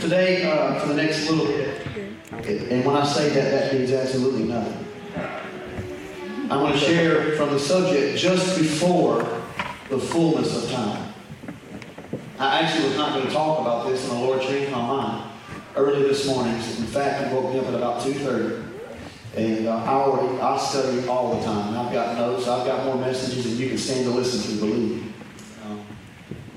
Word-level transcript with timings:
Today, 0.00 0.44
uh, 0.44 0.78
for 0.78 0.88
the 0.88 0.94
next 0.94 1.28
little 1.28 1.46
bit, 1.46 2.70
and 2.70 2.84
when 2.84 2.94
I 2.94 3.04
say 3.04 3.30
that, 3.30 3.50
that 3.50 3.72
means 3.72 3.90
absolutely 3.90 4.44
nothing. 4.44 4.86
I'm 6.42 6.60
going 6.60 6.74
to 6.74 6.78
share 6.78 7.34
from 7.36 7.50
the 7.50 7.58
subject 7.58 8.18
just 8.18 8.58
before 8.58 9.22
the 9.88 9.98
fullness 9.98 10.64
of 10.64 10.70
time. 10.70 11.12
I 12.38 12.60
actually 12.60 12.88
was 12.88 12.96
not 12.98 13.14
going 13.14 13.26
to 13.26 13.32
talk 13.32 13.60
about 13.60 13.88
this, 13.88 14.02
and 14.08 14.18
the 14.18 14.24
Lord 14.24 14.42
changed 14.42 14.70
my 14.70 14.86
mind 14.86 15.30
early 15.76 16.02
this 16.02 16.26
morning. 16.26 16.54
In 16.54 16.60
fact, 16.60 17.26
He 17.26 17.34
woke 17.34 17.52
me 17.54 17.58
up 17.58 17.66
at 17.66 17.74
about 17.74 18.02
2.30. 18.02 18.64
And 19.34 19.66
uh, 19.66 19.76
I 19.76 19.88
already, 19.88 20.40
I 20.40 20.58
study 20.58 21.08
all 21.08 21.36
the 21.36 21.44
time. 21.44 21.76
I've 21.76 21.92
got 21.92 22.16
notes. 22.16 22.46
I've 22.46 22.66
got 22.66 22.84
more 22.84 22.96
messages 22.96 23.44
than 23.44 23.56
you 23.56 23.70
can 23.70 23.78
stand 23.78 24.04
to 24.04 24.10
listen 24.10 24.58
to, 24.58 24.60
believe 24.60 25.15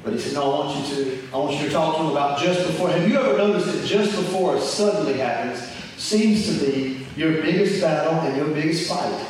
but 0.09 0.19
he 0.19 0.25
said, 0.25 0.33
no, 0.33 0.51
I 0.51 0.65
want 0.65 0.89
you 0.89 0.95
to, 0.95 1.27
I 1.31 1.37
want 1.37 1.55
you 1.55 1.65
to 1.67 1.71
talk 1.71 1.97
to 1.97 2.01
him 2.01 2.09
about 2.09 2.39
just 2.39 2.65
before. 2.65 2.89
Have 2.89 3.07
you 3.07 3.19
ever 3.19 3.37
noticed 3.37 3.67
that 3.67 3.85
just 3.85 4.15
before 4.15 4.57
it 4.57 4.61
suddenly 4.61 5.13
happens 5.13 5.61
seems 5.97 6.47
to 6.47 6.65
be 6.65 7.05
your 7.15 7.33
biggest 7.33 7.79
battle 7.79 8.13
and 8.21 8.35
your 8.35 8.47
biggest 8.47 8.89
fight? 8.89 9.27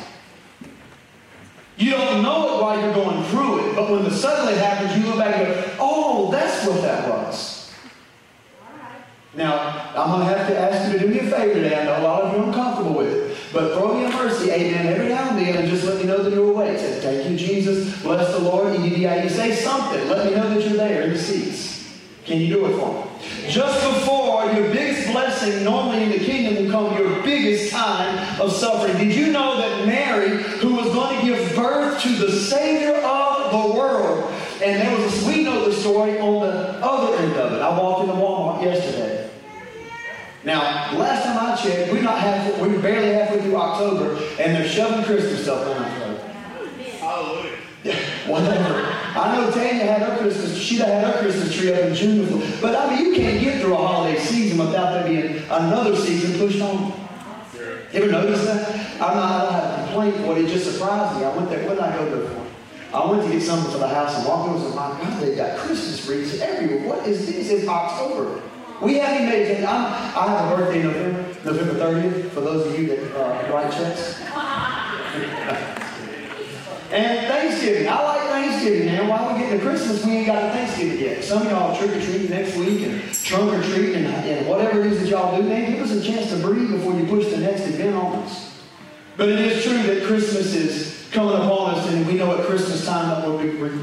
You 1.76 1.90
don't 1.90 2.22
know 2.22 2.56
it 2.56 2.62
while 2.62 2.80
you're 2.80 2.94
going 2.94 3.22
through 3.24 3.70
it, 3.70 3.76
but 3.76 3.90
when 3.90 4.04
the 4.04 4.10
suddenly 4.10 4.54
happens, 4.54 4.96
you 4.96 5.06
look 5.10 5.18
back 5.18 5.36
and 5.36 5.46
go, 5.46 5.76
oh, 5.80 6.30
that's 6.30 6.66
what 6.66 6.80
that 6.80 7.08
was. 7.08 7.72
Now, 9.34 9.92
I'm 9.94 10.10
going 10.10 10.28
to 10.28 10.34
have 10.34 10.48
to 10.48 10.58
ask 10.58 10.92
you 10.92 10.98
to 10.98 11.06
do 11.06 11.12
me 11.12 11.20
a 11.20 11.30
favor 11.30 11.54
today. 11.54 11.78
I 11.78 11.84
know 11.84 12.00
a 12.00 12.02
lot 12.02 12.22
of 12.22 12.32
you 12.32 12.42
are 12.42 12.46
uncomfortable 12.46 12.94
with 12.94 13.12
it. 13.12 13.29
But 13.52 13.74
throw 13.74 13.98
me 13.98 14.04
a 14.04 14.10
mercy, 14.10 14.50
amen, 14.50 14.86
every 14.86 15.08
now 15.08 15.30
and 15.30 15.38
then, 15.38 15.56
and 15.56 15.68
just 15.68 15.84
let 15.84 15.98
me 15.98 16.04
know 16.04 16.22
that 16.22 16.32
you're 16.32 16.52
awake. 16.52 16.78
Say, 16.78 17.00
thank 17.00 17.28
you, 17.28 17.36
Jesus. 17.36 18.00
Bless 18.02 18.32
the 18.32 18.38
Lord. 18.38 18.78
You 18.78 19.28
say 19.28 19.54
something. 19.54 20.08
Let 20.08 20.26
me 20.26 20.34
know 20.36 20.54
that 20.54 20.62
you're 20.62 20.76
there 20.76 21.02
in 21.02 21.10
the 21.10 21.18
seats. 21.18 21.98
Can 22.24 22.40
you 22.40 22.54
do 22.54 22.66
it 22.66 22.78
for 22.78 22.94
me? 22.94 23.50
Just 23.50 23.84
before 23.84 24.44
your 24.52 24.70
biggest 24.70 25.10
blessing, 25.10 25.64
normally 25.64 26.04
in 26.04 26.10
the 26.10 26.18
kingdom, 26.18 26.64
will 26.64 26.70
come 26.70 26.96
your 26.96 27.22
biggest 27.22 27.72
time 27.72 28.40
of 28.40 28.52
suffering. 28.52 28.96
Did 28.98 29.14
you 29.14 29.32
know 29.32 29.56
that 29.56 29.86
Mary, 29.86 30.42
who 30.58 30.76
was 30.76 30.86
going 30.94 31.18
to 31.18 31.26
give 31.26 31.56
birth 31.56 32.00
to 32.02 32.08
the 32.10 32.30
Savior 32.30 32.96
of 32.96 33.50
the 33.50 33.76
world, 33.76 34.32
and 34.62 34.80
there 34.80 34.96
was 34.96 35.24
a, 35.24 35.26
we 35.26 35.42
know 35.42 35.68
the 35.68 35.74
story 35.74 36.20
on 36.20 36.46
the 36.46 36.78
other 36.84 37.16
end 37.16 37.32
of 37.36 37.52
it. 37.54 37.62
I 37.62 37.76
walked 37.76 38.02
in 38.02 38.06
the 38.08 38.14
yesterday. 38.14 38.29
Now, 40.42 40.96
last 40.96 41.24
time 41.24 41.38
I 41.38 41.54
checked, 41.54 41.92
we're 41.92 42.00
not 42.00 42.18
half, 42.18 42.58
we're 42.58 42.80
barely 42.80 43.12
halfway 43.12 43.42
through 43.42 43.56
October, 43.56 44.14
and 44.40 44.56
they're 44.56 44.68
shoving 44.68 45.04
Christmas 45.04 45.42
stuff 45.42 45.66
down 45.66 45.84
our 45.84 45.98
throat. 45.98 46.20
Hallelujah. 46.98 47.56
Yeah, 47.84 47.94
whatever. 48.26 48.86
I 48.86 49.36
know 49.36 49.50
Tanya 49.50 49.84
had 49.84 50.02
her 50.02 50.16
Christmas, 50.16 50.56
she'd 50.56 50.78
have 50.78 50.88
had 50.88 51.14
her 51.14 51.20
Christmas 51.20 51.54
tree 51.54 51.72
up 51.74 51.80
in 51.80 51.94
June 51.94 52.24
before. 52.24 52.60
But 52.62 52.74
I 52.74 52.96
mean, 52.96 53.06
you 53.06 53.14
can't 53.14 53.40
get 53.42 53.60
through 53.60 53.74
a 53.74 53.76
holiday 53.76 54.18
season 54.18 54.58
without 54.58 54.92
there 54.92 55.04
being 55.04 55.42
another 55.50 55.94
season 55.94 56.38
pushed 56.38 56.62
on. 56.62 56.92
You 57.92 58.04
ever 58.04 58.12
notice 58.12 58.44
that? 58.44 59.02
I'm 59.02 59.16
not, 59.16 59.32
I 59.32 59.44
don't 59.44 59.52
have 59.52 59.78
a 59.78 59.84
complaint 59.84 60.16
for 60.24 60.38
it. 60.38 60.44
It 60.44 60.48
just 60.48 60.72
surprised 60.72 61.18
me. 61.18 61.24
I 61.24 61.36
went 61.36 61.50
there. 61.50 61.66
What 61.66 61.74
did 61.74 61.82
I 61.82 61.96
go 61.98 62.18
there 62.18 62.30
for? 62.30 62.96
I 62.96 63.10
went 63.10 63.24
to 63.24 63.30
get 63.30 63.42
something 63.42 63.70
for 63.72 63.78
the 63.78 63.88
house 63.88 64.16
and 64.16 64.26
walked 64.26 64.48
over 64.48 64.64
and 64.64 64.74
my 64.74 64.88
God, 64.88 65.22
they 65.22 65.34
got 65.34 65.58
Christmas 65.58 66.06
wreaths 66.06 66.40
everywhere. 66.40 66.88
What 66.88 67.06
is 67.06 67.26
this? 67.26 67.50
It's 67.50 67.68
October. 67.68 68.40
We 68.80 68.98
haven't 68.98 69.28
made 69.28 69.48
it. 69.48 69.64
I'm, 69.64 69.86
I 70.16 70.30
have 70.30 70.52
a 70.52 70.56
birthday 70.56 70.80
in 70.80 70.86
November, 70.86 71.22
November 71.44 71.74
30th, 71.74 72.30
for 72.30 72.40
those 72.40 72.66
of 72.66 72.78
you 72.78 72.86
that 72.88 73.14
uh, 73.14 73.52
write 73.52 73.70
checks. 73.72 74.20
and 76.90 77.26
Thanksgiving. 77.26 77.88
I 77.88 78.02
like 78.02 78.22
Thanksgiving, 78.30 78.86
man. 78.86 79.08
While 79.08 79.26
we're 79.26 79.40
getting 79.40 79.58
to 79.58 79.64
Christmas? 79.64 80.02
We 80.04 80.12
ain't 80.12 80.28
got 80.28 80.54
Thanksgiving 80.54 80.98
yet. 80.98 81.22
Some 81.22 81.42
of 81.42 81.50
y'all 81.50 81.76
trick 81.76 81.90
or 81.90 82.00
treating 82.00 82.30
next 82.30 82.56
week 82.56 82.86
and 82.86 83.02
trunk 83.12 83.52
or 83.52 83.62
treating 83.62 83.96
and, 83.96 84.06
and 84.06 84.48
whatever 84.48 84.80
it 84.80 84.86
is 84.86 85.00
that 85.00 85.08
y'all 85.08 85.36
do, 85.36 85.42
man, 85.46 85.72
give 85.72 85.82
us 85.82 85.92
a 85.92 86.02
chance 86.02 86.30
to 86.30 86.38
breathe 86.38 86.70
before 86.70 86.94
you 86.94 87.04
push 87.06 87.26
the 87.26 87.36
next 87.36 87.66
event 87.66 87.96
on 87.96 88.22
us. 88.22 88.62
But 89.18 89.28
it 89.28 89.40
is 89.40 89.62
true 89.62 89.82
that 89.82 90.04
Christmas 90.04 90.54
is 90.54 90.99
coming 91.10 91.34
upon 91.34 91.74
us, 91.74 91.88
and 91.88 92.06
we 92.06 92.14
know 92.14 92.36
at 92.38 92.46
Christmas 92.46 92.84
time, 92.84 93.08
that 93.08 93.26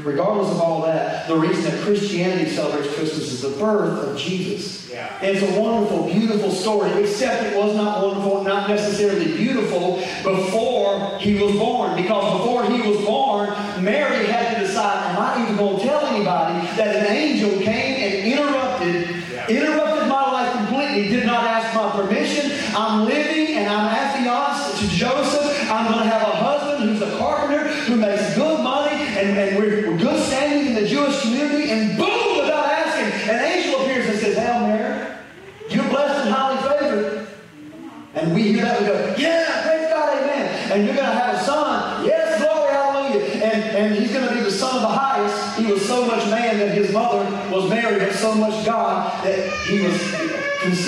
regardless 0.04 0.50
of 0.50 0.60
all 0.60 0.82
that, 0.82 1.28
the 1.28 1.36
reason 1.36 1.64
that 1.64 1.82
Christianity 1.82 2.50
celebrates 2.50 2.94
Christmas 2.94 3.32
is 3.32 3.42
the 3.42 3.50
birth 3.50 4.08
of 4.08 4.16
Jesus. 4.16 4.90
Yeah. 4.90 5.18
And 5.20 5.36
it's 5.36 5.46
a 5.46 5.60
wonderful, 5.60 6.06
beautiful 6.06 6.50
story, 6.50 6.90
except 7.02 7.44
it 7.44 7.56
was 7.56 7.74
not 7.76 8.02
wonderful, 8.02 8.42
not 8.42 8.68
necessarily 8.68 9.36
beautiful 9.36 9.96
before 10.22 11.18
he 11.18 11.38
was 11.38 11.52
born. 11.56 11.96
Because 11.96 12.40
before 12.40 12.64
he 12.64 12.80
was 12.88 13.04
born, 13.04 13.50
Mary 13.82 14.26
had 14.26 14.54
to 14.54 14.66
decide, 14.66 15.14
am 15.14 15.18
I 15.20 15.42
even 15.44 15.56
going 15.56 15.78
to 15.78 15.84
tell 15.84 16.06
anybody 16.06 16.66
that 16.76 16.96
an 16.96 17.06
angel 17.06 17.60
came 17.60 17.97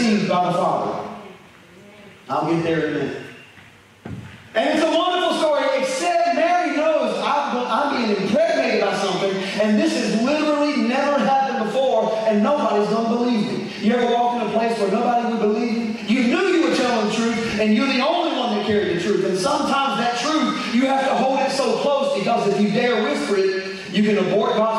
conceived 0.00 0.28
by 0.28 0.46
the 0.46 0.52
Father. 0.52 1.08
I'll 2.28 2.50
get 2.50 2.62
there 2.62 2.86
in 2.86 2.96
a 2.96 2.98
minute. 2.98 3.22
And 4.54 4.68
it's 4.70 4.82
a 4.82 4.96
wonderful 4.96 5.38
story, 5.38 5.64
except 5.78 6.34
Mary 6.34 6.76
knows 6.76 7.16
I'm, 7.18 7.56
I'm 7.66 7.96
being 7.96 8.22
impregnated 8.22 8.80
by 8.80 8.96
something, 8.96 9.30
and 9.60 9.78
this 9.78 9.92
has 9.94 10.22
literally 10.22 10.88
never 10.88 11.18
happened 11.18 11.66
before, 11.66 12.12
and 12.26 12.42
nobody's 12.42 12.88
going 12.88 13.04
to 13.04 13.16
believe 13.16 13.46
me. 13.46 13.86
You 13.86 13.94
ever 13.94 14.12
walk 14.12 14.40
in 14.40 14.48
a 14.48 14.50
place 14.52 14.78
where 14.78 14.90
nobody 14.90 15.32
would 15.32 15.40
believe 15.40 16.10
you? 16.10 16.22
You 16.22 16.28
knew 16.28 16.46
you 16.48 16.68
were 16.68 16.76
telling 16.76 17.08
the 17.08 17.14
truth, 17.14 17.60
and 17.60 17.74
you're 17.74 17.86
the 17.86 18.00
only 18.00 18.36
one 18.36 18.56
that 18.56 18.66
carried 18.66 18.96
the 18.96 19.00
truth. 19.00 19.24
And 19.24 19.38
sometimes 19.38 20.00
that 20.00 20.18
truth, 20.18 20.74
you 20.74 20.86
have 20.86 21.06
to 21.06 21.14
hold 21.14 21.38
it 21.40 21.50
so 21.50 21.78
close 21.78 22.18
because 22.18 22.48
if 22.48 22.60
you 22.60 22.70
dare 22.70 23.02
whisper 23.02 23.36
it, 23.36 23.92
you 23.92 24.02
can 24.02 24.18
abort 24.18 24.56
God's 24.56 24.69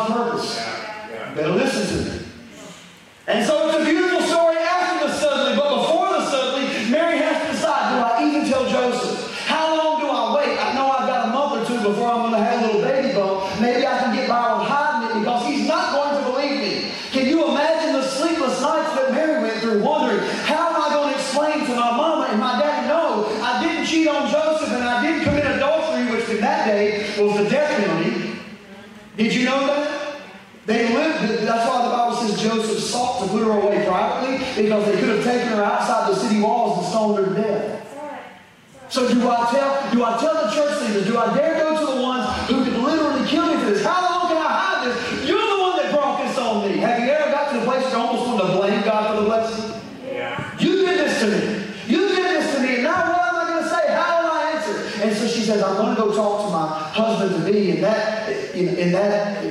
in, 58.81 58.92
that, 58.94 59.45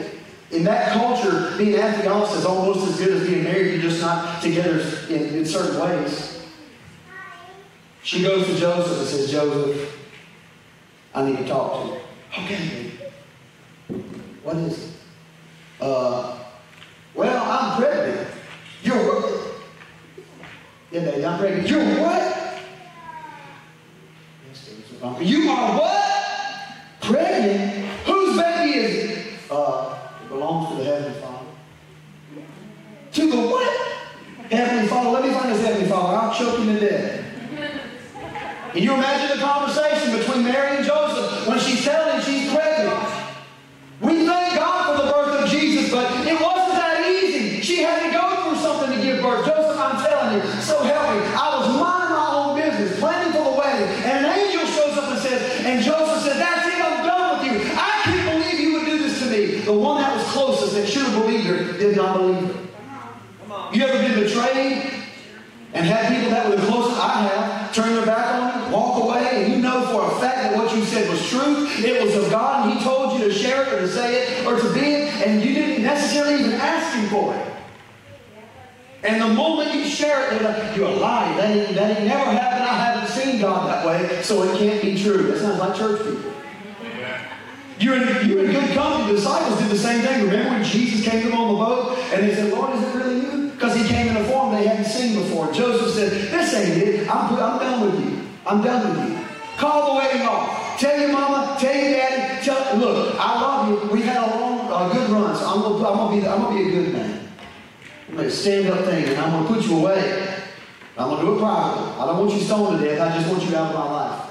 in 0.51 0.65
that 0.65 0.93
culture, 0.93 1.57
being 1.57 1.77
affianced 1.77 2.35
is 2.35 2.45
almost 2.45 2.89
as 2.89 2.99
good 2.99 3.17
as 3.17 3.29
being 3.29 3.45
married. 3.45 3.75
You're 3.75 3.83
just 3.83 4.01
not 4.01 4.43
together 4.43 4.81
in, 5.09 5.37
in 5.37 5.47
certain 5.47 5.81
ways. 5.81 6.43
She 8.03 8.23
goes 8.23 8.47
to 8.47 8.57
Joseph 8.57 8.99
and 8.99 9.07
says, 9.07 9.31
Joseph, 9.31 9.97
I 11.15 11.25
need 11.25 11.39
to 11.39 11.47
talk 11.47 11.83
to 11.83 11.89
you. 11.89 12.45
Okay. 12.45 12.91
What 14.43 14.57
is 14.57 14.89
it? 14.89 14.95
Uh, 15.81 16.39
well, 17.15 17.45
I'm 17.45 17.81
pregnant. 17.81 18.29
You're 18.83 18.97
what? 18.97 19.63
Yeah, 20.91 21.05
baby, 21.05 21.25
I'm 21.25 21.39
pregnant. 21.39 21.69
You're 21.69 21.85
what? 22.01 22.37
You 25.21 25.51
are 25.51 25.79
what? 25.79 27.01
Pregnant? 27.01 27.81
Uh, 29.51 29.99
it 30.23 30.29
belongs 30.29 30.69
to 30.71 30.75
the 30.77 30.85
Heavenly 30.85 31.21
Father. 31.21 31.47
To 33.13 33.31
the 33.31 33.37
what? 33.37 33.91
Heavenly 34.51 34.89
Father, 34.89 35.11
let 35.11 35.25
me 35.25 35.33
find 35.33 35.53
this 35.53 35.65
Heavenly 35.65 35.89
Father. 35.89 36.17
I'll 36.17 36.35
choke 36.35 36.59
him 36.59 36.75
to 36.75 36.81
death. 36.81 37.25
Can 38.73 38.83
you 38.83 38.95
imagine 38.95 39.37
the 39.37 39.45
conversation 39.45 40.17
between 40.17 40.45
Mary 40.45 40.77
and 40.77 40.87
Joseph 40.87 41.49
when 41.49 41.59
she's 41.59 41.85
telling 41.85 42.10
it 71.85 72.03
was 72.03 72.17
of 72.17 72.31
God, 72.31 72.69
and 72.69 72.79
He 72.79 72.85
told 72.85 73.19
you 73.19 73.27
to 73.27 73.33
share 73.33 73.63
it 73.65 73.73
or 73.73 73.81
to 73.81 73.89
say 73.89 74.23
it 74.23 74.47
or 74.47 74.59
to 74.59 74.75
be 74.75 74.81
it, 74.81 75.27
and 75.27 75.43
you 75.43 75.55
didn't 75.55 75.85
necessarily 75.85 76.41
even 76.41 76.53
ask 76.53 76.97
Him 76.97 77.09
for 77.09 77.35
it. 77.35 77.47
And 79.03 79.23
the 79.23 79.29
moment 79.29 79.75
you 79.75 79.85
share 79.85 80.27
it, 80.27 80.39
they're 80.39 80.53
like, 80.53 80.77
you're 80.77 80.89
a 80.89 80.95
lie. 80.95 81.35
That 81.37 81.57
ain't, 81.57 81.75
that 81.75 81.97
ain't 81.97 82.07
never 82.07 82.31
happened. 82.31 82.65
I 82.65 82.77
haven't 82.77 83.09
seen 83.09 83.41
God 83.41 83.69
that 83.69 83.87
way, 83.87 84.23
so 84.23 84.43
it 84.43 84.59
can't 84.59 84.83
be 84.83 85.03
true. 85.03 85.23
That 85.23 85.39
sounds 85.39 85.59
like 85.59 85.77
church 85.77 86.03
people. 86.03 86.33
You're 87.79 87.97
in, 87.97 88.29
you're 88.29 88.45
in 88.45 88.53
good 88.53 88.75
company. 88.75 89.07
The 89.11 89.19
disciples 89.19 89.59
did 89.59 89.71
the 89.71 89.79
same 89.79 90.03
thing. 90.03 90.27
Remember 90.27 90.51
when 90.51 90.65
Jesus 90.65 91.03
came 91.03 91.23
to 91.23 91.29
them 91.31 91.39
on 91.39 91.55
the 91.55 91.65
boat 91.65 91.99
and 92.13 92.29
they 92.29 92.35
said, 92.35 92.53
Lord, 92.53 92.77
is 92.77 92.83
it 92.83 92.95
really 92.95 93.21
you? 93.21 93.51
Because 93.53 93.75
he 93.75 93.89
came 93.89 94.09
in 94.09 94.19
a 94.19 94.25
form 94.25 94.55
they 94.55 94.67
hadn't 94.67 94.85
seen 94.85 95.19
before. 95.19 95.51
Joseph 95.51 95.95
said, 95.95 96.13
This 96.13 96.55
ain't 96.55 96.77
it. 96.83 97.09
I'm, 97.09 97.35
I'm 97.35 97.59
done 97.59 97.81
with 97.87 98.05
you. 98.05 98.21
I'm 98.47 98.63
done 98.63 98.97
with 98.97 99.09
you. 99.09 99.27
Call 99.57 99.95
the 99.95 99.99
wedding 99.99 100.23
off. 100.23 100.60
Tell 100.81 100.99
your 100.99 101.13
mama, 101.13 101.59
tell 101.61 101.75
your 101.75 101.93
daddy, 101.93 102.43
tell, 102.43 102.79
look, 102.79 103.15
I 103.21 103.39
love 103.39 103.69
you. 103.69 103.91
We've 103.93 104.03
had 104.03 104.17
a 104.17 104.41
long, 104.41 104.61
a 104.67 104.95
good 104.95 105.11
run, 105.11 105.37
so 105.37 105.47
I'm 105.47 105.61
gonna, 105.61 105.87
I'm 105.87 105.97
gonna 105.99 106.21
be, 106.23 106.27
I'm 106.27 106.41
gonna 106.41 106.57
be 106.57 106.69
a 106.69 106.71
good 106.71 106.95
man. 106.95 107.29
I'm 108.09 108.17
gonna 108.17 108.31
stand 108.31 108.67
up 108.69 108.87
thing, 108.87 109.05
and 109.05 109.19
I'm 109.19 109.31
gonna 109.31 109.47
put 109.47 109.67
you 109.67 109.77
away. 109.77 110.37
I'm 110.97 111.11
gonna 111.11 111.21
do 111.21 111.37
it 111.37 111.39
privately. 111.39 111.93
I 112.01 112.07
don't 112.07 112.19
want 112.21 112.33
you 112.33 112.41
stoned 112.41 112.81
to 112.81 112.89
death. 112.89 112.99
I 112.99 113.15
just 113.15 113.31
want 113.31 113.43
you 113.45 113.55
out 113.55 113.75
of 113.75 113.75
my 113.75 113.91
life. 113.93 114.31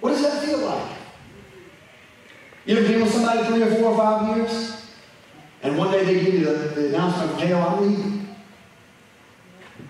What 0.00 0.10
does 0.10 0.22
that 0.22 0.42
feel 0.42 0.58
like? 0.58 0.92
You 2.66 2.76
ever 2.76 2.88
been 2.88 3.02
with 3.02 3.12
somebody 3.12 3.44
three 3.44 3.62
or 3.62 3.72
four 3.76 3.92
or 3.92 3.96
five 3.96 4.36
years? 4.36 4.86
And 5.62 5.78
one 5.78 5.92
day 5.92 6.02
they 6.02 6.14
give 6.24 6.34
you 6.34 6.44
the, 6.46 6.52
the 6.52 6.88
announcement, 6.88 7.40
hey, 7.40 7.52
oh, 7.52 7.60
I'm 7.60 7.88
leaving. 7.88 8.34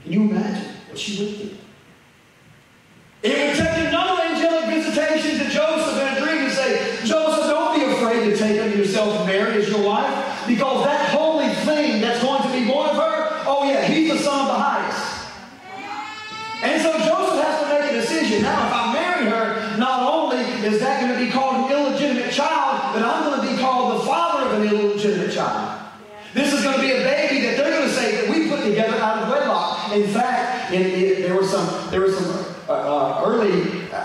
Can 0.02 0.12
you 0.12 0.20
imagine 0.24 0.74
what 0.90 0.98
she 0.98 1.24
went 1.24 1.36
through? 1.38 1.56
It 3.22 3.56
would 3.56 3.66
take 3.66 3.88
another 3.88 4.19
angelic 4.90 5.22
visitation 5.22 5.38
to 5.38 5.50
Joseph 5.50 5.89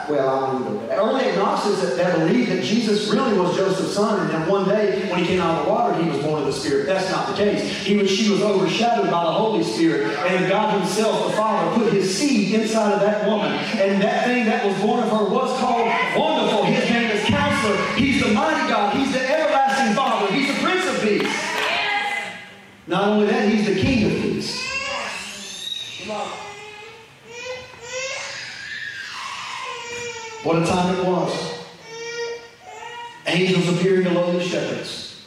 well 0.09 0.85
early 0.91 1.25
agnostics 1.25 1.81
that, 1.81 1.97
that 1.97 2.17
believed 2.17 2.51
that 2.51 2.63
Jesus 2.63 3.09
really 3.09 3.37
was 3.37 3.55
Joseph's 3.55 3.93
son, 3.93 4.19
and 4.21 4.29
then 4.29 4.49
one 4.49 4.67
day 4.67 5.09
when 5.09 5.19
he 5.19 5.25
came 5.25 5.41
out 5.41 5.59
of 5.59 5.65
the 5.65 5.71
water, 5.71 6.01
he 6.01 6.09
was 6.09 6.21
born 6.21 6.41
of 6.41 6.45
the 6.45 6.53
Spirit. 6.53 6.85
That's 6.85 7.09
not 7.11 7.27
the 7.27 7.35
case. 7.35 7.85
He 7.85 7.97
was 7.97 8.09
she 8.09 8.29
was 8.29 8.41
overshadowed 8.41 9.11
by 9.11 9.23
the 9.23 9.31
Holy 9.31 9.63
Spirit, 9.63 10.17
and 10.19 10.47
God 10.49 10.79
Himself, 10.79 11.29
the 11.29 11.37
Father, 11.37 11.83
put 11.83 11.93
His 11.93 12.15
seed 12.15 12.53
inside 12.59 12.93
of 12.93 13.01
that 13.01 13.27
woman, 13.27 13.51
and 13.51 14.01
that 14.01 14.25
thing 14.25 14.45
that 14.45 14.65
was 14.65 14.79
born 14.81 15.03
of 15.03 15.09
her 15.09 15.29
was 15.29 15.59
called 15.59 15.87
Wonderful. 16.17 16.65
His 16.65 16.89
name 16.89 17.11
is 17.11 17.25
Counselor. 17.25 17.77
He's 17.95 18.23
the 18.23 18.33
mighty 18.33 18.69
God. 18.69 18.95
He's 18.95 19.11
the 19.11 19.21
everlasting 19.21 19.95
Father. 19.95 20.31
He's 20.33 20.47
the 20.47 20.61
Prince 20.63 20.85
of 20.85 21.01
Peace. 21.01 21.45
Not 22.87 23.07
only 23.07 23.27
that, 23.27 23.49
he's 23.49 23.65
the 23.65 23.79
King 23.79 24.05
of 24.05 24.11
Peace. 24.21 24.65
What 30.45 30.61
a 30.61 30.65
time 30.67 30.95
it 30.95 31.03
was. 31.03 31.57
Angels 33.25 33.67
appearing 33.67 34.03
to 34.03 34.11
lowly 34.11 34.45
shepherds. 34.47 35.25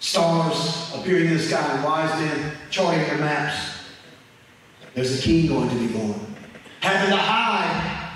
Stars 0.00 0.92
appearing 0.94 1.28
in 1.28 1.38
the 1.38 1.42
sky, 1.42 1.66
and 1.76 1.82
wise 1.82 2.10
men 2.20 2.52
charting 2.68 3.00
their 3.04 3.16
maps. 3.16 3.56
There's 4.94 5.18
a 5.18 5.22
king 5.22 5.46
going 5.46 5.70
to 5.70 5.76
be 5.76 5.86
born. 5.86 6.36
Having 6.80 7.08
to 7.08 7.16
hide 7.16 8.08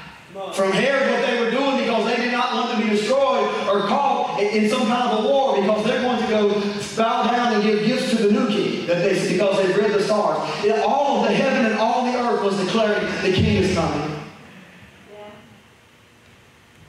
from 0.52 0.70
Herod 0.72 1.10
what 1.10 1.26
they 1.26 1.40
were 1.42 1.50
doing 1.50 1.78
because 1.78 2.14
they 2.14 2.24
did 2.24 2.32
not 2.32 2.52
want 2.52 2.70
to 2.76 2.84
be 2.84 2.90
destroyed 2.90 3.48
or 3.68 3.86
caught 3.88 4.38
in 4.40 4.68
some 4.68 4.86
kind 4.86 5.10
of 5.10 5.24
a 5.24 5.28
war 5.28 5.56
because 5.56 5.84
they're 5.86 6.02
going 6.02 6.20
to 6.20 6.28
go 6.28 6.72
bow 6.96 7.30
down 7.30 7.54
and 7.54 7.62
give 7.62 7.86
gifts 7.86 8.10
to 8.10 8.16
the 8.16 8.32
new 8.32 8.51
that 8.92 9.02
they 9.02 9.32
because 9.32 9.56
they've 9.58 9.76
read 9.76 9.92
the 9.92 10.02
stars. 10.02 10.38
All 10.84 11.20
of 11.20 11.28
the 11.28 11.34
heaven 11.34 11.66
and 11.66 11.78
all 11.78 12.04
the 12.04 12.18
earth 12.18 12.42
was 12.42 12.58
declaring 12.58 13.04
the 13.22 13.32
king 13.32 13.56
is 13.56 13.74
coming. 13.74 14.18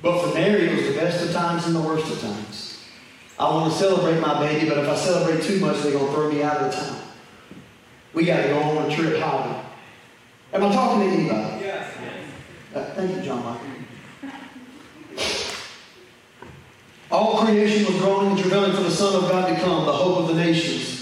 But 0.01 0.21
for 0.21 0.33
Mary, 0.33 0.67
it 0.67 0.75
was 0.75 0.87
the 0.87 0.99
best 0.99 1.25
of 1.25 1.31
times 1.31 1.65
and 1.65 1.73
the 1.73 1.81
worst 1.81 2.11
of 2.11 2.19
times. 2.19 2.83
I 3.39 3.49
want 3.49 3.71
to 3.71 3.79
celebrate 3.79 4.19
my 4.19 4.37
baby, 4.45 4.67
but 4.67 4.77
if 4.77 4.89
I 4.89 4.95
celebrate 4.95 5.43
too 5.43 5.59
much, 5.59 5.81
they're 5.81 5.93
going 5.93 6.07
to 6.07 6.11
throw 6.11 6.29
me 6.29 6.43
out 6.43 6.57
of 6.57 6.71
the 6.71 6.77
town. 6.77 6.99
We 8.13 8.25
got 8.25 8.43
to 8.43 8.49
go 8.49 8.59
on 8.59 8.91
a 8.91 8.95
trip 8.95 9.19
holiday. 9.19 9.61
Am 10.51 10.63
I 10.63 10.73
talking 10.73 11.09
to 11.09 11.15
anybody? 11.15 11.65
Yes. 11.65 11.95
Uh, 12.75 12.83
thank 12.95 13.15
you, 13.15 13.21
John 13.21 13.43
Michael. 13.43 13.69
All 17.09 17.45
creation 17.45 17.85
was 17.85 18.01
groaning 18.01 18.31
and 18.31 18.39
travailing 18.39 18.75
for 18.75 18.83
the 18.83 18.91
Son 18.91 19.23
of 19.23 19.29
God 19.29 19.47
to 19.47 19.55
come, 19.61 19.85
the 19.85 19.93
hope 19.93 20.17
of 20.17 20.27
the 20.27 20.33
nations. 20.35 20.92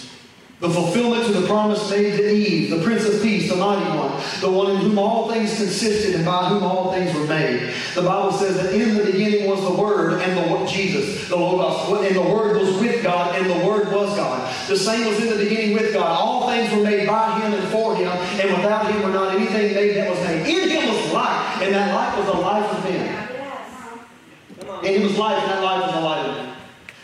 The 0.61 0.69
fulfillment 0.69 1.25
to 1.25 1.31
the 1.33 1.47
promise 1.47 1.89
made 1.89 2.17
to 2.17 2.31
Eve, 2.31 2.69
the 2.69 2.83
Prince 2.83 3.03
of 3.05 3.19
Peace, 3.23 3.49
the 3.49 3.55
Mighty 3.55 3.83
One, 3.97 4.21
the 4.41 4.51
one 4.51 4.69
in 4.69 4.77
whom 4.77 4.99
all 4.99 5.27
things 5.31 5.57
consisted 5.57 6.13
and 6.13 6.23
by 6.23 6.49
whom 6.49 6.61
all 6.61 6.93
things 6.93 7.11
were 7.15 7.25
made. 7.25 7.73
The 7.95 8.03
Bible 8.03 8.31
says 8.31 8.57
that 8.57 8.71
in 8.71 8.93
the 8.93 9.05
beginning 9.05 9.49
was 9.49 9.59
the 9.59 9.73
Word 9.73 10.21
and 10.21 10.37
the 10.37 10.65
Jesus, 10.67 11.27
the 11.29 11.35
Logos, 11.35 12.05
and 12.05 12.15
the 12.15 12.21
Word 12.21 12.57
was 12.57 12.77
with 12.77 13.01
God 13.01 13.35
and 13.35 13.49
the 13.49 13.65
Word 13.65 13.91
was 13.91 14.15
God. 14.15 14.53
The 14.67 14.77
same 14.77 15.07
was 15.07 15.19
in 15.19 15.35
the 15.35 15.43
beginning 15.43 15.73
with 15.73 15.95
God. 15.95 16.05
All 16.05 16.47
things 16.47 16.71
were 16.71 16.83
made 16.83 17.07
by 17.07 17.39
Him 17.39 17.53
and 17.53 17.67
for 17.69 17.95
Him, 17.95 18.09
and 18.09 18.55
without 18.55 18.85
Him 18.85 19.01
were 19.01 19.09
not 19.09 19.33
anything 19.33 19.73
made 19.73 19.97
that 19.97 20.11
was 20.11 20.19
made. 20.25 20.45
In 20.45 20.69
Him 20.69 20.93
was 20.93 21.11
life, 21.11 21.63
and 21.63 21.73
that 21.73 21.91
life 21.95 22.17
was 22.19 22.27
the 22.27 22.39
life 22.39 22.71
of 22.71 22.83
men. 22.83 23.27
And 24.85 24.95
Him 24.95 25.03
was 25.03 25.17
life, 25.17 25.41
and 25.41 25.51
that 25.53 25.63
life 25.63 25.85
was 25.87 25.93
the 25.95 26.01
light 26.01 26.25
of 26.27 26.35
men. 26.35 26.55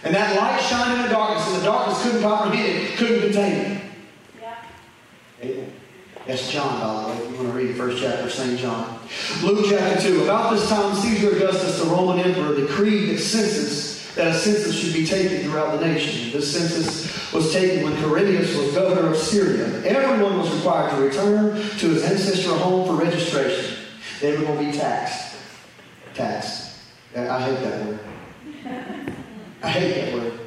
And 0.03 0.15
that 0.15 0.37
light 0.37 0.61
shined 0.61 0.93
in 0.93 1.07
the 1.07 1.09
darkness, 1.09 1.47
and 1.47 1.57
the 1.57 1.65
darkness 1.65 2.01
couldn't 2.03 2.21
comprehend 2.21 2.83
it, 2.83 2.86
contain. 3.27 3.81
Amen. 5.41 5.73
That's 6.25 6.51
John, 6.51 6.81
by 6.81 7.03
the 7.03 7.09
way, 7.09 7.25
if 7.25 7.31
you 7.31 7.37
want 7.37 7.51
to 7.51 7.57
read 7.57 7.69
the 7.69 7.73
first 7.75 8.01
chapter 8.01 8.25
of 8.25 8.33
St. 8.33 8.59
John. 8.59 8.99
Luke 9.43 9.65
chapter 9.69 10.01
2. 10.01 10.23
About 10.23 10.53
this 10.53 10.67
time, 10.67 10.93
Caesar 10.95 11.35
Augustus, 11.35 11.81
the 11.81 11.89
Roman 11.89 12.19
emperor, 12.19 12.53
decreed 12.55 13.09
that 13.09 13.19
census, 13.19 14.13
that 14.15 14.27
a 14.27 14.33
census 14.33 14.77
should 14.77 14.93
be 14.93 15.05
taken 15.05 15.43
throughout 15.43 15.79
the 15.79 15.87
nation. 15.87 16.31
This 16.31 16.51
census 16.51 17.31
was 17.31 17.53
taken 17.53 17.83
when 17.83 17.93
Quirinius 17.93 18.57
was 18.57 18.73
governor 18.73 19.11
of 19.11 19.17
Syria. 19.17 19.67
Everyone 19.85 20.39
was 20.39 20.53
required 20.53 20.89
to 20.91 21.01
return 21.01 21.55
to 21.55 21.87
his 21.87 22.03
ancestral 22.03 22.57
home 22.57 22.87
for 22.87 23.01
registration. 23.01 23.77
They 24.19 24.35
were 24.35 24.43
going 24.43 24.65
to 24.65 24.71
be 24.71 24.77
taxed. 24.77 25.37
Taxed. 26.13 26.75
I 27.15 27.41
hate 27.41 27.63
that 27.63 27.85
word. 27.85 27.99
I 29.63 29.69
hate 29.69 29.93
that 29.93 30.13
word. 30.13 30.33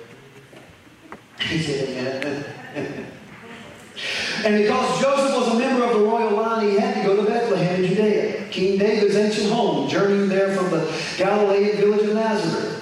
He 1.41 1.59
said, 1.59 2.60
and 4.45 4.63
because 4.63 5.01
Joseph 5.01 5.37
was 5.37 5.55
a 5.55 5.59
member 5.59 5.85
of 5.85 5.95
the 5.95 6.05
royal 6.05 6.37
line, 6.37 6.69
he 6.69 6.77
had 6.77 6.95
to 6.95 7.03
go 7.03 7.17
to 7.17 7.23
Bethlehem 7.23 7.83
in 7.83 7.89
Judea, 7.89 8.49
King 8.51 8.79
David's 8.79 9.17
ancient 9.17 9.51
home, 9.51 9.89
journeying 9.89 10.29
there 10.29 10.55
from 10.55 10.71
the 10.71 10.93
Galilean 11.17 11.77
village 11.77 12.07
of 12.07 12.15
Nazareth. 12.15 12.77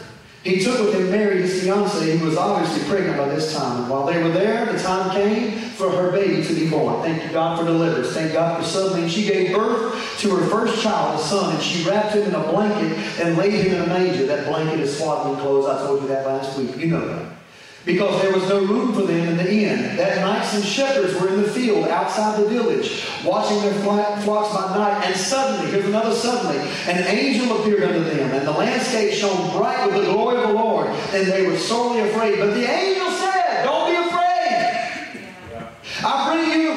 He 0.44 0.60
took 0.60 0.78
with 0.80 0.94
him 0.94 1.10
Mary, 1.10 1.42
his 1.42 1.62
fiancee, 1.62 2.16
who 2.16 2.26
was 2.26 2.36
obviously 2.36 2.88
pregnant 2.88 3.18
by 3.18 3.28
this 3.28 3.54
time. 3.54 3.82
And 3.82 3.90
while 3.90 4.06
they 4.06 4.22
were 4.22 4.30
there, 4.30 4.70
the 4.72 4.78
time 4.78 5.10
came 5.10 5.52
for 5.52 5.90
her 5.90 6.12
baby 6.12 6.42
to 6.42 6.54
be 6.54 6.70
born. 6.70 7.02
Thank 7.02 7.24
you, 7.24 7.30
God, 7.32 7.58
for 7.58 7.64
deliverance. 7.64 8.12
Thank 8.12 8.32
God 8.32 8.58
for 8.62 8.64
suddenly. 8.64 9.08
She 9.08 9.26
gave 9.26 9.54
birth 9.54 10.18
to 10.20 10.36
her 10.36 10.46
first 10.46 10.82
child, 10.82 11.18
a 11.18 11.22
son, 11.22 11.54
and 11.54 11.62
she 11.62 11.88
wrapped 11.88 12.14
him 12.14 12.22
in 12.28 12.34
a 12.34 12.42
blanket 12.52 12.96
and 13.20 13.36
laid 13.36 13.54
him 13.54 13.74
in 13.74 13.82
a 13.82 13.86
manger. 13.86 14.26
That 14.26 14.46
blanket 14.46 14.80
is 14.80 14.96
swaddling 14.96 15.40
clothes. 15.40 15.66
I 15.66 15.78
told 15.86 16.02
you 16.02 16.08
that 16.08 16.26
last 16.26 16.56
week. 16.58 16.76
You 16.76 16.86
know 16.86 17.06
that 17.06 17.37
because 17.84 18.20
there 18.22 18.32
was 18.32 18.48
no 18.48 18.64
room 18.64 18.92
for 18.92 19.02
them 19.02 19.28
in 19.28 19.36
the 19.36 19.50
inn. 19.50 19.96
That 19.96 20.18
night 20.18 20.44
some 20.44 20.62
shepherds 20.62 21.14
were 21.20 21.28
in 21.28 21.42
the 21.42 21.48
field 21.48 21.88
outside 21.88 22.40
the 22.42 22.48
village, 22.48 23.06
watching 23.24 23.60
their 23.62 23.74
flocks 23.74 24.24
by 24.24 24.76
night, 24.76 25.06
and 25.06 25.16
suddenly, 25.16 25.70
here's 25.70 25.86
another 25.86 26.14
suddenly, 26.14 26.58
an 26.86 27.06
angel 27.06 27.60
appeared 27.60 27.84
unto 27.84 28.04
them, 28.04 28.32
and 28.32 28.46
the 28.46 28.52
landscape 28.52 29.12
shone 29.12 29.56
bright 29.56 29.86
with 29.86 30.04
the 30.04 30.12
glory 30.12 30.36
of 30.36 30.48
the 30.48 30.54
Lord, 30.54 30.88
and 30.88 31.26
they 31.26 31.46
were 31.46 31.56
sorely 31.56 32.00
afraid. 32.00 32.38
But 32.38 32.54
the 32.54 32.68
angel 32.68 33.10
said, 33.10 33.64
Don't 33.64 33.90
be 33.90 33.96
afraid. 33.96 34.28
I 36.04 36.34
bring 36.34 36.60
you 36.60 36.67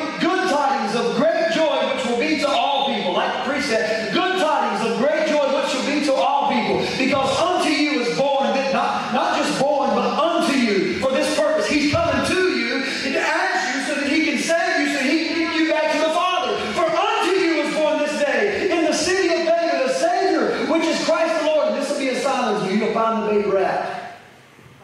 which 20.82 20.90
is 20.96 21.06
Christ 21.06 21.42
the 21.42 21.48
Lord. 21.48 21.68
And 21.70 21.78
this 21.78 21.92
will 21.92 22.00
be 22.00 22.10
a 22.10 22.20
sign 22.20 22.56
unto 22.56 22.74
you. 22.74 22.80
You'll 22.80 22.94
find 22.94 23.24
the 23.24 23.28
baby 23.28 23.50
wrapped. 23.50 24.18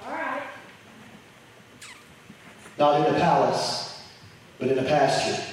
All 0.05 0.13
right. 0.13 0.43
Not 2.77 3.07
in 3.07 3.15
a 3.15 3.19
palace, 3.19 4.03
but 4.59 4.67
in 4.69 4.77
a 4.77 4.83
pasture. 4.83 5.43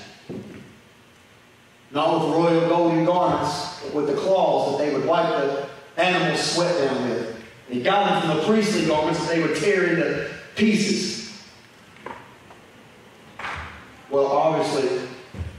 Not 1.90 2.20
with 2.20 2.34
royal 2.34 2.68
golden 2.68 3.04
garments, 3.06 3.80
but 3.82 3.94
with 3.94 4.06
the 4.08 4.14
claws 4.14 4.76
that 4.76 4.84
they 4.84 4.92
would 4.92 5.06
wipe 5.06 5.28
the 5.28 5.68
animal's 5.96 6.42
sweat 6.42 6.76
down 6.78 7.08
with. 7.08 7.36
He 7.68 7.82
got 7.82 8.20
them 8.20 8.28
from 8.28 8.38
the 8.38 8.44
priestly 8.44 8.86
garments 8.86 9.20
that 9.20 9.34
they 9.34 9.40
would 9.40 9.56
tear 9.56 9.84
into 9.86 10.30
pieces. 10.56 11.42
Well, 14.10 14.26
obviously, 14.26 15.08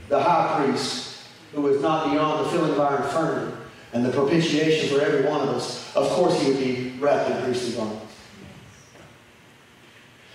the 0.08 0.22
high 0.22 0.64
priest, 0.64 1.26
who 1.52 1.62
was 1.62 1.82
not 1.82 2.12
beyond 2.12 2.46
the 2.46 2.50
filling 2.50 2.70
of 2.72 2.80
our 2.80 2.98
infirmity 2.98 3.56
and 3.92 4.04
the 4.04 4.10
propitiation 4.10 4.88
for 4.88 5.02
every 5.02 5.28
one 5.28 5.40
of 5.40 5.48
us, 5.50 5.94
of 5.94 6.08
course 6.10 6.40
he 6.40 6.50
would 6.50 6.58
be 6.58 6.92
wrapped 6.98 7.30
in 7.30 7.42
priestly 7.42 7.76
garments. 7.76 8.14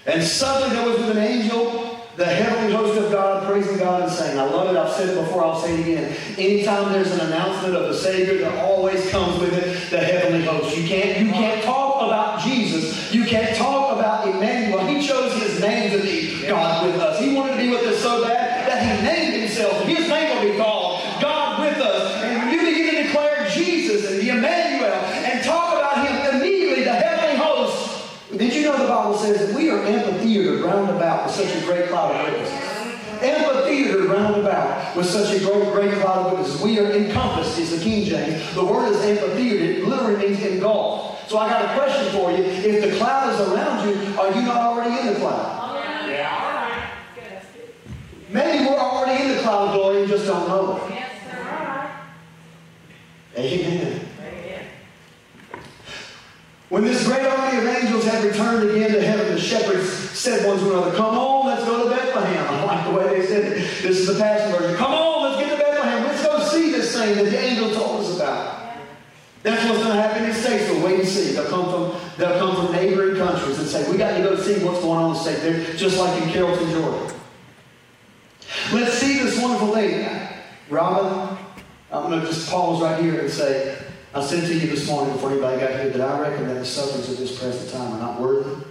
And 0.05 0.23
suddenly 0.23 0.75
there 0.75 0.87
was 0.87 0.97
with 0.97 1.11
an 1.11 1.23
angel 1.23 1.91
the 2.17 2.25
heavenly 2.25 2.73
host 2.73 2.99
of 2.99 3.11
God 3.11 3.47
praising 3.47 3.77
God 3.77 4.03
and 4.03 4.11
saying, 4.11 4.37
I 4.37 4.43
love 4.43 4.73
it, 4.73 4.77
I've 4.77 4.91
said 4.91 5.09
it 5.09 5.15
before, 5.15 5.43
I'll 5.43 5.59
say 5.59 5.73
it 5.73 5.79
again. 5.79 6.15
Anytime 6.37 6.91
there's 6.91 7.11
an 7.11 7.27
announcement 7.27 7.75
of 7.75 7.87
the 7.87 7.93
Savior, 7.93 8.37
there 8.37 8.65
always 8.65 9.09
comes 9.09 9.39
with 9.39 9.53
it 9.53 9.89
the 9.89 9.99
heavenly 9.99 10.45
host. 10.45 10.77
You 10.77 10.87
can't, 10.87 11.19
you 11.19 11.31
can't 11.31 11.63
talk 11.63 12.01
about 12.05 12.41
Jesus. 12.41 13.13
You 13.13 13.23
can't 13.23 13.55
talk 13.55 13.97
about 13.97 14.27
Emmanuel. 14.27 14.70
Round 30.71 30.89
about 30.89 31.25
with 31.25 31.35
such 31.35 31.55
a 31.55 31.65
great 31.65 31.89
cloud 31.89 32.15
of 32.15 32.31
witnesses? 32.31 32.67
Amphitheater 33.21 34.07
round 34.07 34.35
about 34.35 34.95
with 34.95 35.05
such 35.05 35.35
a 35.35 35.39
great, 35.39 35.71
great 35.73 35.93
cloud 36.01 36.25
of 36.25 36.31
witnesses. 36.31 36.61
We 36.61 36.79
are 36.79 36.91
encompassed, 36.91 37.59
is 37.59 37.77
the 37.77 37.83
King 37.83 38.05
James. 38.05 38.55
The 38.55 38.63
word 38.63 38.91
is 38.91 39.01
amphitheater. 39.01 39.63
It 39.63 39.87
literally 39.87 40.29
means 40.29 40.43
engulfed. 40.43 41.29
So 41.29 41.37
I 41.37 41.49
got 41.49 41.63
a 41.65 41.79
question 41.79 42.11
for 42.13 42.31
you. 42.31 42.43
If 42.43 42.83
the 42.83 42.97
cloud 42.97 43.33
is 43.33 43.39
around 43.47 43.87
you, 43.87 44.19
are 44.19 44.31
you 44.33 44.41
not 44.41 44.57
already 44.57 44.99
in 44.99 45.13
the 45.13 45.19
cloud? 45.19 46.09
Yeah. 46.09 46.29
All 46.35 46.51
right. 46.51 46.91
Good. 47.15 47.23
That's 47.29 47.45
good. 47.53 47.73
Maybe 48.29 48.65
we're 48.65 48.77
already 48.77 49.23
in 49.23 49.35
the 49.35 49.41
cloud 49.41 49.69
of 49.69 49.75
glory 49.75 50.01
and 50.01 50.09
just 50.09 50.25
don't 50.25 50.47
know 50.47 50.77
it. 50.77 50.89
Yes, 50.89 51.11
sir. 51.23 51.37
All 51.37 51.55
right. 51.55 51.91
Amen. 53.37 53.77
Amen. 53.77 53.80
When 56.71 56.85
this 56.85 57.05
great 57.05 57.25
army 57.27 57.57
of 57.57 57.67
angels 57.67 58.05
had 58.05 58.23
returned 58.23 58.69
again 58.69 58.93
to 58.93 59.01
heaven, 59.05 59.35
the 59.35 59.41
shepherds 59.41 59.89
said 60.17 60.47
one 60.47 60.57
to 60.57 60.71
another, 60.71 60.95
Come 60.95 61.17
on, 61.17 61.45
let's 61.45 61.65
go 61.65 61.83
to 61.83 61.89
Bethlehem. 61.89 62.47
I 62.47 62.63
like 62.63 62.85
the 62.85 62.97
way 62.97 63.19
they 63.19 63.27
said 63.27 63.43
it. 63.43 63.55
This 63.81 63.99
is 63.99 64.07
the 64.07 64.13
Passion 64.13 64.57
Version. 64.57 64.77
Come 64.77 64.93
on, 64.93 65.23
let's 65.23 65.43
get 65.43 65.57
to 65.57 65.61
Bethlehem. 65.61 66.03
Let's 66.03 66.25
go 66.25 66.41
see 66.45 66.71
this 66.71 66.95
thing 66.95 67.15
that 67.15 67.25
the 67.25 67.37
angel 67.37 67.73
told 67.73 68.05
us 68.05 68.15
about. 68.15 68.77
That's 69.43 69.61
what's 69.65 69.83
going 69.83 69.97
to 69.97 70.01
happen 70.01 70.23
in 70.23 70.33
States. 70.33 70.69
We'll 70.69 70.85
wait 70.85 71.01
and 71.01 71.09
see. 71.09 71.33
They'll 71.33 71.49
come 71.49 71.65
from 71.65 72.01
they'll 72.17 72.39
come 72.39 72.55
from 72.55 72.73
neighboring 72.73 73.17
countries 73.17 73.59
and 73.59 73.67
say, 73.67 73.91
We 73.91 73.97
got 73.97 74.15
to 74.15 74.23
go 74.23 74.37
see 74.37 74.63
what's 74.63 74.79
going 74.79 74.97
on 74.97 75.07
in 75.09 75.13
the 75.15 75.19
state. 75.19 75.41
They're 75.41 75.75
just 75.75 75.99
like 75.99 76.23
in 76.23 76.29
Carrollton, 76.29 76.71
Georgia. 76.71 77.15
Let's 78.71 78.93
see 78.93 79.21
this 79.21 79.41
wonderful 79.41 79.73
lady. 79.73 80.07
Robin, 80.69 81.37
I'm 81.91 82.09
going 82.09 82.21
to 82.21 82.27
just 82.27 82.49
pause 82.49 82.81
right 82.81 83.03
here 83.03 83.19
and 83.19 83.29
say, 83.29 83.77
I 84.13 84.21
said 84.21 84.45
to 84.45 84.53
you 84.53 84.67
this 84.67 84.87
morning 84.87 85.13
before 85.13 85.31
anybody 85.31 85.61
got 85.61 85.71
here 85.71 85.89
that 85.89 86.01
I 86.01 86.19
reckon 86.19 86.47
that 86.49 86.55
the 86.55 86.65
sufferings 86.65 87.09
of 87.09 87.17
this 87.17 87.39
present 87.39 87.71
time 87.71 87.93
are 87.93 87.99
not 87.99 88.19
worthy 88.19 88.61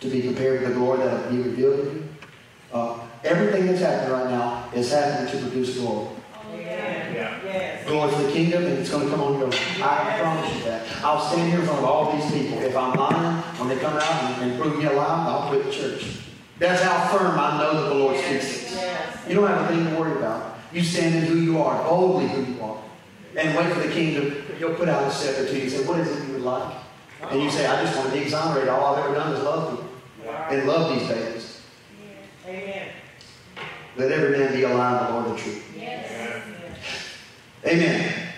to 0.00 0.08
be 0.08 0.22
compared 0.22 0.60
to 0.62 0.68
the 0.68 0.74
glory 0.74 0.98
that 0.98 1.30
will 1.30 1.36
be 1.36 1.42
revealed 1.42 1.76
to 1.76 1.84
you. 1.84 2.08
Uh, 2.72 2.98
everything 3.22 3.66
that's 3.66 3.80
happening 3.80 4.12
right 4.12 4.28
now 4.28 4.68
is 4.74 4.90
happening 4.90 5.30
to 5.30 5.38
produce 5.46 5.78
glory. 5.78 6.08
Amen. 6.48 7.14
Yeah. 7.14 7.40
Yes. 7.44 7.86
Glory 7.86 8.10
for 8.10 8.22
the 8.22 8.32
kingdom, 8.32 8.64
and 8.64 8.78
it's 8.78 8.90
going 8.90 9.04
to 9.04 9.10
come 9.10 9.20
on 9.20 9.38
your 9.38 9.48
I 9.52 10.18
promise 10.20 10.56
you 10.56 10.64
that. 10.64 10.84
I'll 11.04 11.20
stand 11.20 11.48
here 11.48 11.60
in 11.60 11.66
front 11.66 11.78
of 11.78 11.84
all 11.84 12.16
these 12.16 12.32
people. 12.32 12.58
If 12.58 12.76
I'm 12.76 12.98
lying, 12.98 13.42
when 13.58 13.68
they 13.68 13.78
come 13.78 13.94
out 13.94 14.02
and, 14.02 14.50
and 14.50 14.60
prove 14.60 14.78
me 14.78 14.86
a 14.86 14.92
lie, 14.92 15.26
I'll 15.28 15.48
quit 15.48 15.64
the 15.64 15.70
church. 15.70 16.18
That's 16.58 16.82
how 16.82 17.16
firm 17.16 17.38
I 17.38 17.56
know 17.58 17.82
that 17.82 17.88
the 17.88 17.94
Lord 17.94 18.16
speaks. 18.16 18.74
Yes. 18.74 19.28
You 19.28 19.36
don't 19.36 19.46
have 19.46 19.70
a 19.70 19.74
thing 19.74 19.88
to 19.88 20.00
worry 20.00 20.18
about. 20.18 20.58
You 20.72 20.82
stand 20.82 21.14
in 21.14 21.22
who 21.22 21.36
you 21.36 21.62
are, 21.62 21.84
boldly 21.84 22.26
who 22.26 22.52
you 22.52 22.62
are, 22.62 22.77
and 23.38 23.56
wait 23.56 23.72
for 23.72 23.80
the 23.80 23.92
king 23.92 24.14
to, 24.14 24.30
he'll 24.56 24.74
put 24.74 24.88
out 24.88 25.06
a 25.06 25.10
scepter 25.10 25.46
to 25.46 25.56
you 25.56 25.62
and 25.62 25.70
say, 25.70 25.84
What 25.86 26.00
is 26.00 26.08
it 26.08 26.26
you 26.26 26.34
would 26.34 26.42
like? 26.42 26.74
And 27.30 27.42
you 27.42 27.50
say, 27.50 27.66
I 27.66 27.82
just 27.84 27.96
want 27.96 28.10
to 28.10 28.14
be 28.14 28.22
exonerated. 28.24 28.68
All 28.68 28.94
I've 28.94 29.04
ever 29.04 29.14
done 29.14 29.32
is 29.32 29.42
love 29.42 29.78
you 29.78 30.30
and 30.50 30.66
love 30.66 30.98
these 30.98 31.08
babies. 31.08 31.62
Amen. 32.46 32.88
Let 33.96 34.12
every 34.12 34.38
man 34.38 34.52
be 34.52 34.62
alive, 34.62 35.08
the 35.08 35.14
Lord 35.14 35.36
the 35.36 35.42
truth. 35.42 35.74
Yes. 35.76 36.10
Amen. 37.66 38.28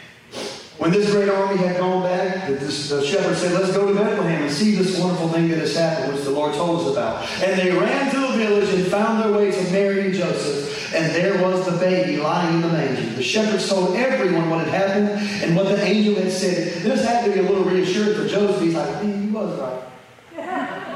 When 0.79 0.91
this 0.91 1.11
great 1.11 1.29
army 1.29 1.59
had 1.59 1.77
gone 1.77 2.03
back, 2.03 2.49
the, 2.49 2.55
this, 2.55 2.89
the 2.89 3.05
shepherd 3.05 3.37
said, 3.37 3.53
Let's 3.53 3.73
go 3.75 3.87
to 3.87 3.95
Bethlehem 3.95 4.43
and 4.43 4.51
see 4.51 4.75
this 4.75 4.99
wonderful 4.99 5.29
thing 5.29 5.49
that 5.49 5.59
has 5.59 5.77
happened, 5.77 6.15
which 6.15 6.25
the 6.25 6.31
Lord 6.31 6.55
told 6.55 6.81
us 6.81 6.93
about. 6.93 7.27
And 7.43 7.61
they 7.61 7.71
ran 7.71 8.11
to 8.13 8.19
the 8.19 8.33
village 8.39 8.73
and 8.75 8.87
found 8.87 9.23
their 9.23 9.33
way 9.33 9.51
to 9.51 9.73
Mary 9.73 10.07
and 10.07 10.15
Joseph. 10.15 10.80
And 10.93 11.15
there 11.15 11.43
was 11.43 11.67
the 11.67 11.79
baby 11.79 12.17
lying 12.17 12.57
in 12.57 12.63
the 12.63 12.69
manger. 12.69 13.03
The 13.15 13.23
shepherds 13.23 13.69
told 13.69 13.97
everyone 13.97 14.51
what 14.51 14.67
had 14.67 14.75
happened 14.75 15.11
and 15.43 15.55
what 15.55 15.69
the 15.69 15.81
angel 15.83 16.17
had 16.17 16.33
said. 16.33 16.83
This 16.83 17.05
had 17.05 17.25
to 17.25 17.33
be 17.33 17.39
a 17.39 17.43
little 17.43 17.65
reassuring 17.65 18.17
for 18.17 18.27
Joseph. 18.27 18.61
He's 18.61 18.75
like, 18.75 19.03
Man, 19.03 19.27
you 19.27 19.33
was 19.33 19.59
right. 19.59 20.77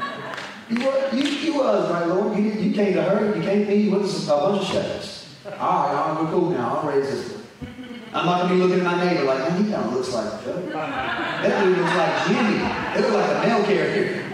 You, 0.67 0.83
were, 0.83 1.09
you, 1.13 1.23
you 1.23 1.53
was 1.53 1.91
right, 1.91 2.07
Lord. 2.07 2.35
You, 2.39 2.45
you 2.45 2.73
came 2.73 2.95
to 2.95 3.03
her. 3.03 3.35
You 3.35 3.41
came 3.43 3.67
to 3.67 3.71
me 3.71 3.87
with 3.87 4.27
a 4.27 4.27
bunch 4.27 4.63
of 4.63 4.67
shepherds. 4.67 5.35
All 5.45 5.51
right, 5.51 5.59
all 5.59 6.15
right, 6.15 6.23
we're 6.23 6.31
cool 6.31 6.49
now. 6.49 6.77
I'll 6.77 6.87
raise 6.87 7.07
this 7.07 7.33
one. 7.33 7.45
I'm 8.15 8.25
not 8.25 8.47
going 8.47 8.49
to 8.49 8.55
be 8.55 8.61
looking 8.61 8.85
at 8.85 8.97
my 8.97 9.05
neighbor 9.05 9.25
like, 9.25 9.39
man, 9.39 9.63
he 9.63 9.71
kind 9.71 9.85
of 9.85 9.93
looks 9.93 10.11
like 10.11 10.43
Joe. 10.43 10.59
That 10.71 11.63
dude 11.63 11.77
looks 11.77 11.95
like 11.95 12.27
Jimmy. 12.27 12.57
They 12.95 13.01
look 13.01 13.13
like 13.13 13.29
a 13.29 13.47
male 13.47 13.63
character. 13.65 14.24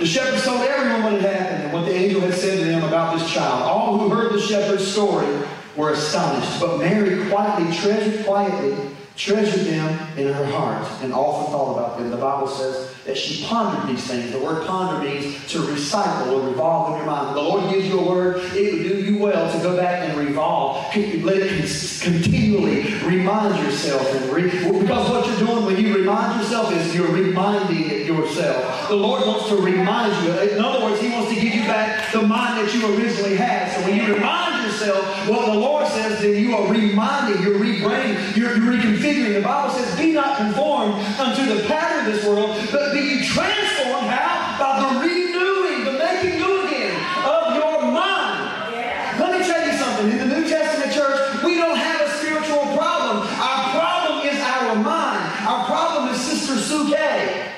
The 0.00 0.06
shepherds 0.06 0.44
told 0.44 0.62
everyone 0.62 1.02
what 1.02 1.20
had 1.20 1.34
happened 1.34 1.64
and 1.64 1.72
what 1.74 1.84
the 1.84 1.94
angel 1.94 2.22
had 2.22 2.32
said 2.32 2.58
to 2.58 2.64
them 2.64 2.82
about 2.84 3.18
this 3.18 3.30
child. 3.30 3.62
All 3.64 3.98
who 3.98 4.08
heard 4.08 4.32
the 4.32 4.40
shepherd's 4.40 4.90
story 4.90 5.28
were 5.76 5.92
astonished. 5.92 6.58
But 6.58 6.78
Mary 6.78 7.28
quietly 7.28 7.76
treasured 7.76 8.24
quietly 8.24 8.96
treasured 9.20 9.66
them 9.66 10.18
in 10.18 10.32
her 10.32 10.46
heart 10.46 10.86
and 11.02 11.12
often 11.12 11.52
thought 11.52 11.76
about 11.76 11.98
them. 11.98 12.10
The 12.10 12.16
Bible 12.16 12.48
says 12.48 12.90
that 13.04 13.18
she 13.18 13.44
pondered 13.44 13.94
these 13.94 14.06
things. 14.06 14.32
The 14.32 14.38
word 14.38 14.66
ponder 14.66 15.04
means 15.04 15.46
to 15.48 15.58
recycle 15.58 16.32
or 16.32 16.48
revolve 16.48 16.92
in 16.92 16.96
your 16.96 17.06
mind. 17.06 17.36
The 17.36 17.42
Lord 17.42 17.70
gives 17.70 17.86
you 17.86 18.00
a 18.00 18.08
word, 18.08 18.42
it 18.54 18.72
would 18.72 18.82
do 18.82 19.04
you 19.04 19.18
well 19.18 19.52
to 19.52 19.62
go 19.62 19.76
back 19.76 20.08
and 20.08 20.18
revolve. 20.18 20.86
Let 20.96 21.36
it 21.36 22.00
continually 22.00 22.94
remind 23.04 23.62
yourself. 23.62 24.10
And 24.14 24.32
re- 24.32 24.80
because 24.80 25.10
what 25.10 25.26
you're 25.26 25.46
doing 25.46 25.66
when 25.66 25.76
you 25.76 25.94
remind 25.98 26.40
yourself 26.40 26.72
is 26.72 26.94
you're 26.94 27.12
reminding 27.12 28.06
yourself. 28.06 28.88
The 28.88 28.96
Lord 28.96 29.26
wants 29.26 29.48
to 29.48 29.56
remind 29.56 30.24
you. 30.24 30.32
In 30.32 30.64
other 30.64 30.82
words, 30.82 31.00
He 31.00 31.10
wants 31.10 31.28
to 31.28 31.34
give 31.34 31.54
you 31.54 31.64
back 31.64 32.10
the 32.10 32.22
mind 32.22 32.66
that 32.66 32.74
you 32.74 32.96
originally 32.96 33.36
had. 33.36 33.70
So 33.72 33.86
when 33.86 33.96
you 33.96 34.14
remind 34.14 34.49
yourself 34.80 35.28
what 35.28 35.46
the 35.46 35.54
Lord 35.54 35.86
says, 35.88 36.20
then 36.20 36.42
you 36.42 36.56
are 36.56 36.66
reminding, 36.70 37.42
you're 37.42 37.58
rebranding, 37.58 38.36
you're 38.36 38.50
reconfiguring. 38.50 39.34
The 39.34 39.42
Bible 39.42 39.70
says, 39.74 39.96
be 39.98 40.12
not 40.12 40.36
conformed 40.38 40.94
unto 41.18 41.54
the 41.54 41.64
pattern 41.66 42.06
of 42.06 42.14
this 42.14 42.24
world, 42.24 42.56
but 42.72 42.92
be 42.92 43.00
ye 43.00 43.24
transformed 43.24 44.08
how? 44.08 44.56
By 44.58 44.80
the 44.80 45.00
renewing, 45.00 45.84
the 45.84 45.92
making 45.92 46.40
new 46.40 46.66
again 46.66 46.96
of 47.24 47.56
your 47.56 47.92
mind. 47.92 49.18
Let 49.18 49.38
me 49.38 49.46
tell 49.46 49.66
you 49.66 49.72
something. 49.78 50.10
In 50.18 50.28
the 50.28 50.40
New 50.40 50.48
Testament 50.48 50.92
church, 50.92 51.42
we 51.44 51.56
don't 51.56 51.76
have 51.76 52.00
a 52.00 52.10
spiritual 52.18 52.76
problem. 52.76 53.26
Our 53.26 53.70
problem 53.72 54.26
is 54.26 54.40
our 54.40 54.76
mind. 54.76 55.46
Our 55.46 55.66
problem 55.66 56.14
is 56.14 56.20
Sister 56.20 56.54
psuche, 56.54 57.52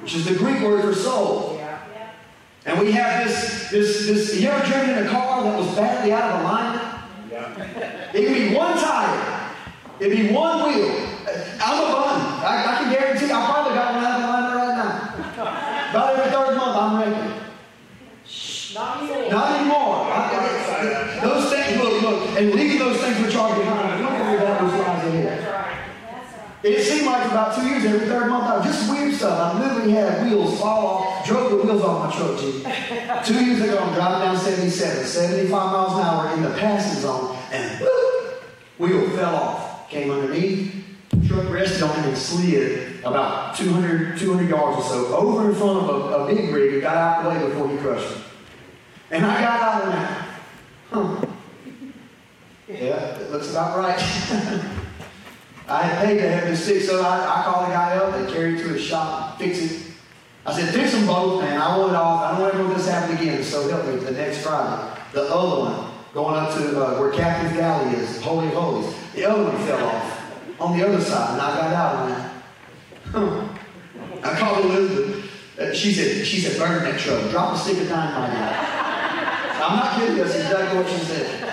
which 0.00 0.14
is 0.14 0.24
the 0.26 0.34
Greek 0.34 0.60
word 0.62 0.82
for 0.82 0.94
soul. 0.94 1.59
And 2.66 2.78
we 2.80 2.92
have 2.92 3.26
this, 3.26 3.70
this, 3.70 4.06
this, 4.06 4.40
you 4.40 4.48
ever 4.48 4.64
driven 4.66 4.90
in 4.90 5.06
a 5.06 5.10
car 5.10 5.42
that 5.44 5.58
was 5.58 5.74
badly 5.74 6.12
out 6.12 6.34
of 6.34 6.40
alignment? 6.42 7.30
Yeah. 7.30 8.10
It 8.12 8.26
could 8.26 8.34
be 8.50 8.54
one 8.54 8.74
tire. 8.76 9.54
It'd 9.98 10.16
be 10.16 10.32
one 10.32 10.68
wheel. 10.68 10.90
Uh, 11.26 11.58
I'm 11.62 11.78
a 11.78 11.92
bun. 11.92 12.20
I, 12.44 12.64
I 12.68 12.78
can 12.82 12.92
guarantee 12.92 13.26
I 13.32 13.46
probably 13.50 13.74
got 13.74 13.94
one 13.94 14.04
out 14.04 14.20
of 14.20 14.28
alignment 14.28 14.54
right 14.56 14.76
now. 14.76 15.90
About 15.90 16.18
every 16.18 16.30
third 16.30 16.56
month 16.56 16.76
I'm 16.76 16.98
wrecking. 17.00 17.36
Not 18.74 19.02
anymore. 19.02 19.30
Not 19.30 19.60
anymore. 19.60 19.96
I- 20.12 21.18
those 21.22 21.50
things, 21.52 21.82
look, 21.82 22.02
look, 22.02 22.38
and 22.38 22.54
leaving 22.54 22.78
those 22.78 22.98
things 23.00 23.20
which 23.20 23.34
are 23.36 23.54
behind. 23.58 24.02
Look 24.02 24.12
at 24.12 24.38
that 24.40 24.62
was 24.62 24.72
lies 24.72 25.06
ahead. 25.06 25.46
It 26.62 26.82
seemed 26.84 27.06
like 27.06 27.30
about 27.30 27.54
two 27.54 27.66
years, 27.66 27.84
every 27.84 28.06
third 28.06 28.28
month, 28.28 28.44
I 28.44 28.56
was 28.58 28.66
just 28.66 28.90
weird 28.90 29.14
stuff. 29.14 29.38
I 29.54 29.58
literally 29.60 29.92
had 29.92 30.24
wheels 30.26 30.58
fall 30.60 30.86
off, 30.86 31.09
drove 31.30 31.50
the 31.50 31.56
wheels 31.58 31.82
off 31.82 32.10
my 32.10 32.16
truck, 32.16 32.40
G. 32.40 33.32
two 33.32 33.44
years 33.44 33.60
ago, 33.60 33.78
I'm 33.78 33.94
driving 33.94 34.26
down 34.26 34.36
77, 34.36 35.04
75 35.04 35.50
miles 35.50 35.92
an 35.92 36.00
hour 36.00 36.34
in 36.34 36.42
the 36.42 36.50
passing 36.58 37.00
zone, 37.00 37.36
and 37.52 37.80
whoop, 37.80 38.42
wheel 38.78 39.08
fell 39.10 39.36
off. 39.36 39.88
Came 39.88 40.10
underneath, 40.10 40.84
truck 41.26 41.48
rested 41.50 41.82
on 41.82 41.98
it 42.00 42.06
and 42.06 42.16
slid 42.16 43.00
about 43.00 43.56
200, 43.56 44.18
200 44.18 44.48
yards 44.48 44.78
or 44.78 44.82
so 44.82 45.16
over 45.16 45.50
in 45.50 45.56
front 45.56 45.78
of 45.78 45.88
a, 45.88 46.14
a 46.14 46.26
big 46.34 46.52
rig 46.52 46.74
and 46.74 46.82
got 46.82 46.96
out 46.96 47.26
of 47.26 47.32
the 47.32 47.40
way 47.40 47.48
before 47.48 47.68
he 47.68 47.76
crushed 47.78 48.16
it. 48.16 48.22
And 49.10 49.26
I 49.26 49.40
got 49.40 49.60
out 49.60 49.82
of 49.82 49.92
that. 49.92 50.28
Huh. 50.90 51.26
Yeah, 52.68 53.18
it 53.18 53.30
looks 53.32 53.50
about 53.50 53.78
right. 53.78 53.98
I 55.68 55.82
had 55.82 56.04
paid 56.04 56.18
to 56.18 56.30
have 56.30 56.44
this 56.48 56.68
fixed, 56.68 56.88
so 56.88 57.02
I, 57.02 57.40
I 57.40 57.44
called 57.44 57.66
the 57.66 57.72
guy 57.72 57.96
up, 57.96 58.14
they 58.14 58.32
carried 58.32 58.60
it 58.60 58.62
to 58.62 58.68
his 58.70 58.82
shop, 58.82 59.38
fix 59.38 59.58
it. 59.58 59.89
I 60.46 60.58
said, 60.58 60.72
fix 60.72 60.92
them 60.92 61.06
both, 61.06 61.42
man. 61.42 61.60
I 61.60 61.76
want 61.76 61.92
it 61.92 61.96
off. 61.96 62.22
I 62.22 62.30
don't 62.32 62.40
want 62.40 62.54
ever 62.54 62.64
want 62.64 62.76
this 62.76 62.86
to 62.86 62.92
happen 62.92 63.16
again. 63.16 63.44
So 63.44 63.68
help 63.68 63.84
me 63.86 63.96
the 64.02 64.12
next 64.12 64.38
Friday. 64.38 64.98
The 65.12 65.22
other 65.22 65.70
one, 65.70 65.90
going 66.14 66.34
up 66.34 66.54
to 66.54 66.82
uh, 66.82 66.98
where 66.98 67.12
Captain's 67.12 67.52
Galley 67.56 67.94
is, 67.96 68.22
Holy 68.22 68.46
of 68.48 68.54
Holies. 68.54 68.94
The 69.14 69.26
other 69.26 69.44
one 69.44 69.56
fell 69.66 69.86
off 69.86 70.60
on 70.60 70.78
the 70.78 70.86
other 70.86 71.00
side, 71.00 71.32
and 71.32 71.42
I 71.42 71.56
got 71.56 71.72
out 71.74 71.94
on 71.96 72.08
that. 72.10 72.32
I 74.24 74.34
called 74.38 74.64
Elizabeth. 74.64 75.30
Uh, 75.58 75.74
she 75.74 75.92
said, 75.92 76.24
she 76.26 76.40
said, 76.40 76.58
burn 76.58 76.82
that 76.84 76.98
truck. 76.98 77.30
Drop 77.30 77.54
a 77.54 77.58
stick 77.58 77.78
of 77.82 77.88
dynamite 77.88 78.32
it. 78.32 78.36
I'm 79.60 79.76
not 79.76 79.94
kidding. 79.98 80.16
That's 80.16 80.34
exactly 80.34 80.78
what 80.78 80.88
she 80.88 80.98
said. 81.04 81.52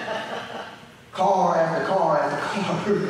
Car 1.12 1.58
after 1.58 1.86
car 1.86 2.20
after 2.20 2.62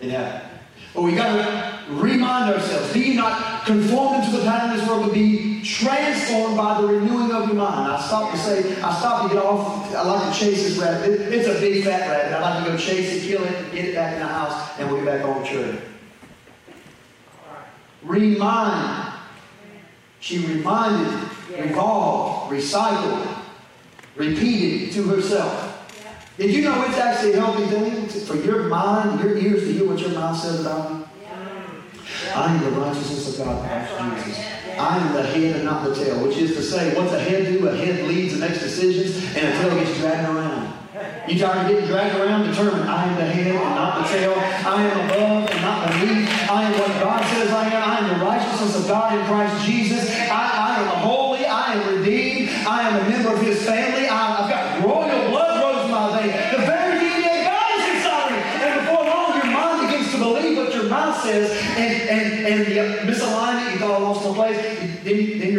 It 0.00 0.10
happened. 0.10 0.51
But 0.94 1.02
we 1.02 1.12
got 1.14 1.34
to 1.36 1.92
remind 1.94 2.52
ourselves 2.52 2.92
be 2.92 3.14
not 3.14 3.64
conformed 3.64 4.24
into 4.24 4.36
the 4.36 4.44
pattern 4.44 4.70
of 4.72 4.76
this 4.76 4.88
world, 4.88 5.06
but 5.06 5.14
be 5.14 5.62
transformed 5.64 6.56
by 6.56 6.80
the 6.80 6.86
renewing 6.86 7.32
of 7.32 7.46
your 7.46 7.56
mind. 7.56 7.92
I 7.92 8.00
stopped 8.06 8.34
to 8.34 8.38
say, 8.38 8.82
I 8.82 8.94
stopped 8.98 9.30
to 9.30 9.34
get 9.34 9.44
off. 9.44 9.94
I 9.94 10.02
like 10.02 10.32
to 10.32 10.38
chase 10.38 10.62
this 10.64 10.76
rabbit. 10.78 11.08
It- 11.08 11.32
it's 11.32 11.48
a 11.48 11.60
big 11.60 11.84
fat 11.84 12.10
rabbit. 12.10 12.36
I 12.36 12.40
like 12.40 12.64
to 12.64 12.70
go 12.72 12.76
chase 12.76 13.24
it, 13.24 13.26
kill 13.26 13.42
it, 13.44 13.72
get 13.72 13.84
it 13.86 13.94
back 13.94 14.14
in 14.14 14.20
the 14.20 14.26
house, 14.26 14.70
and 14.78 14.90
we'll 14.90 15.02
get 15.02 15.20
back 15.20 15.24
on 15.28 15.42
the 15.42 15.48
church. 15.48 15.80
Remind. 18.02 19.12
She 20.20 20.38
reminded, 20.38 21.28
revolved, 21.58 22.52
recycled, 22.52 23.26
repeated 24.14 24.92
to 24.94 25.04
herself. 25.04 25.71
Did 26.38 26.54
you 26.54 26.62
know 26.62 26.82
it's 26.88 26.96
actually 26.96 27.34
a 27.34 27.40
healthy 27.40 27.66
thing 27.66 28.08
for 28.08 28.36
your 28.36 28.64
mind, 28.64 29.20
your 29.20 29.36
ears 29.36 29.64
to 29.64 29.72
hear 29.72 29.86
what 29.86 29.98
your 29.98 30.10
mouth 30.10 30.38
says 30.38 30.60
about 30.62 30.90
you? 30.90 31.06
I 32.34 32.54
am 32.54 32.64
the 32.64 32.70
righteousness 32.70 33.38
of 33.38 33.44
God 33.44 33.62
in 33.62 33.86
Christ 33.86 34.26
Jesus. 34.26 34.44
I 34.78 34.96
am 34.96 35.12
the 35.12 35.22
head 35.22 35.56
and 35.56 35.64
not 35.64 35.84
the 35.84 35.94
tail, 35.94 36.26
which 36.26 36.38
is 36.38 36.56
to 36.56 36.62
say, 36.62 36.94
what's 36.96 37.12
a 37.12 37.20
head 37.20 37.44
do? 37.52 37.68
A 37.68 37.76
head 37.76 38.08
leads 38.08 38.32
and 38.32 38.40
makes 38.40 38.60
decisions, 38.60 39.22
and 39.36 39.46
a 39.46 39.52
tail 39.52 39.74
gets 39.74 39.98
dragged 39.98 40.28
around. 40.28 40.72
You 41.28 41.38
tired 41.38 41.66
of 41.66 41.72
getting 41.72 41.88
dragged 41.88 42.16
around? 42.16 42.48
Determined, 42.48 42.88
I 42.88 43.04
am 43.04 43.16
the 43.16 43.26
head 43.26 43.54
and 43.54 43.74
not 43.74 44.02
the 44.02 44.08
tail. 44.08 44.34
I 44.34 44.82
am 44.82 45.10
above 45.10 45.50
and 45.50 45.62
not 45.62 45.90
beneath. 45.90 46.50
I 46.50 46.62
am 46.64 46.72
what 46.80 46.88
God 47.00 47.24
says 47.26 47.50
I 47.50 47.66
am. 47.66 47.82
I 47.82 47.98
am 47.98 48.18
the 48.18 48.24
righteousness 48.24 48.76
of 48.76 48.88
God 48.88 49.18
in 49.18 49.24
Christ 49.26 49.66
Jesus. 49.66 50.10
I, 50.30 50.76
I 50.76 50.82
am 50.82 50.88
holy. 51.00 51.44
I 51.44 51.74
am 51.74 51.98
redeemed. 51.98 52.50
I 52.66 52.88
am 52.88 53.06
a 53.06 53.08
member 53.08 53.34
of 53.34 53.42
His 53.42 53.64
family. 53.64 54.01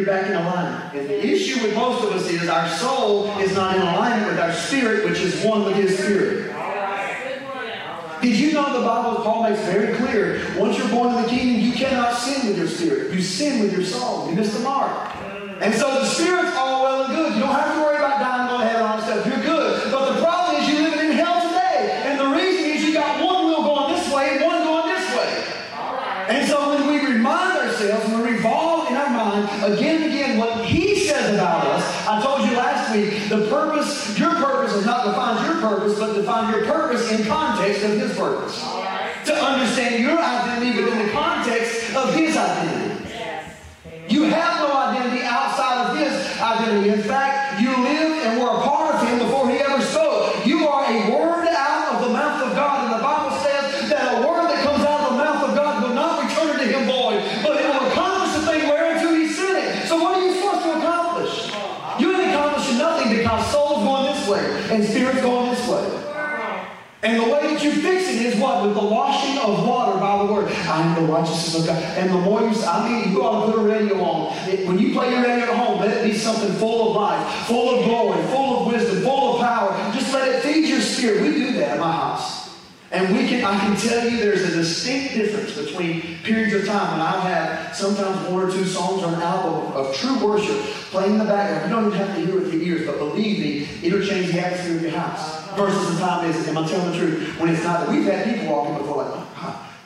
Back 0.05 0.27
in 0.27 0.35
alignment. 0.35 0.95
And 0.95 1.09
the 1.09 1.25
issue 1.25 1.61
with 1.63 1.75
most 1.75 2.03
of 2.03 2.11
us 2.11 2.29
is 2.29 2.49
our 2.49 2.67
soul 2.67 3.27
is 3.39 3.55
not 3.55 3.75
in 3.75 3.81
alignment 3.81 4.31
with 4.31 4.39
our 4.39 4.51
spirit, 4.51 5.05
which 5.05 5.19
is 5.19 5.43
one 5.45 5.63
with 5.63 5.75
His 5.75 5.97
spirit. 5.97 6.53
Did 8.21 8.39
you 8.39 8.53
know 8.53 8.79
the 8.79 8.85
Bible, 8.85 9.21
Paul 9.23 9.49
makes 9.49 9.61
very 9.63 9.95
clear, 9.95 10.41
once 10.57 10.77
you're 10.77 10.87
born 10.89 11.15
in 11.15 11.23
the 11.23 11.27
kingdom, 11.27 11.61
you 11.61 11.73
cannot 11.73 12.13
sin 12.15 12.47
with 12.47 12.57
your 12.57 12.67
spirit. 12.67 13.13
You 13.13 13.21
sin 13.21 13.63
with 13.63 13.73
your 13.73 13.83
soul. 13.83 14.29
You 14.29 14.35
miss 14.35 14.53
the 14.53 14.61
mark. 14.61 15.13
And 15.61 15.73
so 15.73 15.99
the 15.99 16.05
spirit's 16.05 16.55
all 16.55 16.83
well 16.83 17.03
and 17.03 17.13
good. 17.13 17.32
Purpose, 35.93 36.15
but 36.15 36.21
to 36.21 36.23
find 36.23 36.55
your 36.55 36.65
purpose 36.65 37.11
in 37.11 37.25
context 37.25 37.83
of 37.83 37.91
His 37.91 38.15
purpose. 38.17 38.61
To 39.25 39.33
understand 39.33 40.03
your 40.03 40.19
identity 40.19 40.81
within 40.81 41.05
the 41.05 41.11
context 41.11 41.95
of 41.95 42.13
His 42.13 42.35
identity. 42.35 43.09
You 44.09 44.23
have 44.23 44.59
no 44.59 44.73
identity 44.73 45.23
outside 45.23 45.89
of 45.89 45.97
His 45.97 46.41
identity. 46.41 46.89
In 46.89 47.03
fact, 47.03 47.61
you 47.61 47.69
live 47.69 48.25
and 48.25 48.39
were 48.41 48.49
a 48.49 48.61
part 48.61 48.95
of 48.95 49.07
Him 49.07 49.19
before 49.19 49.49
He 49.49 49.52
by 70.73 70.95
the. 70.95 71.01
I 71.01 71.05
righteousness 71.05 71.59
of 71.59 71.67
God. 71.67 71.83
And 71.97 72.09
the 72.09 72.17
more 72.17 72.41
you, 72.41 72.53
I 72.65 72.89
mean, 72.89 73.11
you 73.11 73.23
ought 73.23 73.45
to 73.45 73.51
put 73.51 73.61
a 73.61 73.67
radio 73.67 74.01
on. 74.03 74.37
It- 74.49 74.67
when 74.67 74.79
you 74.79 74.93
play 74.93 75.11
your 75.11 75.21
radio 75.21 75.45
at 75.45 75.57
home, 75.57 75.79
let 75.79 75.97
it 75.97 76.03
be 76.03 76.17
something 76.17 76.51
full 76.53 76.89
of 76.89 76.95
life, 76.95 77.45
full 77.47 77.79
of 77.79 77.85
glory, 77.85 78.21
full 78.27 78.61
of 78.61 78.73
wisdom, 78.73 79.01
full 79.03 79.35
of 79.35 79.41
power. 79.41 79.75
Just 79.93 80.13
let 80.13 80.27
it 80.27 80.41
feed 80.41 80.67
your 80.67 80.81
spirit. 80.81 81.21
We 81.21 81.33
do 81.33 81.53
that 81.53 81.71
at 81.71 81.79
my 81.79 81.91
house. 81.91 82.43
And 82.91 83.17
we 83.17 83.27
can, 83.27 83.43
I 83.43 83.57
can 83.59 83.75
tell 83.75 84.07
you 84.07 84.17
there's 84.17 84.43
a 84.43 84.51
distinct 84.51 85.15
difference 85.15 85.57
between 85.57 86.01
periods 86.23 86.53
of 86.53 86.67
time 86.67 86.91
when 86.91 87.01
I'll 87.01 87.21
have 87.21 87.75
sometimes 87.75 88.29
one 88.29 88.43
or 88.43 88.51
two 88.51 88.65
songs 88.65 89.01
or 89.01 89.07
an 89.07 89.21
album 89.21 89.73
of 89.73 89.95
true 89.95 90.23
worship 90.23 90.57
playing 90.91 91.13
in 91.13 91.17
the 91.17 91.25
background. 91.25 91.71
You 91.71 91.75
don't 91.75 91.87
even 91.87 91.97
have 91.97 92.15
to 92.15 92.21
hear 92.23 92.37
it 92.37 92.43
with 92.43 92.53
your 92.53 92.61
ears, 92.61 92.85
but 92.85 92.99
believe 92.99 93.39
me, 93.39 93.67
it'll 93.81 94.05
change 94.05 94.31
the 94.31 94.39
atmosphere 94.45 94.75
of 94.75 94.81
your 94.83 94.91
house. 94.91 95.39
Versus 95.55 95.93
the 95.95 96.05
time 96.05 96.29
is, 96.29 96.47
am 96.47 96.57
I 96.59 96.67
telling 96.67 96.91
the 96.91 96.97
truth? 96.97 97.39
When 97.39 97.49
it's 97.49 97.63
not, 97.63 97.89
we've 97.89 98.05
had 98.05 98.25
people 98.25 98.53
walking 98.53 98.77
before 98.77 98.97
like, 99.03 99.11
"Ah, 99.15 99.22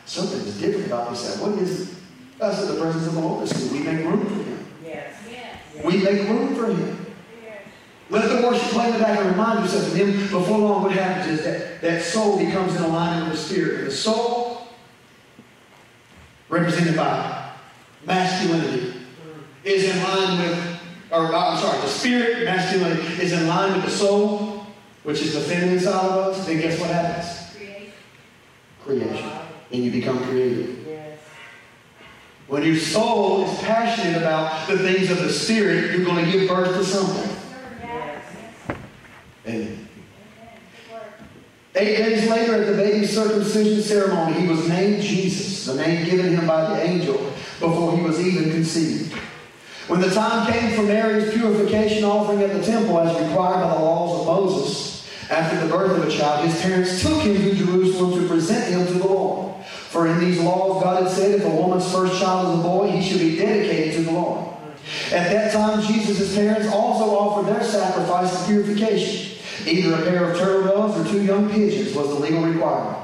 something 0.08 0.40
is 0.40 0.60
different 0.60 0.88
about 0.88 1.12
this. 1.12 1.40
What 1.40 1.52
is 1.60 1.82
it? 1.82 1.98
I 2.42 2.54
said 2.54 2.76
the 2.76 2.82
presence 2.82 3.08
of 3.08 3.16
the 3.16 3.22
Holy 3.22 3.46
Spirit. 3.48 3.72
We 3.72 3.80
make 3.80 4.06
room 4.06 4.26
for 4.26 4.44
Him. 4.44 4.66
Yes. 4.84 5.16
We 5.84 5.98
make 5.98 6.28
room 6.28 6.56
for 6.56 6.68
Him. 6.68 7.06
Let 8.10 8.30
the 8.30 8.48
worship 8.48 8.70
play 8.70 8.88
in 8.88 8.94
the 8.94 9.00
back 9.00 9.20
and 9.20 9.32
remind 9.32 9.60
yourself 9.60 9.88
of 9.88 9.96
Him. 9.96 10.12
Before 10.12 10.58
long, 10.58 10.84
what 10.84 10.94
happens 10.94 11.40
is 11.40 11.46
that 11.46 11.82
that 11.82 12.04
soul 12.04 12.38
becomes 12.38 12.76
in 12.76 12.84
alignment 12.84 13.32
with 13.32 13.40
the 13.40 13.46
Spirit. 13.46 13.80
And 13.80 13.88
the 13.88 13.92
soul, 13.92 14.68
represented 16.48 16.96
by 16.96 17.52
masculinity, 18.06 18.94
is 19.66 19.84
in 19.84 20.04
line 20.04 20.40
with, 20.40 20.80
or 21.12 21.34
uh, 21.34 21.54
I'm 21.54 21.58
sorry, 21.60 21.82
the 21.82 21.88
Spirit, 21.88 22.46
masculinity, 22.46 23.22
is 23.22 23.34
in 23.34 23.48
line 23.48 23.74
with 23.74 23.84
the 23.84 23.92
soul, 23.92 24.66
which 25.04 25.22
is 25.22 25.34
the 25.34 25.42
feminine 25.42 25.80
side 25.80 26.06
of 26.06 26.12
us. 26.12 26.46
Then 26.46 26.62
guess 26.62 26.80
what 26.80 26.92
happens? 26.92 27.58
Creation. 28.84 29.47
And 29.72 29.84
you 29.84 29.92
become 29.92 30.24
creative. 30.26 30.86
Yes. 30.88 31.20
When 32.48 32.64
your 32.64 32.78
soul 32.78 33.44
is 33.44 33.60
passionate 33.60 34.18
about 34.18 34.68
the 34.68 34.78
things 34.78 35.12
of 35.12 35.20
the 35.20 35.30
Spirit, 35.30 35.92
you're 35.92 36.06
going 36.06 36.24
to 36.26 36.32
give 36.32 36.48
birth 36.48 36.76
to 36.78 36.84
something. 36.84 37.36
Yes. 37.82 38.24
Amen. 39.46 39.88
Eight 41.76 41.98
days 41.98 42.28
later, 42.28 42.56
at 42.56 42.66
the 42.66 42.74
baby's 42.74 43.14
circumcision 43.14 43.84
ceremony, 43.84 44.42
he 44.42 44.48
was 44.48 44.68
named 44.68 45.04
Jesus, 45.04 45.66
the 45.66 45.76
name 45.76 46.06
given 46.06 46.36
him 46.36 46.48
by 46.48 46.70
the 46.70 46.84
angel 46.84 47.18
before 47.60 47.96
he 47.96 48.02
was 48.02 48.20
even 48.20 48.50
conceived. 48.50 49.14
When 49.88 50.02
the 50.02 50.10
time 50.10 50.52
came 50.52 50.76
for 50.76 50.84
Mary's 50.84 51.32
purification 51.34 52.04
offering 52.04 52.42
at 52.42 52.52
the 52.52 52.64
temple, 52.64 53.00
as 53.00 53.14
required 53.22 53.62
by 53.64 53.76
the 53.76 53.80
laws 53.80 54.20
of 54.20 54.26
Moses, 54.26 55.08
after 55.30 55.60
the 55.60 55.72
birth 55.72 55.98
of 55.98 56.08
a 56.08 56.12
child, 56.12 56.50
his 56.50 56.60
parents 56.62 57.02
took 57.02 57.22
him 57.22 57.36
to 57.36 57.54
Jerusalem 57.54 58.22
to 58.22 58.28
present 58.28 58.74
him 58.74 58.88
to 58.88 58.94
the 58.94 59.08
Lord. 59.08 59.47
For 59.98 60.06
in 60.06 60.20
these 60.20 60.40
laws, 60.40 60.84
God 60.84 61.02
had 61.02 61.12
said, 61.12 61.32
if 61.40 61.44
a 61.44 61.50
woman's 61.50 61.92
first 61.92 62.22
child 62.22 62.54
is 62.54 62.60
a 62.60 62.62
boy, 62.62 62.92
he 62.92 63.02
should 63.02 63.20
be 63.20 63.36
dedicated 63.36 63.96
to 63.96 64.02
the 64.04 64.12
Lord. 64.12 64.48
At 65.06 65.32
that 65.32 65.52
time, 65.52 65.82
Jesus' 65.82 66.36
parents 66.36 66.68
also 66.68 67.18
offered 67.18 67.52
their 67.52 67.64
sacrifice 67.64 68.40
of 68.40 68.46
purification. 68.46 69.40
Either 69.66 69.96
a 69.96 70.04
pair 70.04 70.30
of 70.30 70.38
turtle 70.38 70.66
doves 70.66 71.00
or 71.00 71.12
two 71.12 71.24
young 71.24 71.50
pigeons 71.50 71.96
was 71.96 72.10
the 72.10 72.20
legal 72.20 72.44
requirement. 72.44 72.97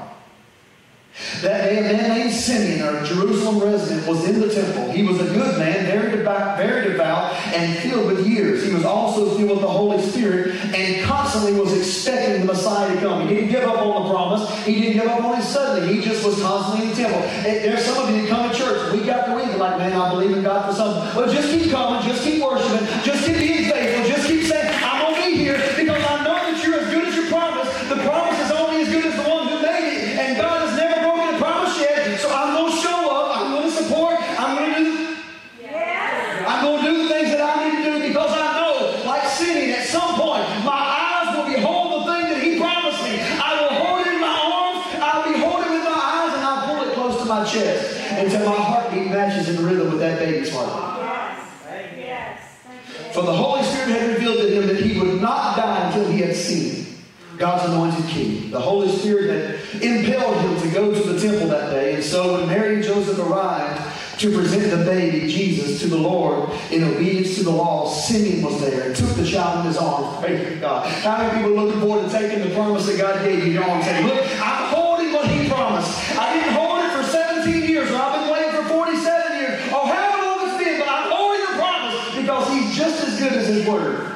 That 1.42 1.64
day, 1.64 1.78
a 1.78 1.82
man 1.82 2.18
named 2.18 2.32
Simeon, 2.32 2.96
a 2.96 3.06
Jerusalem 3.06 3.60
resident, 3.60 4.06
was 4.06 4.28
in 4.28 4.40
the 4.40 4.52
temple. 4.52 4.90
He 4.90 5.04
was 5.04 5.20
a 5.20 5.32
good 5.32 5.58
man, 5.58 5.86
very 5.86 6.10
devout, 6.10 6.58
very 6.58 6.90
devout, 6.90 7.32
and 7.54 7.78
filled 7.78 8.06
with 8.06 8.26
years. 8.26 8.64
He 8.64 8.74
was 8.74 8.84
also 8.84 9.36
filled 9.36 9.50
with 9.50 9.60
the 9.60 9.68
Holy 9.68 10.02
Spirit 10.02 10.56
and 10.74 11.04
constantly 11.04 11.52
was 11.52 11.72
expecting 11.76 12.40
the 12.40 12.52
Messiah 12.52 12.92
to 12.92 13.00
come. 13.00 13.28
He 13.28 13.34
didn't 13.34 13.50
give 13.50 13.62
up 13.62 13.78
on 13.78 14.02
the 14.02 14.10
promise. 14.10 14.64
He 14.64 14.80
didn't 14.80 15.02
give 15.02 15.06
up 15.06 15.22
on 15.22 15.38
it 15.38 15.44
suddenly. 15.44 15.94
He 15.94 16.00
just 16.02 16.24
was 16.26 16.40
constantly 16.42 16.86
in 16.86 16.90
the 16.90 16.96
temple. 16.96 17.20
And 17.22 17.64
there's 17.64 17.84
some 17.84 18.04
of 18.04 18.10
you 18.10 18.22
that 18.22 18.28
come 18.28 18.50
to 18.50 18.56
church 18.56 18.92
week 18.92 19.06
after 19.06 19.36
week, 19.36 19.56
like, 19.56 19.78
man, 19.78 19.92
I 19.92 20.10
believe 20.10 20.36
in 20.36 20.42
God 20.42 20.68
for 20.68 20.76
something. 20.76 21.14
Well, 21.14 21.32
just 21.32 21.48
keep 21.48 21.70
coming, 21.70 22.02
just 22.08 22.24
keep 22.24 22.42
worshiping, 22.42 22.86
just 23.04 23.24
keep 23.24 23.36
being 23.36 23.70
faithful, 23.70 24.03
God's 57.38 57.72
anointed 57.72 58.06
king. 58.06 58.50
The 58.50 58.60
Holy 58.60 58.88
Spirit 58.88 59.30
had 59.30 59.82
impelled 59.82 60.36
him 60.36 60.60
to 60.60 60.74
go 60.74 60.94
to 60.94 61.12
the 61.12 61.20
temple 61.20 61.48
that 61.48 61.70
day, 61.70 61.94
and 61.94 62.04
so 62.04 62.34
when 62.34 62.48
Mary 62.48 62.76
and 62.76 62.84
Joseph 62.84 63.18
arrived 63.18 63.80
to 64.20 64.32
present 64.32 64.70
the 64.70 64.84
baby, 64.84 65.26
Jesus, 65.26 65.80
to 65.80 65.88
the 65.88 65.96
Lord 65.96 66.48
in 66.70 66.84
obedience 66.84 67.34
to 67.36 67.42
the 67.42 67.50
law, 67.50 67.88
Simeon 67.88 68.44
was 68.44 68.60
there 68.60 68.86
and 68.86 68.96
took 68.96 69.10
the 69.16 69.26
child 69.26 69.60
in 69.60 69.66
his 69.66 69.76
arms. 69.76 70.24
Praise 70.24 70.60
God. 70.60 70.86
How 71.02 71.18
many 71.18 71.38
people 71.38 71.58
are 71.58 71.64
looking 71.64 71.80
forward 71.80 72.08
to 72.08 72.16
taking 72.16 72.48
the 72.48 72.54
promise 72.54 72.86
that 72.86 72.96
God 72.96 73.24
gave 73.24 73.44
you 73.44 73.54
your 73.54 73.64
arms? 73.64 73.84
Saying, 73.84 74.06
look, 74.06 74.24
I'm 74.40 74.72
holding 74.72 75.12
what 75.12 75.26
he 75.26 75.48
promised. 75.48 75.90
I 76.16 76.34
didn't 76.34 76.54
hold 76.54 76.78
it 76.84 76.90
for 76.92 77.02
17 77.02 77.68
years, 77.68 77.90
or 77.90 77.96
I've 77.96 78.20
been 78.20 78.32
waiting 78.32 78.62
for 78.62 78.68
47 78.68 79.36
years, 79.40 79.72
or 79.72 79.86
however 79.86 80.22
long 80.22 80.48
it's 80.48 80.64
been, 80.64 80.78
but 80.78 80.88
I'm 80.88 81.10
holding 81.10 81.40
the 81.40 81.58
promise 81.58 82.14
because 82.14 82.48
he's 82.50 82.76
just 82.76 83.02
as 83.08 83.18
good 83.18 83.32
as 83.32 83.48
his 83.48 83.66
word. 83.66 84.13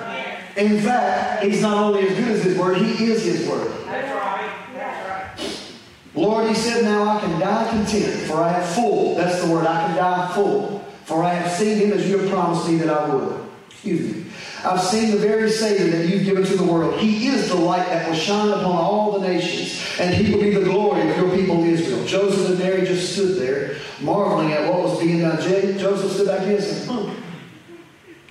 In 0.59 0.81
fact, 0.81 1.45
he's 1.45 1.63
not 1.63 1.77
only 1.77 2.09
as 2.09 2.19
good 2.19 2.29
as 2.29 2.43
his 2.43 2.59
word, 2.59 2.79
he 2.79 3.05
is 3.05 3.25
his 3.25 3.49
word. 3.49 3.71
That's 3.87 4.13
right. 4.13 4.51
That's 4.75 5.41
right. 5.41 5.73
Lord, 6.17 6.49
he 6.49 6.55
said, 6.55 6.83
now 6.83 7.17
I 7.17 7.21
can 7.21 7.39
die 7.39 7.71
content, 7.71 8.27
for 8.27 8.43
I 8.43 8.49
have 8.51 8.69
full. 8.75 9.15
That's 9.15 9.41
the 9.41 9.53
word. 9.53 9.69
I 9.69 9.87
can 9.87 9.97
die 9.97 10.33
full. 10.35 10.85
For 11.05 11.23
I 11.23 11.33
have 11.35 11.53
seen 11.53 11.79
him 11.79 11.93
as 11.93 12.09
you 12.09 12.19
have 12.19 12.29
promised 12.29 12.69
me 12.69 12.77
that 12.79 12.91
I 12.91 13.15
would. 13.15 13.49
Excuse 13.71 14.17
me. 14.17 14.25
I've 14.65 14.81
seen 14.81 15.13
the 15.13 15.19
very 15.19 15.49
Savior 15.49 15.97
that 15.97 16.09
you've 16.09 16.25
given 16.25 16.45
to 16.45 16.57
the 16.57 16.65
world. 16.65 16.99
He 16.99 17.29
is 17.29 17.49
the 17.49 17.55
light 17.55 17.87
that 17.87 18.09
will 18.09 18.17
shine 18.17 18.49
upon 18.49 18.65
all 18.65 19.21
the 19.21 19.29
nations, 19.29 19.81
and 20.01 20.13
he 20.13 20.35
will 20.35 20.41
be 20.41 20.51
the 20.51 20.65
glory 20.65 21.09
of 21.09 21.17
your 21.17 21.37
people 21.37 21.63
Israel. 21.63 22.05
Joseph 22.05 22.49
and 22.51 22.59
Mary 22.59 22.85
just 22.85 23.13
stood 23.13 23.39
there, 23.39 23.77
marveling 24.01 24.53
at 24.53 24.69
what 24.69 24.83
was 24.83 24.99
being 24.99 25.21
done. 25.21 25.41
Joseph 25.41 26.11
stood 26.11 26.27
back 26.27 26.41
here 26.41 26.57
and 26.57 26.65
said, 26.65 26.89
hmm, 26.89 27.18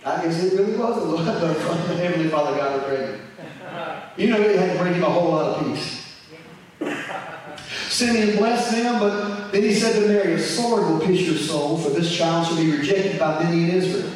I 0.07 0.23
guess 0.23 0.41
it 0.41 0.57
really 0.57 0.77
was 0.77 0.95
the 0.95 1.03
Lord, 1.03 1.25
the 1.25 1.95
Heavenly 1.97 2.29
Father 2.29 2.55
God 2.55 2.79
of 2.79 2.85
pregnant. 2.85 3.21
You 4.15 4.29
know, 4.29 4.39
it 4.39 4.57
had 4.57 4.73
to 4.73 4.79
bring 4.79 4.93
him 4.93 5.03
a 5.03 5.09
whole 5.09 5.31
lot 5.31 5.57
of 5.57 5.65
peace. 5.65 6.05
Simeon 7.89 8.37
blessed 8.37 8.71
them, 8.71 8.99
but 8.99 9.51
then 9.51 9.63
he 9.63 9.73
said 9.73 9.99
to 9.99 10.07
Mary, 10.07 10.33
A 10.33 10.39
sword 10.39 10.83
will 10.83 10.99
pierce 10.99 11.21
your 11.21 11.35
soul, 11.35 11.77
for 11.77 11.89
this 11.89 12.15
child 12.15 12.47
shall 12.47 12.55
be 12.55 12.71
rejected 12.71 13.19
by 13.19 13.43
many 13.43 13.63
in 13.63 13.69
Israel. 13.71 14.11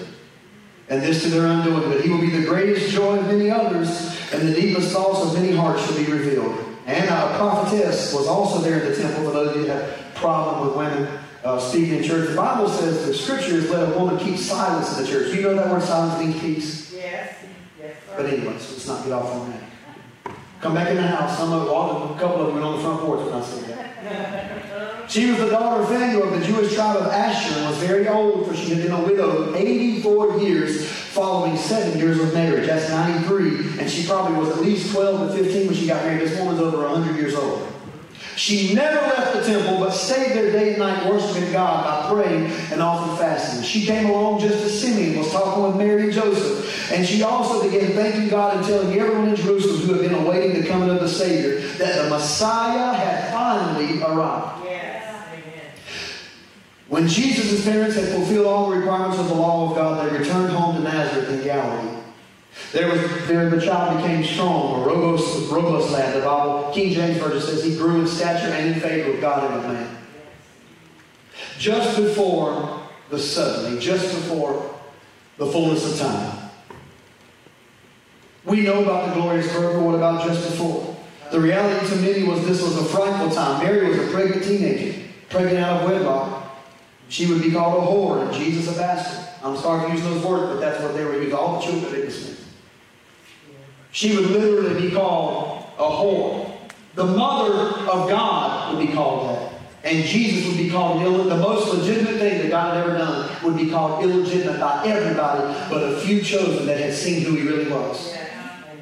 And 0.88 1.02
this 1.02 1.24
to 1.24 1.30
their 1.30 1.48
undoing, 1.48 1.90
but 1.90 2.02
he 2.02 2.10
will 2.10 2.22
be 2.22 2.30
the 2.30 2.46
greatest 2.46 2.92
joy 2.92 3.20
of 3.20 3.28
many 3.28 3.50
others, 3.50 4.18
and 4.34 4.48
the 4.48 4.54
deepest 4.54 4.92
thoughts 4.92 5.26
of 5.26 5.42
many 5.42 5.56
hearts 5.56 5.86
shall 5.86 5.98
be 5.98 6.10
revealed. 6.10 6.58
Anna, 6.86 7.34
a 7.34 7.38
prophetess, 7.38 8.14
was 8.14 8.28
also 8.28 8.60
there 8.60 8.80
in 8.80 8.92
the 8.92 8.96
temple, 8.96 9.26
for 9.26 9.32
those 9.32 9.58
of 9.58 9.66
that 9.68 10.00
a 10.00 10.20
problem 10.20 10.68
with 10.68 10.78
women 10.78 11.20
uh, 11.44 11.60
speaking 11.60 11.96
in 11.96 12.04
church. 12.04 12.30
The 12.30 12.36
Bible 12.36 12.70
says 12.70 13.06
the 13.06 13.14
scriptures 13.14 13.70
let 13.70 13.94
a 13.94 13.98
woman 13.98 14.18
keep 14.18 14.38
silence 14.38 14.98
in 14.98 15.04
the 15.04 15.10
church. 15.10 15.34
You 15.34 15.42
know 15.42 15.56
that 15.56 15.70
word 15.70 15.82
silence 15.82 16.20
means 16.20 16.40
peace? 16.40 16.94
Yes. 16.94 17.36
Yes, 17.80 17.96
But 18.16 18.28
anyway, 18.28 18.58
so 18.60 18.74
let's 18.74 18.88
not 18.88 19.04
get 19.04 19.14
off 19.14 19.26
on 19.26 19.52
that. 19.52 20.36
Come 20.62 20.76
back 20.76 20.90
in 20.90 20.98
the 20.98 21.02
house. 21.02 21.38
Some 21.38 21.52
of 21.52 21.66
well, 21.66 22.14
a 22.14 22.20
couple 22.20 22.42
of 22.42 22.48
them 22.48 22.56
went 22.56 22.66
on 22.66 22.78
the 22.78 22.84
front 22.84 23.02
porch 23.02 23.26
when 23.26 23.34
I 23.34 23.44
said 23.44 23.64
that. 23.70 24.58
She 25.12 25.30
was 25.30 25.40
the 25.40 25.50
daughter 25.50 25.84
of 25.84 25.90
Phanuel 25.90 26.34
of 26.34 26.40
the 26.40 26.46
Jewish 26.46 26.74
tribe 26.74 26.96
of 26.96 27.08
Asher 27.08 27.54
and 27.60 27.70
was 27.70 27.78
very 27.80 28.08
old, 28.08 28.48
for 28.48 28.56
she 28.56 28.70
had 28.74 28.84
been 28.84 28.94
a 28.94 29.04
widow 29.04 29.54
84 29.54 30.40
years 30.40 30.88
following 30.88 31.58
seven 31.58 32.00
years 32.00 32.18
of 32.18 32.34
marriage. 32.34 32.66
That's 32.66 32.90
93. 32.90 33.80
And 33.82 33.92
she 33.92 34.08
probably 34.08 34.38
was 34.38 34.50
at 34.52 34.62
least 34.62 34.94
12 34.94 35.36
to 35.36 35.44
15 35.44 35.68
when 35.68 35.76
she 35.76 35.88
got 35.88 36.06
married. 36.06 36.22
This 36.22 36.40
woman's 36.40 36.62
over 36.62 36.88
100 36.88 37.18
years 37.18 37.36
old. 37.36 37.68
She 38.36 38.74
never 38.74 38.96
left 39.08 39.34
the 39.34 39.44
temple, 39.44 39.80
but 39.80 39.92
stayed 39.92 40.32
there 40.36 40.52
day 40.52 40.70
and 40.70 40.80
night 40.80 41.06
worshiping 41.06 41.52
God 41.52 41.84
by 41.84 42.10
praying 42.14 42.52
and 42.72 42.82
often 42.82 43.18
fasting. 43.18 43.64
She 43.64 43.86
came 43.86 44.10
along 44.10 44.42
just 44.42 44.64
as 44.64 44.82
Simeon 44.82 45.20
was 45.20 45.32
talking 45.32 45.64
with 45.64 45.76
Mary 45.76 46.04
and 46.06 46.14
Joseph. 46.14 46.92
And 46.92 47.06
she 47.06 47.24
also 47.24 47.70
began 47.70 47.92
thanking 47.92 48.30
God 48.30 48.58
and 48.58 48.66
telling 48.66 48.98
everyone 48.98 49.30
in 49.30 49.36
Jerusalem 49.36 49.82
who 49.82 49.94
had 49.94 50.02
been 50.10 50.14
awaiting 50.14 50.62
the 50.62 50.68
coming 50.68 50.90
of 50.90 51.00
the 51.00 51.10
Savior 51.10 51.60
that 51.78 52.04
the 52.04 52.10
Messiah 52.10 52.94
had 52.94 53.32
finally 53.34 54.02
arrived. 54.02 54.66
Yes. 54.66 55.26
Amen. 55.34 55.72
When 56.88 57.08
Jesus' 57.08 57.64
parents 57.66 57.96
had 57.96 58.10
fulfilled 58.10 58.48
all 58.48 58.70
the 58.70 58.78
requirements 58.78 59.20
of 59.20 59.28
the 59.28 59.36
law 59.36 59.70
of 59.70 59.76
God, 59.76 60.10
they 60.10 60.18
returned 60.18 60.52
home 60.52 60.76
to 60.76 60.82
Nazareth 60.82 61.30
in 61.30 61.44
Galilee. 61.44 62.01
There 62.72 62.88
was 62.88 63.28
there 63.28 63.50
the 63.50 63.60
child 63.60 63.98
became 63.98 64.24
strong, 64.24 64.82
a 64.82 64.86
robust, 64.86 65.52
robust 65.52 65.92
lad. 65.92 66.16
The 66.16 66.22
Bible, 66.22 66.72
King 66.74 66.94
James 66.94 67.18
Version 67.18 67.42
says 67.42 67.64
he 67.64 67.76
grew 67.76 68.00
in 68.00 68.08
stature 68.08 68.48
and 68.48 68.74
in 68.74 68.80
favor 68.80 69.12
with 69.12 69.20
God 69.20 69.44
and 69.44 69.56
with 69.56 69.78
man. 69.78 69.98
Just 71.58 71.98
before 71.98 72.82
the 73.10 73.20
suddenly, 73.20 73.80
just 73.80 74.16
before 74.16 74.74
the 75.38 75.48
fullness 75.48 75.94
of 75.94 76.08
time. 76.08 76.50
We 78.46 78.62
know 78.62 78.84
about 78.84 79.10
the 79.10 79.16
glorious 79.16 79.52
birth, 79.52 79.76
but 79.76 79.84
what 79.84 79.96
about 79.96 80.26
just 80.26 80.50
before? 80.50 80.96
The 81.32 81.40
reality 81.40 81.88
to 81.90 81.96
many 81.98 82.24
was 82.24 82.46
this 82.46 82.62
was 82.62 82.78
a 82.78 82.86
frightful 82.86 83.32
time. 83.32 83.64
Mary 83.64 83.90
was 83.90 84.00
a 84.00 84.12
pregnant 84.12 84.44
teenager, 84.44 85.00
pregnant 85.30 85.60
out 85.60 85.82
of 85.82 85.90
wedlock. 85.90 86.58
She 87.10 87.28
would 87.28 87.42
be 87.42 87.52
called 87.52 87.84
a 87.84 87.86
whore 87.86 88.26
and 88.26 88.34
Jesus 88.34 88.74
a 88.74 88.80
bastard. 88.80 89.28
I'm 89.44 89.58
sorry 89.58 89.88
to 89.88 89.94
use 89.94 90.04
those 90.04 90.24
words, 90.24 90.54
but 90.54 90.60
that's 90.62 90.82
what 90.82 90.94
they 90.94 91.04
were 91.04 91.16
using. 91.16 91.34
All 91.34 91.60
the 91.60 91.66
children 91.66 91.86
of 91.86 91.94
Israel. 91.94 92.31
She 93.92 94.16
would 94.16 94.28
literally 94.28 94.90
be 94.90 94.96
called 94.96 95.66
a 95.78 95.84
whore. 95.84 96.52
The 96.96 97.06
mother 97.06 97.54
of 97.90 98.10
God 98.10 98.74
would 98.76 98.86
be 98.88 98.94
called 98.94 99.30
that. 99.30 99.52
And 99.84 100.06
Jesus 100.06 100.48
would 100.48 100.58
be 100.58 100.70
called 100.70 101.02
Ill- 101.02 101.24
the 101.24 101.38
most 101.38 101.74
legitimate 101.74 102.20
thing 102.20 102.42
that 102.42 102.50
God 102.50 102.76
had 102.76 102.86
ever 102.86 102.98
done 102.98 103.30
would 103.44 103.58
be 103.58 103.70
called 103.70 104.04
illegitimate 104.04 104.60
by 104.60 104.86
everybody 104.86 105.42
but 105.70 105.84
a 105.84 106.00
few 106.02 106.22
chosen 106.22 106.66
that 106.68 106.80
had 106.80 106.94
seen 106.94 107.24
who 107.24 107.36
he 107.36 107.48
really 107.48 107.72
was. 107.72 108.16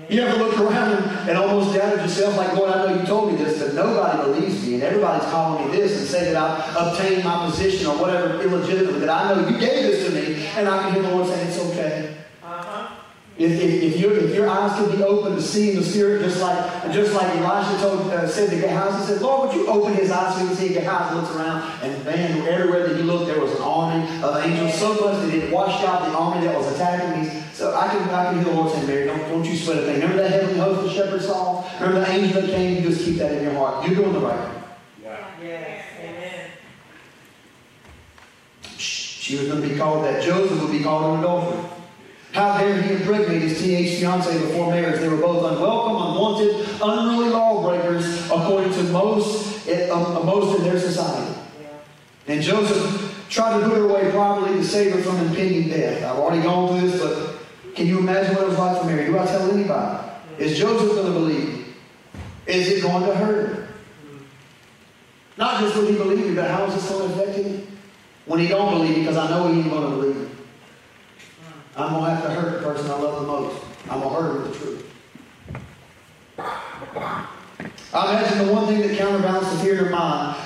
You 0.09 0.21
ever 0.21 0.43
look 0.43 0.59
around 0.59 1.03
and, 1.29 1.37
almost 1.37 1.75
doubted 1.75 2.01
yourself, 2.01 2.35
like, 2.35 2.53
Lord, 2.55 2.71
I 2.71 2.87
know 2.87 2.99
you 2.99 3.05
told 3.05 3.31
me 3.31 3.37
this, 3.37 3.61
but 3.61 3.75
nobody 3.75 4.23
believes 4.23 4.65
me, 4.65 4.73
and 4.73 4.83
everybody's 4.83 5.29
calling 5.29 5.69
me 5.69 5.77
this 5.77 5.99
and 5.99 6.07
say 6.07 6.33
that 6.33 6.35
I've 6.35 6.75
obtained 6.75 7.23
my 7.23 7.45
position 7.45 7.85
or 7.85 7.95
whatever 7.95 8.41
illegitimately, 8.41 9.01
that 9.01 9.09
I 9.09 9.35
know 9.35 9.47
you 9.47 9.59
gave 9.59 9.83
this 9.83 10.07
to 10.07 10.11
me, 10.11 10.47
and 10.57 10.67
I 10.67 10.81
can 10.81 10.93
hear 10.93 11.03
the 11.03 11.11
Lord 11.15 11.27
saying, 11.27 11.47
it's 11.47 11.59
okay. 11.59 12.15
If, 13.39 13.51
if, 13.53 13.83
if, 13.83 13.97
your, 13.97 14.17
if 14.17 14.35
your 14.35 14.49
eyes 14.49 14.77
could 14.77 14.97
be 14.97 15.01
open 15.01 15.33
to 15.33 15.41
seeing 15.41 15.77
the 15.77 15.83
Spirit, 15.83 16.23
just 16.23 16.41
like 16.41 16.91
just 16.91 17.13
like 17.13 17.33
Elisha 17.37 17.81
told, 17.81 18.01
uh, 18.11 18.27
said 18.27 18.49
to 18.49 18.59
Gehazi, 18.59 18.99
he 18.99 19.13
said, 19.13 19.21
Lord, 19.21 19.47
would 19.47 19.55
you 19.55 19.65
open 19.67 19.93
his 19.93 20.11
eyes 20.11 20.35
so 20.35 20.41
he 20.41 20.47
can 20.47 20.55
see? 20.57 20.73
Gehazi 20.73 21.15
looks 21.15 21.33
around, 21.33 21.61
and 21.81 22.03
man, 22.03 22.45
everywhere 22.45 22.89
that 22.89 22.97
he 22.97 23.01
looked, 23.01 23.27
there 23.27 23.39
was 23.39 23.53
an 23.53 23.61
army 23.61 24.03
of 24.21 24.35
angels, 24.43 24.77
so 24.77 24.89
much 24.89 25.25
that 25.25 25.33
it 25.33 25.53
washed 25.53 25.81
out 25.87 26.01
the 26.09 26.17
army 26.17 26.45
that 26.47 26.53
was 26.53 26.67
attacking 26.75 27.23
me. 27.23 27.43
So 27.53 27.73
I 27.73 27.87
can, 27.87 28.09
I 28.09 28.25
can 28.25 28.43
hear 28.43 28.43
the 28.43 28.59
Lord 28.59 28.73
saying, 28.73 28.87
Mary, 28.87 29.05
don't, 29.05 29.19
don't 29.29 29.45
you 29.45 29.55
sweat 29.55 29.77
a 29.77 29.81
thing. 29.83 30.01
Remember 30.01 30.17
that 30.17 30.31
heavenly 30.31 30.59
host 30.59 30.81
the 30.81 30.93
shepherd 30.93 31.21
saw? 31.21 31.63
Remember 31.79 32.01
the 32.01 32.11
angel 32.11 32.41
that 32.41 32.49
came? 32.49 32.75
You 32.75 32.89
just 32.89 33.05
keep 33.05 33.15
that 33.19 33.31
in 33.31 33.43
your 33.43 33.53
heart. 33.53 33.87
You're 33.87 33.95
doing 33.95 34.11
the 34.11 34.19
right 34.19 34.51
thing. 34.51 34.63
Yeah. 35.03 35.27
Yes. 35.41 35.85
Amen. 36.01 36.51
She 38.77 39.37
was 39.37 39.47
going 39.47 39.61
to 39.61 39.67
be 39.69 39.77
called 39.77 40.03
that. 40.03 40.21
Joseph 40.21 40.61
would 40.61 40.73
be 40.73 40.83
called 40.83 41.13
an 41.13 41.19
adulterer. 41.23 41.78
How 42.31 42.57
dare 42.57 42.81
he 42.81 42.93
impregnate 42.93 43.41
his 43.41 43.59
teenage 43.59 43.99
fiancee 43.99 44.37
before 44.37 44.69
marriage? 44.69 44.99
They 44.99 45.09
were 45.09 45.17
both 45.17 45.51
unwelcome, 45.51 45.95
unwanted, 45.95 46.81
unruly 46.81 47.29
lawbreakers, 47.29 48.25
according 48.25 48.71
to 48.73 48.83
most, 48.91 49.67
uh, 49.67 50.21
most 50.23 50.59
in 50.59 50.63
their 50.63 50.79
society. 50.79 51.35
And 52.27 52.43
Joseph 52.43 53.25
tried 53.29 53.59
to 53.59 53.67
put 53.67 53.77
her 53.77 53.89
away 53.89 54.11
privately 54.11 54.59
to 54.59 54.63
save 54.63 54.93
her 54.93 55.01
from 55.01 55.17
impending 55.27 55.69
death. 55.69 56.03
I've 56.03 56.17
already 56.17 56.43
gone 56.43 56.79
through 56.79 56.89
this, 56.89 57.01
but 57.01 57.39
can 57.75 57.87
you 57.87 57.97
imagine 57.97 58.35
what 58.35 58.43
it 58.43 58.49
was 58.49 58.57
like 58.59 58.79
for 58.79 58.85
Mary? 58.85 59.05
Do 59.05 59.17
I 59.17 59.25
tell 59.25 59.51
anybody? 59.51 60.09
Is 60.37 60.57
Joseph 60.57 60.89
going 60.89 61.07
to 61.07 61.11
believe? 61.11 61.75
Is 62.45 62.67
it 62.67 62.81
going 62.83 63.05
to 63.05 63.15
hurt 63.15 63.49
him? 63.49 63.67
Not 65.37 65.61
just 65.61 65.75
will 65.75 65.87
he 65.87 65.95
believe 65.95 66.27
me, 66.27 66.35
but 66.35 66.51
how 66.51 66.65
is 66.65 66.75
this 66.75 66.89
going 66.89 67.09
to 67.09 67.15
affect 67.15 67.37
him? 67.37 67.77
When 68.25 68.39
he 68.39 68.47
don't 68.47 68.71
believe 68.71 68.95
because 68.95 69.17
I 69.17 69.29
know 69.29 69.51
he 69.51 69.61
ain't 69.61 69.69
going 69.69 69.89
to 69.89 69.95
believe. 69.95 70.38
I'm 71.81 71.93
to 71.93 72.09
have 72.09 72.23
to 72.23 72.29
hurt 72.29 72.59
the 72.59 72.67
person 72.67 72.91
I 72.91 72.99
love 72.99 73.21
the 73.21 73.27
most. 73.27 73.63
I'm 73.89 74.01
to 74.01 74.09
hurt 74.09 74.35
him 74.35 74.41
with 74.41 74.53
the 74.53 74.59
truth. 74.59 74.85
I 77.93 78.11
imagine 78.11 78.47
the 78.47 78.53
one 78.53 78.67
thing 78.67 78.81
that 78.81 78.97
counterbalanced 78.97 79.51
the 79.51 79.57
fear 79.59 79.73
in 79.79 79.85
her 79.85 79.89
mind, 79.89 80.37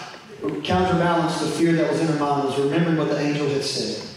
counterbalanced 0.64 1.40
the 1.42 1.48
fear 1.48 1.74
that 1.74 1.92
was 1.92 2.00
in 2.00 2.08
her 2.08 2.20
mind, 2.20 2.46
was 2.46 2.60
remembering 2.60 2.98
what 2.98 3.10
the 3.10 3.20
angel 3.20 3.48
had 3.50 3.64
said. 3.64 4.13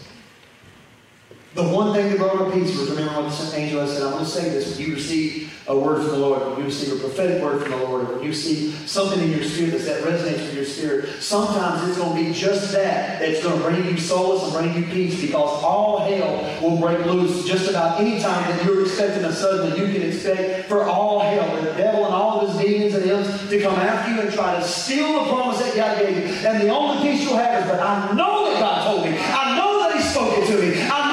The 1.55 1.63
one 1.63 1.93
thing 1.93 2.09
that 2.09 2.19
brought 2.19 2.37
her 2.37 2.51
peace 2.51 2.77
was 2.77 2.89
remembering 2.91 3.25
what 3.25 3.31
the 3.35 3.57
angel 3.57 3.87
said. 3.87 4.03
I'm 4.03 4.11
going 4.11 4.25
to 4.25 4.29
say 4.29 4.49
this. 4.49 4.77
When 4.77 4.87
you 4.87 4.95
receive 4.95 5.53
a 5.67 5.77
word 5.77 6.03
from 6.03 6.11
the 6.11 6.17
Lord, 6.17 6.41
when 6.41 6.59
you 6.59 6.65
receive 6.65 6.93
a 6.93 6.99
prophetic 6.99 7.41
word 7.41 7.63
from 7.63 7.71
the 7.71 7.77
Lord, 7.77 8.07
when 8.07 8.23
you 8.23 8.31
see 8.31 8.71
something 8.85 9.19
in 9.19 9.31
your 9.31 9.43
spirit 9.43 9.81
that 9.83 10.03
resonates 10.03 10.39
with 10.39 10.53
your 10.53 10.65
spirit, 10.65 11.21
sometimes 11.21 11.87
it's 11.87 11.97
going 11.97 12.15
to 12.15 12.29
be 12.29 12.33
just 12.33 12.71
that 12.73 13.19
that's 13.19 13.41
going 13.41 13.57
to 13.57 13.63
bring 13.63 13.85
you 13.85 13.97
solace 13.97 14.43
and 14.43 14.53
bring 14.53 14.75
you 14.75 14.89
peace 14.91 15.19
because 15.19 15.63
all 15.63 15.99
hell 15.99 16.61
will 16.61 16.77
break 16.77 17.03
loose 17.05 17.45
just 17.45 17.69
about 17.69 17.99
any 17.99 18.21
time 18.21 18.49
that 18.51 18.63
you're 18.63 18.83
expecting 18.83 19.25
a 19.25 19.33
suddenly. 19.33 19.79
You 19.79 19.91
can 19.91 20.07
expect 20.07 20.69
for 20.69 20.83
all 20.83 21.21
hell, 21.21 21.61
the 21.61 21.71
devil 21.73 22.05
and 22.05 22.13
all 22.13 22.41
of 22.41 22.49
his 22.49 22.65
demons 22.65 22.93
and 22.93 23.05
imps 23.05 23.49
to 23.49 23.59
come 23.59 23.75
after 23.75 24.13
you 24.13 24.21
and 24.21 24.31
try 24.31 24.59
to 24.59 24.63
steal 24.63 25.23
the 25.23 25.31
promise 25.31 25.59
that 25.59 25.75
God 25.75 25.99
gave 25.99 26.17
you. 26.17 26.47
And 26.47 26.61
the 26.61 26.69
only 26.69 27.01
peace 27.01 27.23
you'll 27.23 27.37
have 27.37 27.63
is, 27.63 27.71
but 27.71 27.79
I 27.79 28.13
know 28.13 28.51
that 28.51 28.59
God 28.59 28.85
told 28.85 29.05
me. 29.05 29.17
I 29.17 29.57
know 29.57 29.79
that 29.79 29.97
He 29.97 30.03
spoke 30.03 30.37
it 30.37 30.45
to 30.47 30.61
me. 30.61 30.81
I 30.83 31.06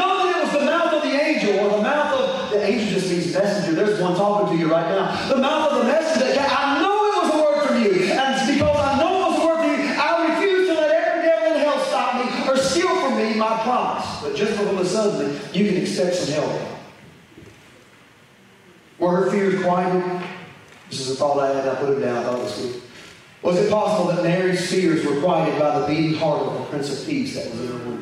messenger. 3.45 3.85
There's 3.85 4.01
one 4.01 4.15
talking 4.17 4.57
to 4.57 4.59
you 4.59 4.71
right 4.71 4.89
now. 4.89 5.29
The 5.29 5.37
mouth 5.37 5.73
of 5.73 5.79
the 5.79 5.85
messenger. 5.85 6.41
I 6.41 6.81
know 6.81 6.95
it 7.05 7.23
was 7.23 7.35
a 7.35 7.39
word 7.43 7.69
from 7.69 7.83
you. 7.83 8.13
And 8.13 8.35
it's 8.35 8.51
because 8.51 8.77
I 8.77 8.99
know 8.99 9.13
it 9.15 9.31
was 9.31 9.43
a 9.43 9.47
word 9.47 9.57
from 9.59 9.81
you, 9.81 9.95
I 10.01 10.35
refuse 10.35 10.69
to 10.69 10.75
let 10.75 10.91
every 10.91 11.29
devil 11.29 11.53
in 11.53 11.61
hell 11.61 11.79
stop 11.85 12.15
me 12.17 12.51
or 12.51 12.57
steal 12.57 12.89
from 13.01 13.17
me 13.17 13.35
my 13.35 13.61
promise. 13.63 14.07
But 14.23 14.37
just 14.37 14.59
before 14.59 14.75
the 14.75 14.87
suddenly, 14.87 15.39
you 15.53 15.69
can 15.69 15.81
expect 15.81 16.17
some 16.17 16.35
help. 16.35 16.63
Were 18.99 19.17
her 19.17 19.31
fears 19.31 19.63
quieted? 19.63 20.23
This 20.89 21.01
is 21.01 21.11
a 21.11 21.17
thought 21.17 21.39
I 21.39 21.55
had. 21.55 21.69
I 21.69 21.75
put 21.75 21.91
it 21.91 22.01
down. 22.01 22.19
I 22.19 22.23
thought 22.23 22.39
it 22.39 22.43
was 22.45 22.59
good. 22.59 22.83
Was 23.43 23.57
it 23.59 23.71
possible 23.71 24.11
that 24.11 24.23
Mary's 24.23 24.71
fears 24.71 25.05
were 25.05 25.21
quieted 25.21 25.59
by 25.59 25.79
the 25.79 25.87
beating 25.87 26.15
heart 26.15 26.41
of 26.41 26.59
the 26.59 26.65
Prince 26.67 26.99
of 26.99 27.07
Peace 27.07 27.35
that 27.35 27.51
was 27.51 27.61
in 27.61 27.67
her 27.67 27.85
womb? 27.85 27.94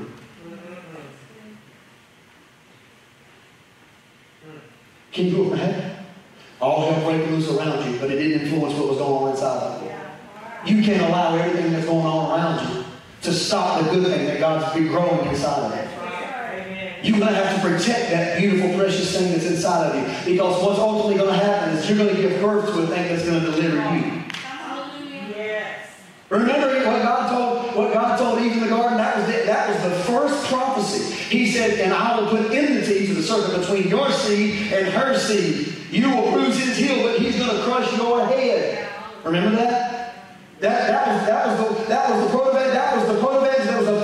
Can 5.12 5.26
you 5.26 5.52
imagine? 5.52 5.96
All 6.60 6.90
hell 6.90 7.10
break 7.10 7.28
loose 7.28 7.50
around 7.50 7.92
you, 7.92 7.98
but 7.98 8.10
it 8.10 8.16
didn't 8.16 8.46
influence 8.46 8.74
what 8.78 8.88
was 8.88 8.98
going 8.98 9.24
on 9.24 9.30
inside 9.30 9.62
of 9.62 9.82
you. 9.82 10.76
You 10.76 10.82
can't 10.82 11.02
allow 11.02 11.36
everything 11.36 11.72
that's 11.72 11.86
going 11.86 12.06
on 12.06 12.38
around 12.38 12.76
you 12.76 12.84
to 13.22 13.32
stop 13.32 13.82
the 13.82 13.90
good 13.90 14.06
thing 14.06 14.26
that 14.26 14.40
God's 14.40 14.72
been 14.74 14.88
growing 14.88 15.28
inside 15.28 15.70
of 15.70 15.76
you. 15.76 15.92
You're 17.02 17.18
going 17.18 17.32
to 17.32 17.44
have 17.44 17.60
to 17.60 17.68
protect 17.68 18.10
that 18.10 18.38
beautiful, 18.38 18.78
precious 18.78 19.16
thing 19.16 19.32
that's 19.32 19.44
inside 19.44 19.90
of 19.90 19.96
you. 19.96 20.32
Because 20.32 20.62
what's 20.64 20.78
ultimately 20.78 21.16
going 21.16 21.36
to 21.36 21.44
happen 21.44 21.76
is 21.76 21.88
you're 21.88 21.98
going 21.98 22.14
to 22.14 22.22
give 22.22 22.40
birth 22.40 22.72
to 22.72 22.82
a 22.82 22.86
thing 22.86 23.08
that's 23.08 23.24
going 23.28 23.40
to 23.40 23.50
deliver 23.50 23.76
you. 23.96 24.22
Yes. 25.34 25.88
Remember 26.30 26.68
what 26.86 27.02
God 27.02 27.28
told 27.28 27.76
what 27.76 27.92
God 27.92 28.18
told 28.18 28.38
Eve 28.40 28.52
in 28.52 28.60
the 28.60 28.68
garden? 28.68 28.98
That 28.98 29.16
was 29.16 29.28
it. 29.28 29.46
That 29.46 29.68
was 29.68 29.82
the 29.82 30.04
first 30.04 30.41
prophecy. 30.41 30.41
He 31.32 31.50
said, 31.50 31.80
and 31.80 31.94
I 31.94 32.20
will 32.20 32.28
put 32.28 32.52
enmity 32.52 33.06
to 33.06 33.14
the 33.14 33.22
serpent 33.22 33.62
between 33.62 33.88
your 33.88 34.12
seed 34.12 34.70
and 34.70 34.86
her 34.88 35.18
seed. 35.18 35.74
You 35.90 36.10
will 36.10 36.30
bruise 36.30 36.58
his 36.62 36.76
heel, 36.76 37.04
but 37.04 37.18
he's 37.18 37.38
going 37.38 37.56
to 37.56 37.62
crush 37.62 37.90
your 37.96 38.26
head. 38.26 38.86
Remember 39.24 39.56
that? 39.56 40.14
That, 40.60 40.88
that 40.88 41.08
was 41.08 41.26
that 41.26 41.46
was 41.48 41.78
the 41.78 41.84
that 41.88 42.10
was 42.10 42.24
the 42.24 42.30
proto 42.30 42.52
that 42.52 42.96
was 42.96 43.06
the 43.08 43.20
proto 43.20 43.46
that 43.46 43.78
was 43.78 43.86
the 43.86 44.02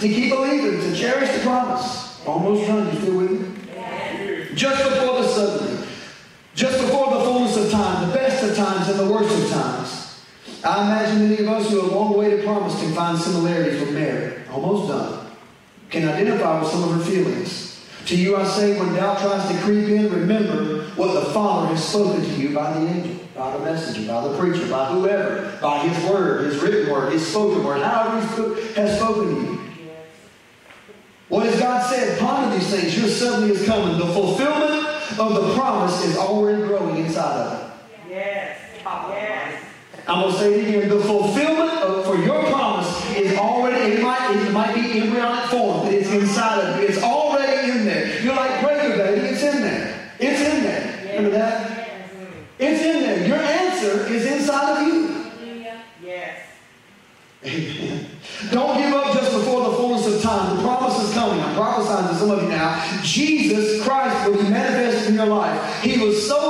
to 0.00 0.08
keep 0.08 0.30
believing, 0.30 0.80
to 0.80 0.96
cherish 0.96 1.30
the 1.32 1.40
promise. 1.40 2.24
Almost 2.26 2.66
done. 2.66 2.94
You 2.94 3.00
still 3.00 3.16
with 3.16 3.30
me? 3.30 4.54
Just 4.54 4.82
before 4.84 5.22
the 5.22 5.28
suddenly, 5.28 5.86
just 6.54 6.80
before 6.80 7.14
the 7.14 7.20
fullness 7.20 7.56
of 7.56 7.70
time, 7.70 8.08
the 8.08 8.14
best 8.14 8.42
of 8.42 8.56
times 8.56 8.88
and 8.88 8.98
the 8.98 9.12
worst 9.12 9.32
of 9.32 9.50
times. 9.50 10.24
I 10.64 10.84
imagine 10.84 11.30
many 11.30 11.42
of 11.42 11.48
us 11.48 11.70
who 11.70 11.80
have 11.80 11.92
long 11.92 12.14
awaited 12.14 12.44
promise 12.44 12.78
can 12.80 12.92
find 12.92 13.16
similarities 13.16 13.80
with 13.80 13.92
Mary. 13.94 14.42
Almost 14.50 14.88
done. 14.88 15.30
Can 15.90 16.08
identify 16.08 16.60
with 16.60 16.70
some 16.70 16.82
of 16.82 16.92
her 16.96 17.04
feelings. 17.10 17.86
To 18.06 18.16
you 18.16 18.36
I 18.36 18.44
say, 18.44 18.78
when 18.78 18.94
doubt 18.94 19.18
tries 19.18 19.48
to 19.48 19.58
creep 19.62 19.88
in, 19.88 20.10
remember 20.10 20.84
what 20.96 21.12
the 21.12 21.30
Father 21.32 21.68
has 21.68 21.86
spoken 21.86 22.22
to 22.22 22.30
you 22.32 22.54
by 22.54 22.72
the 22.72 22.86
angel, 22.86 23.20
by 23.36 23.56
the 23.56 23.64
messenger, 23.64 24.08
by 24.08 24.26
the 24.26 24.36
preacher, 24.36 24.68
by 24.68 24.86
whoever, 24.86 25.58
by 25.60 25.78
his 25.80 26.10
word, 26.10 26.46
his 26.46 26.60
written 26.60 26.90
word, 26.90 27.12
his 27.12 27.26
spoken 27.26 27.62
word, 27.62 27.82
however 27.82 28.20
he 28.20 28.72
has 28.72 28.98
spoken 28.98 29.34
to 29.34 29.40
you. 29.42 29.47
What 31.28 31.44
has 31.44 31.60
God 31.60 31.82
said? 31.90 32.18
Ponder 32.18 32.56
these 32.56 32.70
things. 32.70 32.98
Your 32.98 33.08
suddenly 33.08 33.54
is 33.54 33.66
coming. 33.66 33.98
The 33.98 34.06
fulfillment 34.06 34.86
of 35.18 35.34
the 35.34 35.54
promise 35.54 36.04
is 36.04 36.16
already 36.16 36.62
growing 36.62 37.04
inside 37.04 37.36
of 37.36 37.72
you. 38.08 38.14
Yes. 38.14 38.58
Yes. 38.84 39.64
I'm 40.06 40.22
going 40.22 40.32
to 40.32 40.38
say 40.38 40.60
it 40.60 40.68
again. 40.68 40.88
The 40.88 41.00
fulfillment 41.00 41.70
of, 41.82 42.06
for 42.06 42.16
your 42.16 42.42
promise 42.44 43.16
is 43.16 43.36
already, 43.36 43.96
it 43.96 44.02
might, 44.02 44.30
it 44.36 44.52
might 44.52 44.74
be 44.74 45.00
embryonic 45.00 45.50
form, 45.50 45.84
but 45.84 45.92
it's 45.92 46.10
inside 46.10 46.60
of 46.64 46.80
you. 46.80 46.88
It's 46.88 47.02
already 47.02 47.72
in 47.72 47.84
there. 47.84 48.22
You're 48.22 48.34
like 48.34 48.62
breaker, 48.62 48.96
baby. 48.96 49.26
It's 49.26 49.42
in 49.42 49.60
there. 49.60 50.12
It's 50.18 50.40
in 50.40 50.62
there. 50.62 51.14
Remember 51.16 51.30
that? 51.36 51.88
It's 52.58 52.82
in 52.82 53.02
there. 53.02 53.28
Your 53.28 53.36
answer 53.36 54.06
is 54.06 54.24
inside 54.24 54.80
of 54.80 54.86
you. 54.86 55.26
Yes. 56.02 56.40
Amen. 57.44 58.06
Don't 58.50 58.78
give 58.78 58.92
up 58.94 59.12
prophesying 61.58 62.08
to 62.08 62.14
some 62.14 62.30
of 62.30 62.42
you 62.42 62.48
now. 62.48 63.02
Jesus 63.02 63.82
Christ 63.82 64.28
will 64.28 64.36
be 64.36 64.48
manifested 64.48 65.10
in 65.10 65.14
your 65.14 65.26
life. 65.26 65.82
He 65.82 65.98
was 65.98 66.26
so 66.26 66.47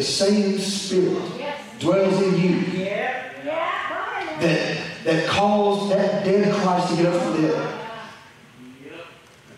the 0.00 0.06
same 0.06 0.58
Spirit 0.58 1.22
dwells 1.78 2.22
in 2.22 2.40
you 2.40 2.84
that, 4.40 4.78
that 5.04 5.26
caused 5.28 5.92
that 5.92 6.24
dead 6.24 6.54
Christ 6.54 6.88
to 6.88 6.96
get 6.96 7.12
up 7.12 7.22
from 7.22 7.42
the 7.42 7.48
dead, 7.48 7.80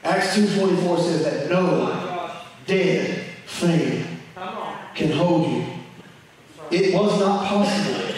Acts 0.03 0.37
2.24 0.37 0.99
says 0.99 1.23
that 1.23 1.49
no 1.49 2.43
dead 2.67 3.25
thing 3.47 4.05
can 4.97 5.13
hold 5.13 5.49
you. 5.49 5.65
It 6.73 6.93
was 6.93 7.21
not 7.21 7.47
possible 7.47 8.17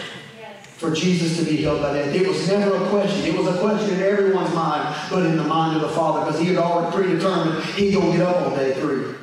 for 0.78 0.92
Jesus 0.92 1.36
to 1.36 1.44
be 1.44 1.58
held 1.58 1.82
by 1.82 1.92
death. 1.92 2.14
It 2.14 2.26
was 2.26 2.48
never 2.48 2.74
a 2.74 2.88
question. 2.88 3.34
It 3.34 3.36
was 3.36 3.54
a 3.54 3.60
question 3.60 3.96
in 3.96 4.02
everyone's 4.02 4.54
mind, 4.54 4.96
but 5.10 5.26
in 5.26 5.36
the 5.36 5.44
mind 5.44 5.76
of 5.76 5.82
the 5.82 5.90
Father, 5.90 6.24
because 6.24 6.40
he 6.40 6.46
had 6.46 6.56
already 6.56 6.96
predetermined 6.96 7.62
he's 7.74 7.94
going 7.94 8.12
to 8.12 8.16
get 8.16 8.26
up 8.26 8.46
on 8.46 8.56
day 8.56 8.72
three. 8.80 9.14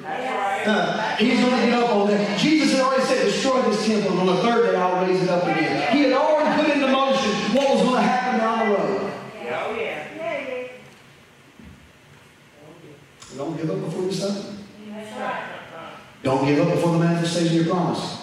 Uh, 0.68 1.16
he's 1.18 1.40
going 1.40 1.56
to 1.60 1.66
get 1.66 1.74
up 1.74 1.90
on 1.96 2.08
that. 2.08 2.40
Jesus 2.40 2.74
had 2.74 2.82
already 2.82 3.04
said, 3.04 3.26
destroy 3.26 3.62
this 3.64 3.86
temple, 3.86 4.12
and 4.12 4.30
on 4.30 4.36
the 4.36 4.42
third 4.42 4.72
day 4.72 4.78
I'll 4.78 5.06
raise 5.06 5.22
it 5.22 5.30
up 5.30 5.44
again. 5.44 5.96
He 5.96 6.04
had 6.04 6.14
already 6.14 6.62
put 6.62 6.74
into 6.76 6.88
motion 6.88 7.32
what 7.56 7.70
was 7.70 7.82
going 7.82 7.96
to 7.96 8.02
happen 8.02 8.40
down 8.40 8.60
the 8.70 8.76
road. 8.76 9.12
Oh, 9.54 9.76
yeah. 9.80 10.68
Don't 13.38 13.58
give 13.58 13.70
up 13.72 13.80
before 13.86 14.04
the 14.04 14.14
sun. 14.14 14.58
Don't 16.24 16.46
give 16.46 16.60
up 16.60 16.74
before 16.76 16.92
the 16.94 17.00
manifestation 17.00 17.60
of 17.60 17.66
your 17.66 17.74
promise. 17.74 18.18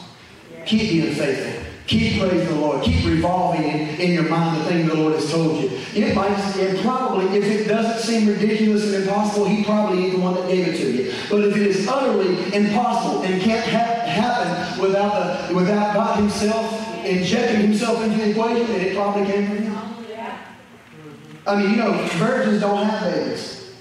Keep 0.67 0.91
being 0.91 1.15
faithful. 1.15 1.68
Keep 1.89 2.21
praising 2.21 2.47
the 2.49 2.55
Lord. 2.55 2.85
Keep 2.85 3.07
revolving 3.07 3.63
in, 3.63 3.99
in 3.99 4.13
your 4.13 4.29
mind 4.29 4.61
the 4.61 4.65
thing 4.65 4.87
the 4.87 4.95
Lord 4.95 5.15
has 5.15 5.31
told 5.31 5.63
you. 5.63 5.71
It 5.95 6.15
might, 6.15 6.39
and 6.59 6.79
probably, 6.81 7.39
if 7.39 7.45
it 7.45 7.67
doesn't 7.67 8.07
seem 8.07 8.29
ridiculous 8.29 8.93
and 8.93 9.03
impossible, 9.03 9.49
He 9.49 9.65
probably 9.65 10.05
ain't 10.05 10.17
the 10.17 10.21
one 10.21 10.35
that 10.35 10.49
gave 10.49 10.69
it 10.69 10.77
to 10.77 10.93
you. 10.93 11.15
But 11.31 11.45
if 11.45 11.57
it 11.57 11.67
is 11.67 11.89
utterly 11.89 12.55
impossible 12.55 13.23
and 13.23 13.41
can't 13.41 13.65
ha- 13.65 14.05
happen 14.05 14.83
without 14.83 15.49
the 15.49 15.55
without 15.55 15.95
God 15.95 16.19
Himself 16.19 17.05
injecting 17.07 17.63
Himself 17.63 18.03
into 18.03 18.19
the 18.19 18.31
equation, 18.33 18.67
then 18.67 18.81
it 18.83 18.95
probably 18.95 19.25
came 19.25 19.47
from 19.47 19.57
Him. 19.57 19.79
I 21.47 21.57
mean, 21.57 21.71
you 21.71 21.77
know, 21.77 21.93
virgins 22.17 22.61
don't 22.61 22.85
have 22.85 23.15
babies. 23.15 23.73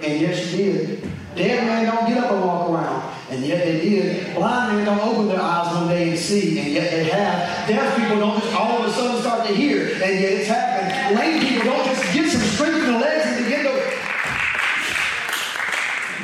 And 0.00 0.20
yes, 0.20 0.52
you 0.52 0.72
did. 0.72 1.10
Dead 1.34 1.66
man 1.66 1.92
don't 1.92 2.06
get 2.08 2.18
up 2.22 2.30
and 2.30 2.44
walk 2.44 2.70
around. 2.70 3.13
And 3.30 3.44
yet 3.44 3.64
they 3.64 3.80
did. 3.80 4.34
Blind 4.34 4.76
men 4.76 4.84
don't 4.86 5.00
open 5.00 5.28
their 5.28 5.40
eyes 5.40 5.74
one 5.74 5.88
day 5.88 6.10
and 6.10 6.18
see. 6.18 6.58
And 6.58 6.72
yet 6.72 6.90
they 6.90 7.04
have. 7.04 7.68
Deaf 7.68 7.96
people 7.96 8.18
don't 8.18 8.40
just 8.40 8.54
all 8.54 8.82
of 8.82 8.86
a 8.86 8.92
sudden 8.92 9.20
start 9.20 9.46
to 9.46 9.54
hear. 9.54 9.82
And 9.94 10.20
yet 10.20 10.32
it's 10.32 10.48
happened. 10.48 11.16
Lame 11.16 11.40
people 11.40 11.64
don't 11.64 11.84
just 11.86 12.12
get 12.12 12.30
some 12.30 12.40
strength 12.40 12.84
in 12.84 12.92
the 12.92 12.98
legs 12.98 13.26
and 13.26 13.44
begin 13.44 13.64
to 13.64 13.94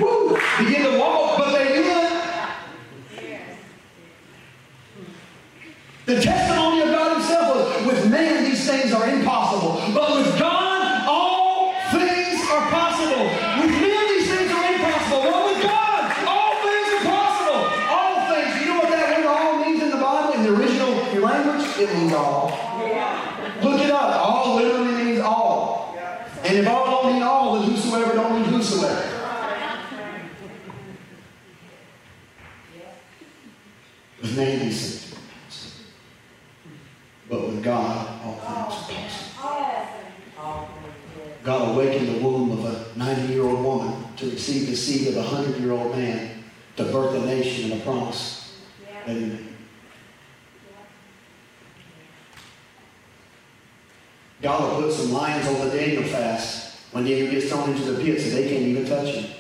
woo, 0.01 0.39
begin 0.59 0.83
to 0.93 0.99
walk, 0.99 1.39
but 1.39 1.53
they 1.53 1.75
do 1.75 1.83
it. 1.83 2.11
The 6.07 6.21
testimony 6.21 6.83
of 6.83 6.89
God 6.89 7.19
Himself 7.19 7.87
was 7.87 7.87
with 7.87 8.11
man, 8.11 8.45
these 8.45 8.69
things 8.69 8.93
are 8.93 9.09
impossible. 9.09 9.81
But 9.95 10.17
with 10.17 10.39
God, 10.39 11.07
all 11.07 11.75
things 11.93 12.41
are 12.51 12.69
possible. 12.71 13.25
With 13.61 13.71
men, 13.71 14.09
these 14.09 14.29
things 14.29 14.51
are 14.51 14.73
impossible. 14.73 15.23
But 15.31 15.45
with 15.55 15.63
God, 15.63 16.27
all 16.27 16.55
things 16.67 16.89
are 16.95 17.05
possible. 17.05 17.61
All 17.95 18.35
things. 18.35 18.61
You 18.61 18.67
know 18.69 18.79
what 18.81 18.91
that 18.91 19.17
word 19.17 19.27
all 19.27 19.65
means 19.65 19.83
in 19.83 19.91
the 19.91 19.97
Bible, 19.97 20.33
in 20.35 20.43
the 20.43 20.55
original 20.57 20.91
language? 21.23 21.79
It 21.79 21.95
means 21.95 22.13
all. 22.13 22.49
Look 23.63 23.81
it 23.81 23.91
up. 23.91 24.27
All 24.27 24.57
literally 24.57 25.05
means 25.05 25.21
all. 25.21 25.97
And 26.43 26.59
if 26.59 26.67
all 26.67 26.87
don't 26.87 27.13
mean 27.13 27.23
all, 27.23 27.61
then 27.61 27.71
whosoever 27.71 28.15
don't 28.15 28.41
mean 28.41 28.45
whosoever. 28.51 29.21
With 34.21 34.37
man, 34.37 34.59
these 34.61 35.01
things 35.01 35.13
are 35.13 35.19
impossible. 35.19 35.85
But 37.29 37.47
with 37.47 37.65
God, 37.65 38.21
all 38.25 38.71
things 38.71 39.13
are 39.39 39.77
possible. 40.37 40.69
God 41.43 41.69
awakened 41.71 42.09
the 42.09 42.23
womb 42.23 42.51
of 42.53 42.65
a 42.65 42.99
90 42.99 43.33
year 43.33 43.45
old 43.45 43.65
woman 43.65 44.05
to 44.17 44.31
receive 44.31 44.69
the 44.69 44.77
seed 44.77 45.09
of 45.09 45.17
a 45.17 45.21
100 45.21 45.61
year 45.61 45.73
old 45.73 45.97
man 45.97 46.45
to 46.77 46.85
birth 46.85 47.15
a 47.15 47.25
nation 47.25 47.73
and 47.73 47.81
a 47.81 47.85
promise 47.85 48.59
that 49.07 49.17
he 49.17 49.25
made. 49.25 49.47
God 54.43 54.61
will 54.61 54.83
put 54.83 54.93
some 54.93 55.13
lions 55.13 55.47
on 55.47 55.69
the 55.69 55.77
Daniel 55.77 56.03
fast 56.05 56.79
when 56.93 57.05
Daniel 57.05 57.31
gets 57.31 57.51
pit 58.11 58.21
so 58.21 58.31
they 58.31 58.49
can't 58.49 58.63
even 58.63 58.87
touch 58.87 59.15
him 59.15 59.31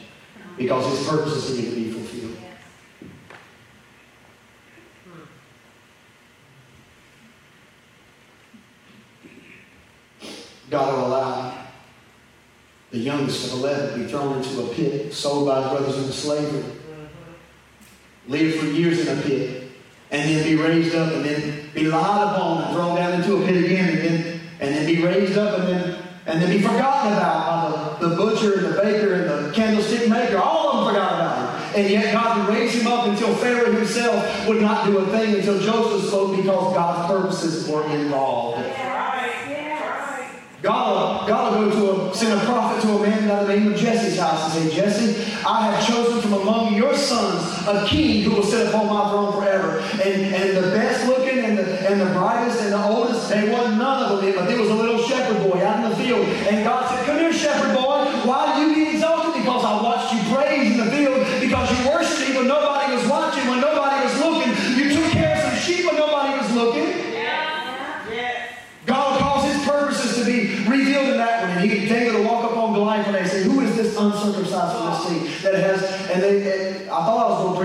because 0.56 0.98
his 0.98 1.08
purposes 1.08 1.58
are 1.58 1.62
going 1.62 1.74
to 1.74 1.80
be 1.80 1.90
fulfilled. 1.90 2.36
God 10.70 10.94
will 10.94 11.06
allow 11.06 11.66
the 12.92 12.98
youngest 12.98 13.52
of 13.52 13.60
11 13.60 13.92
to 13.92 14.04
be 14.04 14.10
thrown 14.10 14.36
into 14.38 14.62
a 14.62 14.74
pit, 14.74 15.12
sold 15.12 15.48
by 15.48 15.62
his 15.62 15.70
brothers 15.70 15.98
into 15.98 16.12
slavery, 16.12 16.64
live 18.28 18.54
for 18.56 18.66
years 18.66 19.06
in 19.06 19.18
a 19.18 19.22
pit, 19.22 19.70
and 20.10 20.28
then 20.28 20.44
be 20.44 20.56
raised 20.56 20.94
up 20.94 21.12
and 21.12 21.24
then 21.24 21.70
be 21.74 21.84
lied 21.84 22.34
upon 22.34 22.64
and 22.64 22.74
thrown 22.74 22.96
down 22.96 23.20
into 23.20 23.42
a 23.42 23.46
pit 23.46 23.64
again, 23.64 23.88
and 23.88 23.98
then, 23.98 24.40
and 24.60 24.74
then 24.74 24.86
be 24.86 25.02
raised 25.02 25.38
up 25.38 25.58
and 25.60 25.68
then, 25.68 25.89
and 26.30 26.40
then 26.40 26.50
be 26.50 26.62
forgotten 26.62 27.12
about 27.12 27.98
by 27.98 27.98
the, 27.98 28.08
the 28.08 28.16
butcher 28.16 28.58
and 28.58 28.66
the 28.66 28.80
baker 28.80 29.14
and 29.14 29.46
the 29.46 29.52
candlestick 29.52 30.08
maker. 30.08 30.38
All 30.38 30.70
of 30.70 30.76
them 30.76 30.94
forgot 30.94 31.14
about 31.14 31.74
him. 31.74 31.82
And 31.82 31.90
yet 31.90 32.12
God 32.12 32.38
would 32.38 32.56
raise 32.56 32.72
him 32.74 32.86
up 32.86 33.06
until 33.08 33.34
Pharaoh 33.36 33.72
himself 33.72 34.46
would 34.46 34.60
not 34.60 34.86
do 34.86 34.98
a 34.98 35.06
thing 35.06 35.34
until 35.34 35.60
Joseph 35.60 36.08
spoke 36.08 36.36
because 36.36 36.74
God's 36.74 37.06
purposes 37.08 37.68
were 37.68 37.84
involved. 37.90 38.64
God 40.62 41.09
will, 41.20 41.28
God 41.28 41.58
will 41.58 41.70
go 41.70 41.96
to 41.96 42.10
a, 42.10 42.14
send 42.14 42.40
a 42.40 42.44
prophet 42.44 42.82
to 42.82 42.96
a 42.96 43.02
man 43.02 43.28
by 43.28 43.44
the 43.44 43.56
name 43.56 43.72
of 43.72 43.78
Jesse's 43.78 44.18
house 44.18 44.56
and 44.56 44.70
say, 44.70 44.76
Jesse, 44.76 45.32
I 45.46 45.70
have 45.70 45.86
chosen 45.86 46.20
from 46.20 46.34
among 46.34 46.74
your 46.74 46.94
sons 46.94 47.42
a 47.66 47.86
king 47.86 48.22
who 48.22 48.36
will 48.36 48.42
sit 48.42 48.66
upon 48.68 48.86
my 48.86 49.10
throne 49.10 49.32
forever. 49.32 49.78
And, 50.02 50.34
and 50.34 50.56
the 50.56 50.70
best 50.70 51.06
looking 51.06 51.44
and 51.44 51.58
the, 51.58 51.90
and 51.90 52.00
the 52.00 52.06
brightest 52.06 52.62
and 52.62 52.72
the 52.72 52.82
oldest, 52.82 53.28
they 53.28 53.50
wasn't 53.50 53.78
none 53.78 54.12
of 54.12 54.22
them, 54.22 54.34
but 54.34 54.46
there 54.46 54.60
was 54.60 54.70
a 54.70 54.74
little 54.74 55.02
shepherd 55.02 55.38
boy 55.48 55.64
out 55.64 55.84
in 55.84 55.90
the 55.90 55.96
field. 55.96 56.26
And 56.26 56.64
God 56.64 56.88
said, 56.88 57.06
Come 57.06 57.18
here, 57.18 57.32
shepherd 57.32 57.74
boy. 57.74 58.04
Why 58.26 58.56
do 58.56 58.68
you 58.68 58.84
get 58.84 58.94
exalted? 58.94 59.19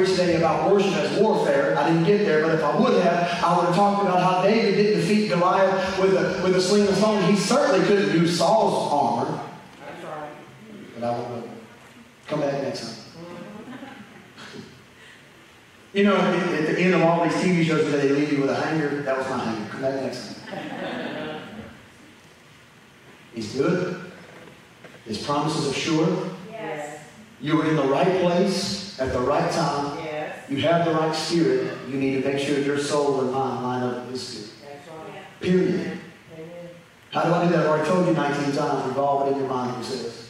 Preach 0.06 0.18
today 0.18 0.36
about 0.36 0.72
worship 0.72 0.94
as 0.94 1.20
warfare. 1.20 1.78
I 1.78 1.90
didn't 1.90 2.06
get 2.06 2.26
there, 2.26 2.42
but 2.42 2.56
if 2.56 2.64
I 2.64 2.78
would 2.80 3.02
have, 3.04 3.44
I 3.44 3.58
would 3.58 3.66
have 3.68 3.76
talked 3.76 4.04
about 4.04 4.22
how 4.22 4.42
David 4.42 4.76
didn't 4.76 5.02
defeat 5.02 5.30
Goliath 5.30 6.00
with 6.00 6.14
a, 6.14 6.42
with 6.44 6.56
a 6.56 6.62
sling 6.62 6.88
and 6.88 6.96
stone. 6.96 7.24
He 7.32 7.38
certainly 7.38 7.86
couldn't 7.86 8.20
use 8.20 8.38
Saul's 8.38 8.92
armor. 8.92 9.40
That's 9.80 10.04
right. 10.04 10.30
But 10.96 11.04
I 11.04 11.12
won't. 11.12 11.50
Come 12.28 12.42
back 12.42 12.64
next 12.64 12.82
time. 12.82 13.02
You 15.94 16.04
know, 16.04 16.18
at 16.18 16.66
the, 16.66 16.80
end 16.80 16.94
of 16.94 17.04
all 17.04 17.24
these 17.24 17.34
TV 17.36 17.64
shows 17.64 17.90
where 17.90 18.02
they 18.02 18.10
leave 18.10 18.34
you 18.34 18.42
with 18.42 18.50
a 18.50 18.56
hanger, 18.56 19.02
that 19.04 19.18
was 19.18 19.30
my 19.30 19.38
hanger. 19.38 19.70
Come 19.70 19.82
back 19.82 20.02
next 20.02 20.46
time. 20.46 21.42
He's 23.34 23.56
good. 23.56 24.12
His 25.06 25.24
promises 25.24 25.70
are 25.70 25.74
sure. 25.74 26.32
Yes. 26.50 27.00
You 27.40 27.58
were 27.58 27.70
in 27.70 27.76
the 27.76 27.84
right 27.84 28.20
place 28.22 28.86
at 29.00 29.12
the 29.12 29.20
right 29.20 29.52
time. 29.52 29.95
You 30.50 30.58
have 30.62 30.86
the 30.86 30.92
right 30.92 31.16
spirit. 31.16 31.78
You 31.90 31.98
need 31.98 32.22
to 32.22 32.30
make 32.30 32.40
sure 32.40 32.60
your 32.60 32.78
soul 32.78 33.22
and 33.22 33.32
mind 33.32 33.64
line 33.64 33.84
up 33.84 34.06
with 34.06 34.12
His 34.12 34.28
spirit. 34.28 34.52
Period. 35.42 36.00
How 37.12 37.24
do 37.24 37.34
I 37.34 37.46
do 37.46 37.52
that? 37.52 37.60
I've 37.60 37.68
already 37.68 37.90
told 37.90 38.08
you 38.08 38.14
19 38.14 38.56
times. 38.56 38.88
Revolve 38.88 39.28
it 39.28 39.34
in 39.34 39.40
your 39.40 39.48
mind, 39.48 39.78
he 39.78 39.84
says. 39.84 40.30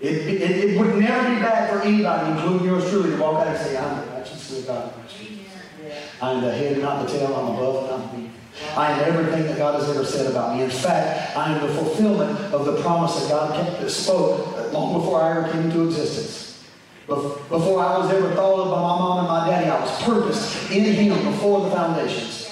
It, 0.00 0.12
it, 0.12 0.40
it 0.42 0.78
would 0.78 0.94
never 0.96 1.34
be 1.34 1.40
bad 1.40 1.70
for 1.70 1.80
anybody, 1.80 2.30
including 2.30 2.68
yours 2.68 2.88
truly, 2.88 3.10
to 3.10 3.16
walk 3.16 3.40
out 3.40 3.48
and 3.48 3.58
say, 3.58 3.76
I'm 3.76 4.06
the 4.06 4.12
righteousness 4.12 4.60
of 4.60 4.66
God 4.66 4.84
in 4.84 5.00
Christ 5.00 5.18
Jesus. 5.18 5.52
Yes. 5.82 6.08
I 6.22 6.32
am 6.32 6.40
the 6.42 6.52
head 6.52 6.78
not 6.78 7.06
the 7.06 7.12
tail. 7.12 7.34
I'm 7.34 7.54
above 7.54 7.90
not 7.90 8.12
beneath. 8.12 8.30
I 8.76 8.92
am 8.92 9.00
everything 9.00 9.46
that 9.48 9.58
God 9.58 9.80
has 9.80 9.88
ever 9.88 10.04
said 10.04 10.30
about 10.30 10.56
me. 10.56 10.62
In 10.62 10.70
fact, 10.70 11.36
I 11.36 11.52
am 11.52 11.66
the 11.66 11.74
fulfillment 11.74 12.38
of 12.54 12.64
the 12.64 12.80
promise 12.80 13.20
that 13.20 13.28
God 13.28 13.54
kept, 13.54 13.90
spoke 13.90 14.56
uh, 14.56 14.68
long 14.68 15.00
before 15.00 15.20
I 15.20 15.38
ever 15.38 15.52
came 15.52 15.62
into 15.62 15.84
existence. 15.84 16.45
Bef- 17.06 17.48
Before 17.48 17.80
I 17.80 17.98
was 17.98 18.10
ever 18.10 18.34
thought 18.34 18.60
of 18.60 18.70
by 18.70 18.76
my 18.76 18.98
mom 18.98 19.18
and 19.20 19.28
my 19.28 19.48
daddy, 19.48 19.70
I 19.70 19.80
was 19.80 20.02
purposed 20.02 20.70
in 20.70 20.84
Him 20.84 21.32
before 21.32 21.62
the 21.62 21.70
foundations. 21.70 22.46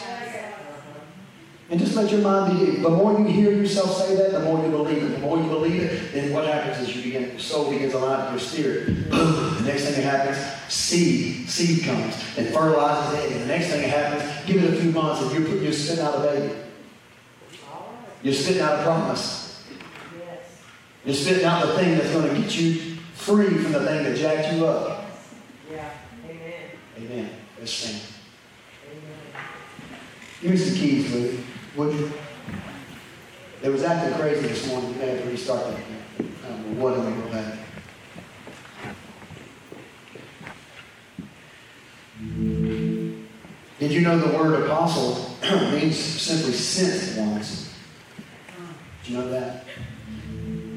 And 1.70 1.80
just 1.80 1.96
let 1.96 2.12
your 2.12 2.20
mind 2.20 2.59
be. 2.59 2.76
The 2.76 2.90
more 2.90 3.18
you 3.18 3.24
hear 3.24 3.50
yourself 3.50 3.96
say 3.96 4.14
that, 4.16 4.32
the 4.32 4.40
more 4.40 4.62
you 4.62 4.70
believe 4.70 5.02
it. 5.02 5.09
The 5.09 5.18
more 5.18 5.38
you 5.38 5.48
believe 5.48 5.82
it, 5.82 6.12
then 6.12 6.32
what 6.32 6.46
happens 6.46 6.86
is 6.86 6.94
you 6.94 7.02
begin, 7.02 7.30
your 7.30 7.38
soul 7.38 7.70
begins 7.70 7.92
to 7.92 7.98
line 7.98 8.20
up 8.20 8.32
with 8.32 8.42
your 8.42 8.50
spirit. 8.50 9.11
Boom. 9.11 9.55
The 9.57 9.62
next 9.62 9.84
thing 9.86 9.94
that 9.94 10.05
happens, 10.05 10.72
seed. 10.72 11.48
Seed 11.48 11.84
comes 11.84 12.14
and 12.36 12.46
fertilizes 12.48 13.24
it. 13.24 13.32
And 13.32 13.40
the 13.40 13.46
next 13.46 13.68
thing 13.68 13.80
that 13.80 13.88
happens, 13.88 14.46
give 14.46 14.62
it 14.62 14.74
a 14.74 14.76
few 14.80 14.92
months 14.92 15.22
and 15.22 15.32
you're, 15.32 15.62
you're 15.62 15.72
spitting 15.72 16.05
out 16.05 16.16
a 16.16 16.20
baby. 16.20 16.55
You're 18.22 18.34
spitting 18.34 18.62
out 18.62 18.80
a 18.80 18.82
promise. 18.82 19.64
Yes. 20.18 20.38
You're 21.05 21.14
spitting 21.14 21.44
out 21.44 21.66
the 21.66 21.72
thing 21.74 21.96
that's 21.96 22.11
going 22.12 22.34
to 22.34 22.40
get 22.40 22.57
you 22.57 22.93
free 23.25 23.57
from 23.57 23.72
the 23.72 23.81
thing 23.81 24.05
that 24.05 24.16
jacked 24.16 24.53
you 24.53 24.66
up. 24.66 25.07
Yeah. 25.72 25.89
Amen. 26.29 26.53
Amen. 26.99 27.31
Let's 27.59 27.72
sing. 27.72 27.99
Amen. 28.91 29.45
Give 30.43 30.51
me 30.51 30.57
some 30.59 30.75
keys, 30.75 31.14
Louis. 31.14 31.41
Would 31.77 31.95
you? 31.95 32.12
It 33.62 33.70
was 33.70 33.83
acting 33.83 34.14
crazy 34.18 34.47
this 34.47 34.68
morning. 34.68 34.91
You 34.91 34.97
may 34.97 35.07
have 35.07 35.22
to 35.22 35.31
restart 35.31 35.64
that. 35.64 35.81
I 36.18 36.49
don't 36.49 36.77
know 36.77 36.85
what 36.85 36.99
am 36.99 37.07
I 37.07 37.25
go 37.25 37.33
back. 37.33 37.59
Did 43.79 43.91
you 43.91 44.03
know 44.03 44.18
the 44.18 44.37
word 44.37 44.64
apostle 44.64 45.35
means 45.72 45.99
simply 45.99 46.53
sent 46.53 47.27
ones? 47.27 47.75
Did 49.03 49.11
you 49.11 49.18
know 49.18 49.31
that? 49.31 49.64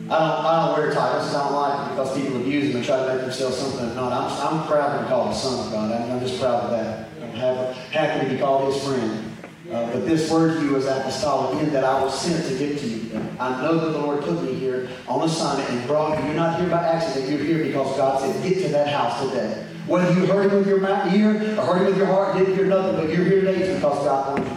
I 0.09 0.19
don't, 0.19 0.45
I 0.45 0.65
don't 0.65 0.77
wear 0.79 0.93
titles. 0.93 1.35
I 1.35 1.43
don't 1.43 1.53
like 1.53 1.87
it 1.87 1.89
because 1.91 2.17
people 2.17 2.37
abuse 2.37 2.67
them 2.67 2.77
and 2.77 2.85
try 2.85 2.97
to 2.97 3.13
make 3.13 3.21
themselves 3.21 3.57
something 3.57 3.87
they're 3.87 3.95
not. 3.95 4.13
I'm, 4.13 4.59
I'm 4.59 4.67
proud 4.67 4.97
to 4.97 5.03
be 5.03 5.09
called 5.09 5.31
the 5.31 5.35
son 5.35 5.65
of 5.65 5.71
God. 5.71 5.91
I'm, 5.91 6.19
just 6.21 6.39
proud 6.39 6.63
of 6.63 6.71
that. 6.71 7.09
I'm 7.21 7.31
happy, 7.31 7.79
happy 7.91 8.25
to 8.25 8.33
be 8.33 8.39
called 8.39 8.73
his 8.73 8.81
friend. 8.83 9.33
Uh, 9.69 9.91
but 9.91 10.05
this 10.05 10.31
word 10.31 10.57
to 10.57 10.63
you 10.63 10.77
is 10.77 10.85
apostolic 10.85 11.61
in 11.61 11.73
that 11.73 11.83
I 11.83 12.01
was 12.01 12.17
sent 12.17 12.45
to 12.47 12.57
give 12.57 12.79
to 12.79 12.87
you. 12.87 13.21
I 13.37 13.61
know 13.61 13.77
that 13.77 13.89
the 13.91 13.99
Lord 13.99 14.23
put 14.23 14.41
me 14.43 14.53
here 14.53 14.87
on 15.09 15.27
assignment 15.27 15.69
and 15.71 15.85
brought 15.85 16.17
you. 16.17 16.25
You're 16.27 16.35
not 16.35 16.57
here 16.57 16.69
by 16.69 16.87
accident. 16.87 17.29
You're 17.29 17.43
here 17.43 17.65
because 17.65 17.97
God 17.97 18.21
said, 18.21 18.43
get 18.47 18.63
to 18.63 18.69
that 18.69 18.87
house 18.87 19.29
today. 19.29 19.65
Whether 19.87 20.13
you 20.13 20.25
heard 20.25 20.51
him 20.51 20.59
with 20.59 20.67
your 20.67 20.79
ear 20.79 21.59
or 21.59 21.65
heard 21.65 21.81
him 21.81 21.85
with 21.87 21.97
your 21.97 22.07
heart, 22.07 22.37
didn't 22.37 22.55
hear 22.55 22.65
nothing, 22.65 22.95
but 22.95 23.09
you're 23.09 23.25
here 23.25 23.41
today 23.41 23.73
because 23.75 24.05
God 24.05 24.39
wanted 24.39 24.51
you. 24.51 24.56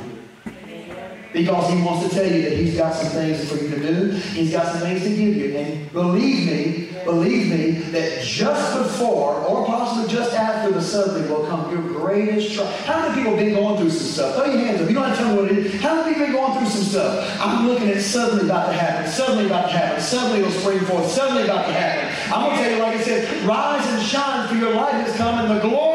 Because 1.33 1.72
he 1.72 1.81
wants 1.83 2.09
to 2.09 2.14
tell 2.14 2.31
you 2.31 2.43
that 2.43 2.53
he's 2.59 2.76
got 2.76 2.93
some 2.95 3.09
things 3.11 3.49
for 3.49 3.57
you 3.57 3.70
to 3.70 3.81
do. 3.81 4.11
He's 4.11 4.51
got 4.51 4.66
some 4.72 4.81
things 4.81 5.03
to 5.03 5.11
give 5.11 5.37
you. 5.37 5.57
And 5.57 5.93
believe 5.93 6.47
me, 6.47 6.89
believe 7.05 7.51
me, 7.51 7.70
that 7.93 8.24
just 8.24 8.76
before, 8.76 9.35
or 9.35 9.64
possibly 9.64 10.12
just 10.12 10.35
after 10.35 10.72
the 10.72 10.83
suddenly 10.83 11.28
will 11.28 11.47
come 11.47 11.70
your 11.70 11.83
greatest 11.83 12.55
trial. 12.55 12.66
How 12.85 13.01
many 13.03 13.14
people 13.14 13.37
have 13.37 13.45
been 13.45 13.55
going 13.55 13.78
through 13.78 13.91
some 13.91 14.09
stuff? 14.09 14.35
Throw 14.35 14.47
your 14.47 14.59
hands 14.59 14.81
up. 14.81 14.89
You 14.89 14.95
don't 14.95 15.05
have 15.05 15.16
to 15.18 15.22
tell 15.22 15.35
me 15.37 15.43
what 15.43 15.53
it 15.53 15.59
is. 15.59 15.81
How 15.81 15.95
many 15.95 16.14
people 16.14 16.26
have 16.26 16.33
been 16.33 16.37
going 16.37 16.59
through 16.59 16.68
some 16.68 16.85
stuff? 16.85 17.41
I'm 17.41 17.68
looking 17.68 17.89
at 17.89 18.03
suddenly 18.03 18.47
about 18.47 18.66
to 18.66 18.72
happen, 18.72 19.11
suddenly 19.11 19.47
about 19.47 19.70
to 19.70 19.76
happen, 19.76 20.01
suddenly 20.03 20.41
it'll 20.41 20.51
spring 20.51 20.81
forth, 20.81 21.09
suddenly 21.11 21.45
about 21.45 21.66
to 21.66 21.72
happen. 21.72 22.33
I'm 22.33 22.47
going 22.47 22.57
to 22.57 22.62
tell 22.62 22.72
you, 22.72 22.83
like 22.83 22.97
I 22.97 23.03
said, 23.03 23.47
rise 23.47 23.87
and 23.87 24.03
shine, 24.03 24.49
for 24.49 24.55
your 24.57 24.74
light 24.74 24.95
has 24.95 25.16
come, 25.16 25.39
and 25.39 25.51
the 25.57 25.61
glory 25.61 25.89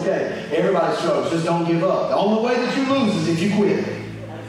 okay. 0.00 0.48
Everybody 0.52 0.96
struggles. 0.96 1.30
Just 1.30 1.44
don't 1.44 1.64
give 1.66 1.82
up. 1.84 2.10
The 2.10 2.16
only 2.16 2.42
way 2.44 2.56
that 2.56 2.76
you 2.76 2.84
lose 2.86 3.16
is 3.16 3.28
if 3.28 3.40
you 3.40 3.56
quit. 3.56 3.84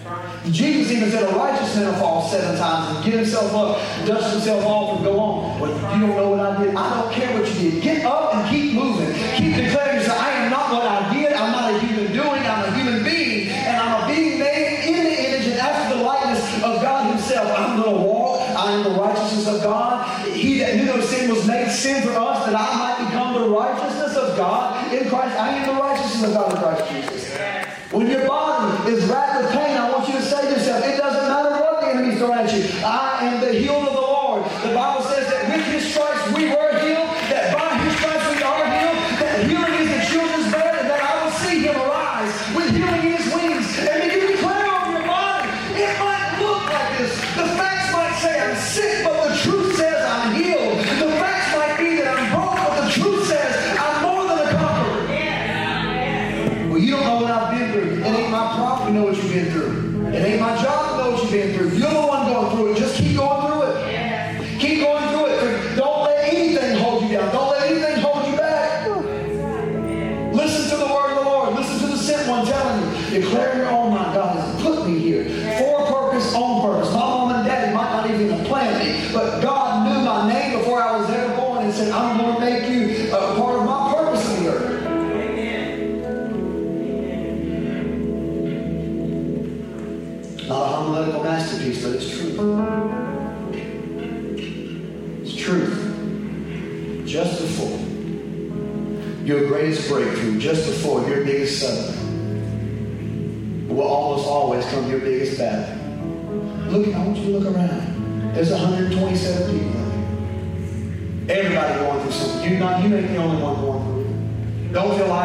Right. 0.06 0.52
Jesus 0.52 0.92
even 0.92 1.10
said 1.10 1.24
a 1.24 1.36
righteous 1.36 1.76
man 1.76 1.88
will 1.88 2.00
fall 2.00 2.30
seven 2.30 2.58
times 2.58 2.96
and 2.96 3.06
get 3.06 3.16
himself 3.16 3.52
up, 3.54 4.06
dust 4.06 4.34
himself 4.34 4.64
off, 4.66 4.96
and 4.98 5.06
go 5.06 5.20
on. 5.20 5.60
But 5.60 5.70
you 5.96 6.06
don't 6.06 6.16
know 6.16 6.30
what 6.30 6.40
I 6.40 6.64
did. 6.64 6.76
I 6.76 7.02
don't 7.02 7.12
care 7.12 7.40
what 7.40 7.48
you 7.56 7.72
did. 7.72 7.82
Get 7.82 8.06
up 8.06 8.36
and 8.36 8.50
keep 8.50 8.74
moving. 8.74 9.14
Keep 9.36 9.56
declaring 9.56 9.98
yourself. 9.98 10.22
I 10.22 10.32
am 10.32 10.52
not 10.52 10.72
what 10.72 10.86
I 10.86 11.14
did. 11.14 11.34
I'm 11.34 11.52
not 11.52 11.74
a 11.74 11.80
human 11.80 12.14
doing. 12.14 12.42
I'm 12.46 12.66
a 12.66 12.78
human 12.78 13.04
being. 13.04 13.50
And 13.50 13.78
I'm 13.78 14.04
a 14.04 14.14
being 14.14 14.38
made 14.38 14.86
in 14.86 15.04
the 15.04 15.30
image 15.30 15.48
and 15.48 15.60
after 15.60 15.98
the 15.98 16.04
likeness 16.04 16.64
of 16.64 16.82
God 16.82 17.10
himself. 17.10 17.58
I'm 17.58 17.82
going 17.82 17.96
to 17.96 18.04
walk. 18.04 18.42
I 18.56 18.72
am 18.74 18.84
the 18.84 19.02
righteousness 19.02 19.48
of 19.48 19.64
God. 19.64 20.28
He 20.28 20.60
that 20.60 20.76
knew 20.76 20.86
no 20.86 21.02
sin 21.02 21.32
was 21.32 21.48
made 21.48 21.72
sin 21.72 22.04
for 22.04 22.12
us 22.12 22.46
that 22.46 22.56
I 22.56 22.78
might 22.78 23.10
become 23.10 23.34
the 23.34 23.50
righteousness 23.50 24.16
of 24.16 24.38
God 24.38 24.94
in 24.94 25.10
Christ. 25.10 25.36
I 25.36 25.56
am 26.26 26.34
the 26.34 26.66
righteousness 26.66 27.15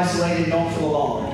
isolated 0.00 0.44
and 0.44 0.52
don't 0.52 0.72
feel 0.74 0.96
alone. 0.96 1.24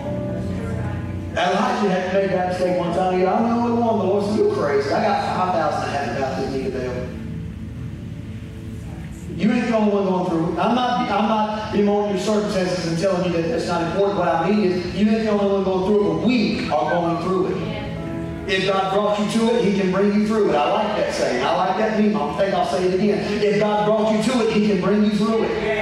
Elijah 1.33 1.91
had 1.91 2.13
to 2.13 2.19
make 2.19 2.31
that 2.31 2.49
mistake 2.49 2.79
one 2.79 2.95
time. 2.95 3.15
He 3.15 3.21
said, 3.21 3.29
I'm 3.33 3.45
the 3.45 3.51
only 3.51 3.83
one. 3.83 3.99
The 3.99 4.05
Lord's 4.05 4.33
still 4.33 4.55
crazy. 4.55 4.91
I 4.91 5.03
got 5.03 5.37
5,000 5.37 5.89
I 5.89 5.93
haven't 5.93 6.21
got 6.21 6.53
need 6.53 6.65
need 6.65 6.75
available. 6.75 7.13
You 9.37 9.53
ain't 9.53 9.67
the 9.67 9.77
only 9.77 9.93
one 9.93 10.05
going 10.07 10.31
through. 10.31 10.59
I'm 10.59 10.75
not, 10.75 11.11
I'm 11.11 11.29
not 11.29 11.73
bemoaning 11.73 12.17
your 12.17 12.25
circumstances 12.25 12.87
and 12.87 12.99
telling 12.99 13.27
you 13.27 13.33
that 13.37 13.49
that's 13.49 13.67
not 13.69 13.83
important. 13.83 14.19
What 14.19 14.29
I 14.29 14.51
mean 14.51 14.65
is, 14.65 14.95
you 14.95 15.11
ain't 15.11 15.25
the 15.25 15.31
only 15.31 15.53
one 15.53 15.65
going 15.65 15.87
through 15.87 16.01
it, 16.01 16.15
but 16.15 16.27
we 16.27 16.71
are 16.71 16.91
going 16.91 17.23
through 17.23 17.47
it. 17.49 17.77
If 18.49 18.67
God 18.67 18.95
brought 18.95 19.19
you 19.19 19.31
to 19.41 19.57
it, 19.57 19.65
He 19.65 19.79
can 19.79 19.93
bring 19.93 20.15
you 20.15 20.27
through 20.27 20.51
it. 20.51 20.55
I 20.55 20.73
like 20.73 20.97
that 20.97 21.13
saying. 21.13 21.45
I 21.45 21.55
like 21.57 21.77
that 21.79 22.01
meme. 22.01 22.17
I 22.17 22.39
think 22.39 22.55
I'll 22.55 22.65
say 22.65 22.85
it 22.85 22.95
again. 22.95 23.43
If 23.43 23.61
God 23.61 23.85
brought 23.85 24.17
you 24.17 24.33
to 24.33 24.49
it, 24.49 24.55
He 24.55 24.69
can 24.69 24.81
bring 24.81 25.05
you 25.05 25.11
through 25.11 25.43
it. 25.45 25.76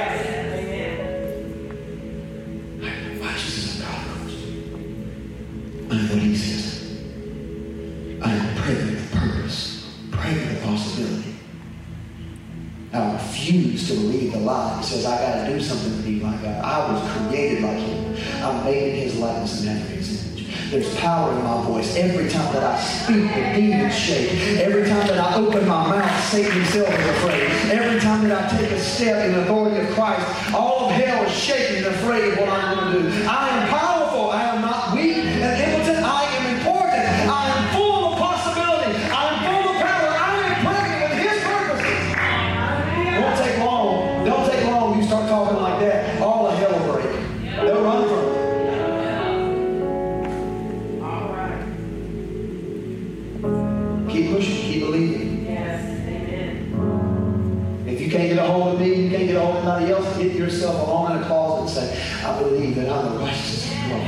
refused 13.85 14.03
to 14.03 14.07
believe 14.07 14.33
the 14.33 14.39
lie. 14.39 14.79
He 14.79 14.85
says, 14.85 15.07
I 15.07 15.19
got 15.19 15.47
to 15.47 15.53
do 15.53 15.61
something 15.61 15.97
to 15.97 16.03
be 16.03 16.21
like 16.21 16.43
God. 16.43 16.65
I 16.65 16.93
was 16.93 17.29
created 17.29 17.63
like 17.63 17.79
him. 17.79 18.17
I'm 18.43 18.65
made 18.65 18.95
in 18.95 19.09
his 19.09 19.19
likeness 19.19 19.61
and 19.61 19.79
after 19.79 19.95
his 19.95 20.39
image. 20.39 20.71
There's 20.71 20.97
power 20.97 21.33
in 21.33 21.45
my 21.45 21.63
voice. 21.65 21.97
Every 21.97 22.29
time 22.29 22.53
that 22.55 22.65
I 22.65 22.81
speak, 22.81 23.29
the 23.35 23.61
demons 23.61 23.95
shake. 23.95 24.59
Every 24.59 24.89
time 24.89 25.07
that 25.07 25.19
I 25.19 25.37
open 25.37 25.67
my 25.67 25.89
mouth, 25.89 26.25
Satan 26.25 26.53
himself 26.53 26.89
is 26.89 27.09
afraid. 27.09 27.43
Every 27.71 28.01
time 28.01 28.27
that 28.29 28.53
I 28.53 28.57
take 28.57 28.71
a 28.71 28.81
step 28.81 29.27
in 29.27 29.33
the 29.33 29.43
authority 29.43 29.81
of 29.81 29.95
Christ, 29.95 30.55
all 30.55 30.87
of 30.87 30.93
hell 30.93 31.25
is 31.25 31.33
shaking 31.33 31.79
and 31.79 31.87
afraid 31.87 32.33
of 32.33 32.39
what 32.39 32.49
I'm 32.49 32.93
going 32.93 33.05
to 33.05 33.11
do. 33.11 33.27
I 33.29 33.49
am 33.49 33.69
powerful. 33.69 33.94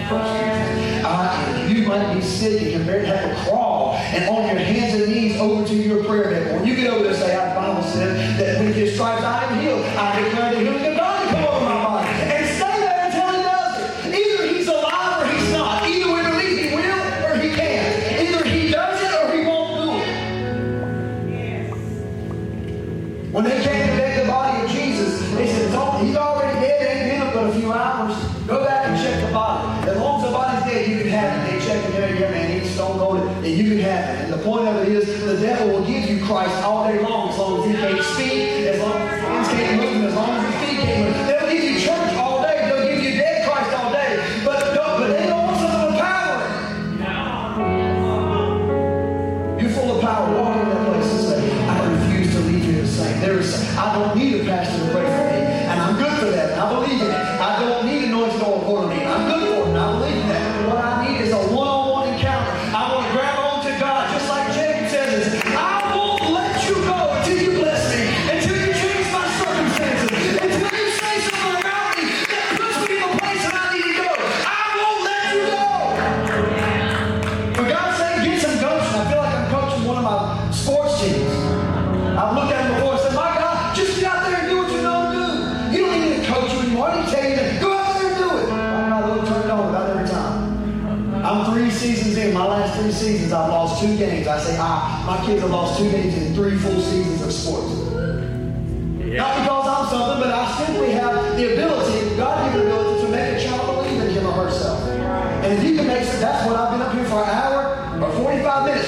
Uh, 0.09 1.67
you 1.69 1.87
might 1.87 2.15
be 2.15 2.21
sick 2.21 2.63
and 2.63 2.71
your 2.71 2.85
bed 2.85 3.05
have 3.07 3.37
to 3.37 3.45
crawl 3.45 3.95
and 3.95 4.29
on 4.29 4.47
your 4.47 4.59
hands 4.59 4.95
and 4.95 5.13
knees 5.13 5.37
over 5.41 5.67
to 5.67 5.75
your 5.75 6.05
prayer 6.05 6.31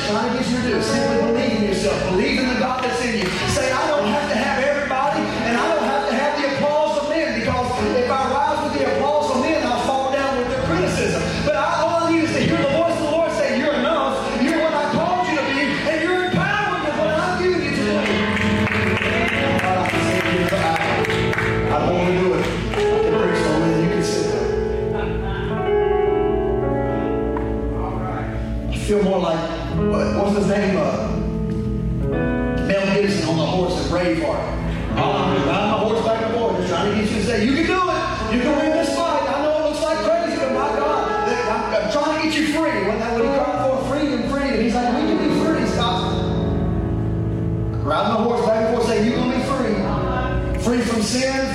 Not 0.06 0.30
against 0.30 0.50
your 0.50 0.62
do. 0.62 0.82
Simply 0.82 1.16
believe 1.26 1.52
in 1.58 1.64
yourself. 1.64 2.10
Believe 2.10 2.40
in 2.40 2.48
the 2.48 2.60
God 2.60 2.87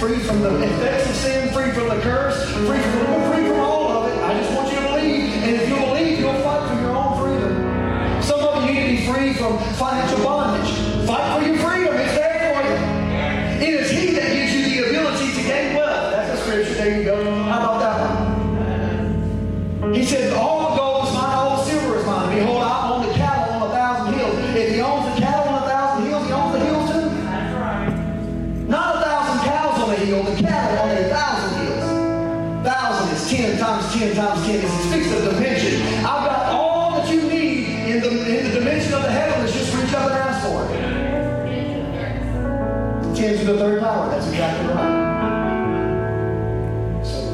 free 0.03 0.19
from 0.19 0.41
the 0.41 0.61
effects 0.63 1.09
of 1.09 1.15
sin, 1.15 1.53
free 1.53 1.71
from 1.71 1.87
the 1.87 1.95
curse, 2.01 2.51
free 2.51 2.81
from 2.81 2.99
the, 2.99 3.31
free 3.31 3.47
from 3.47 3.52
the 43.53 43.59
third 43.59 43.81
power. 43.81 44.09
That's 44.09 44.27
exactly 44.27 44.67
right. 44.69 45.03
So, 47.03 47.31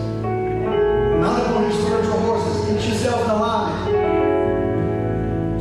mount 1.21 1.41
up 1.41 1.55
on 1.55 1.63
your 1.63 1.71
spiritual 1.71 2.19
horses. 2.19 2.65
Get 2.65 2.89
yourself 2.89 3.23
in 3.25 3.29
alignment. 3.31 4.03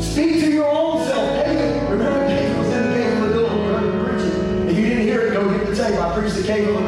Speak 0.02 0.40
to 0.40 0.50
your 0.50 0.68
own 0.68 1.06
self. 1.06 1.44
David, 1.44 1.90
remember 1.90 2.28
David 2.28 2.58
was 2.58 2.68
in 2.68 2.90
the 2.90 2.96
cave 2.96 3.22
of 3.22 3.30
Adullam. 3.30 3.58
Remember 3.66 4.08
preaching. 4.08 4.68
If 4.68 4.76
you 4.78 4.84
didn't 4.88 5.04
hear 5.04 5.20
it, 5.26 5.32
go 5.34 5.40
get 5.50 5.66
the 5.66 5.76
tape. 5.76 5.98
I 5.98 6.18
preached 6.18 6.36
the 6.36 6.42
cave. 6.42 6.87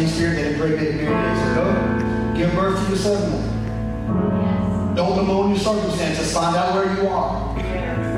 same 0.00 0.08
spirit 0.08 0.36
that 0.36 0.52
impregnated 0.52 0.96
Mary 0.96 1.12
days 1.12 1.54
go 1.54 2.34
Give 2.34 2.54
birth 2.54 2.82
to 2.82 2.88
your 2.88 2.96
son. 2.96 3.22
Yes. 4.40 4.96
Don't 4.96 5.16
bemoan 5.16 5.50
your 5.50 5.58
circumstances. 5.58 6.32
Find 6.32 6.56
out 6.56 6.74
where 6.74 6.94
you 6.94 7.06
are. 7.08 7.54
Yes. 7.58 8.09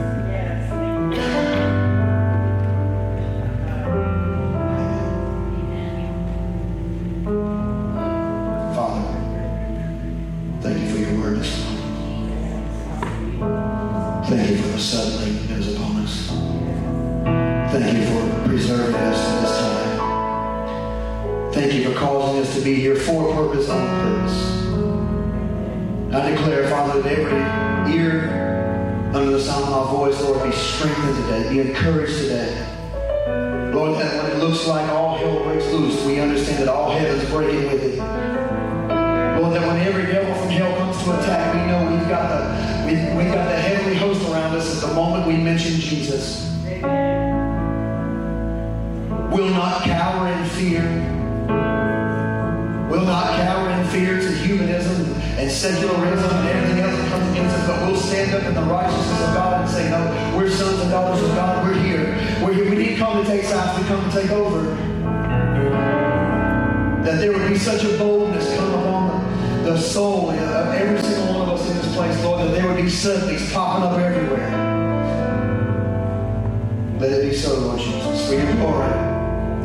fear. 50.62 50.84
We'll 52.88 53.04
not 53.04 53.34
cower 53.34 53.70
in 53.70 53.84
fear 53.88 54.20
to 54.20 54.32
humanism 54.36 55.12
and 55.36 55.50
secularism 55.50 56.30
and 56.30 56.48
everything 56.48 56.78
else 56.84 56.96
that 56.96 57.08
comes 57.10 57.32
against 57.32 57.56
us, 57.56 57.66
but 57.66 57.86
we'll 57.88 58.00
stand 58.00 58.32
up 58.32 58.44
in 58.44 58.54
the 58.54 58.62
righteousness 58.62 59.20
of 59.22 59.34
God 59.34 59.62
and 59.62 59.70
say, 59.70 59.90
no, 59.90 60.36
we're 60.36 60.48
sons 60.48 60.78
and 60.80 60.90
daughters 60.90 61.20
of 61.28 61.34
God. 61.34 61.66
We're 61.66 61.82
here. 61.82 62.14
We're 62.44 62.52
here. 62.52 62.70
We 62.70 62.96
come 62.96 63.24
to 63.24 63.28
take 63.28 63.42
sides. 63.42 63.76
We 63.80 63.88
come 63.88 64.08
to 64.08 64.20
take 64.20 64.30
over. 64.30 64.62
That 67.02 67.18
there 67.18 67.32
would 67.32 67.48
be 67.48 67.58
such 67.58 67.82
a 67.82 67.98
boldness 67.98 68.54
come 68.54 68.72
upon 68.74 69.64
the 69.64 69.76
soul 69.76 70.30
of 70.30 70.74
every 70.74 71.02
single 71.02 71.34
one 71.34 71.48
of 71.48 71.58
us 71.58 71.68
in 71.68 71.76
this 71.76 71.92
place, 71.96 72.22
Lord, 72.22 72.46
that 72.46 72.52
there 72.52 72.68
would 72.68 72.76
be 72.76 72.84
suddenlies 72.84 73.52
popping 73.52 73.84
up 73.84 73.98
everywhere. 73.98 74.48
Let 77.00 77.10
it 77.10 77.30
be 77.30 77.34
so, 77.34 77.58
Lord 77.58 77.80
Jesus, 77.80 78.28
for 78.28 78.34
your 78.34 78.54
glory 78.54 79.11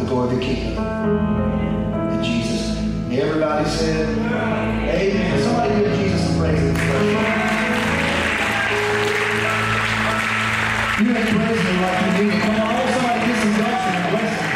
toward 0.08 0.30
the 0.32 0.39
kingdom. 0.39 0.78
In 2.14 2.24
Jesus' 2.24 2.76
name. 2.76 3.20
Everybody 3.20 3.70
said, 3.70 4.10
Amen. 4.18 5.43
Somebody 5.43 5.84
give 5.84 5.95
Jesus 5.99 6.22
some 6.28 6.38
praise 6.39 6.60
and 6.64 6.78
worship. 6.78 7.38
You 10.97 11.08
ain't 11.14 11.30
praising 11.30 11.66
him 11.68 11.82
like 11.82 12.18
you 12.18 12.24
need 12.26 12.41
Come 12.41 12.55
on, 12.55 12.74
oh, 12.74 12.88
somebody 12.95 13.20
get 13.28 13.38
some 13.38 13.53
blessing 13.53 13.95
and 13.99 14.08
bless 14.16 14.34
him. 14.39 14.49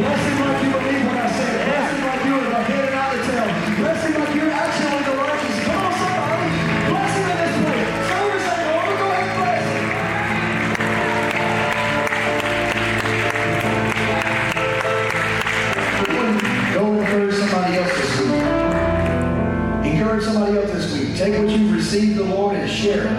Bless 0.00 0.20
him 0.26 0.36
like 0.40 0.58
you 0.64 0.70
believe 0.74 1.04
what 1.06 1.16
I 1.16 1.30
said. 1.38 1.56
Bless 1.70 1.86
him 1.90 2.00
like 2.04 2.22
you're 2.26 2.44
the 2.50 2.60
head 2.68 2.84
and 2.84 2.94
not 2.98 3.08
the 3.14 3.18
tail. 3.30 3.46
Bless 3.80 4.00
him 4.04 4.14
like 4.20 4.34
you're 4.34 4.50
actually 4.50 4.89
receive 21.92 22.14
the 22.14 22.22
Lord 22.22 22.54
and 22.54 22.70
share 22.70 23.04
it. 23.04 23.09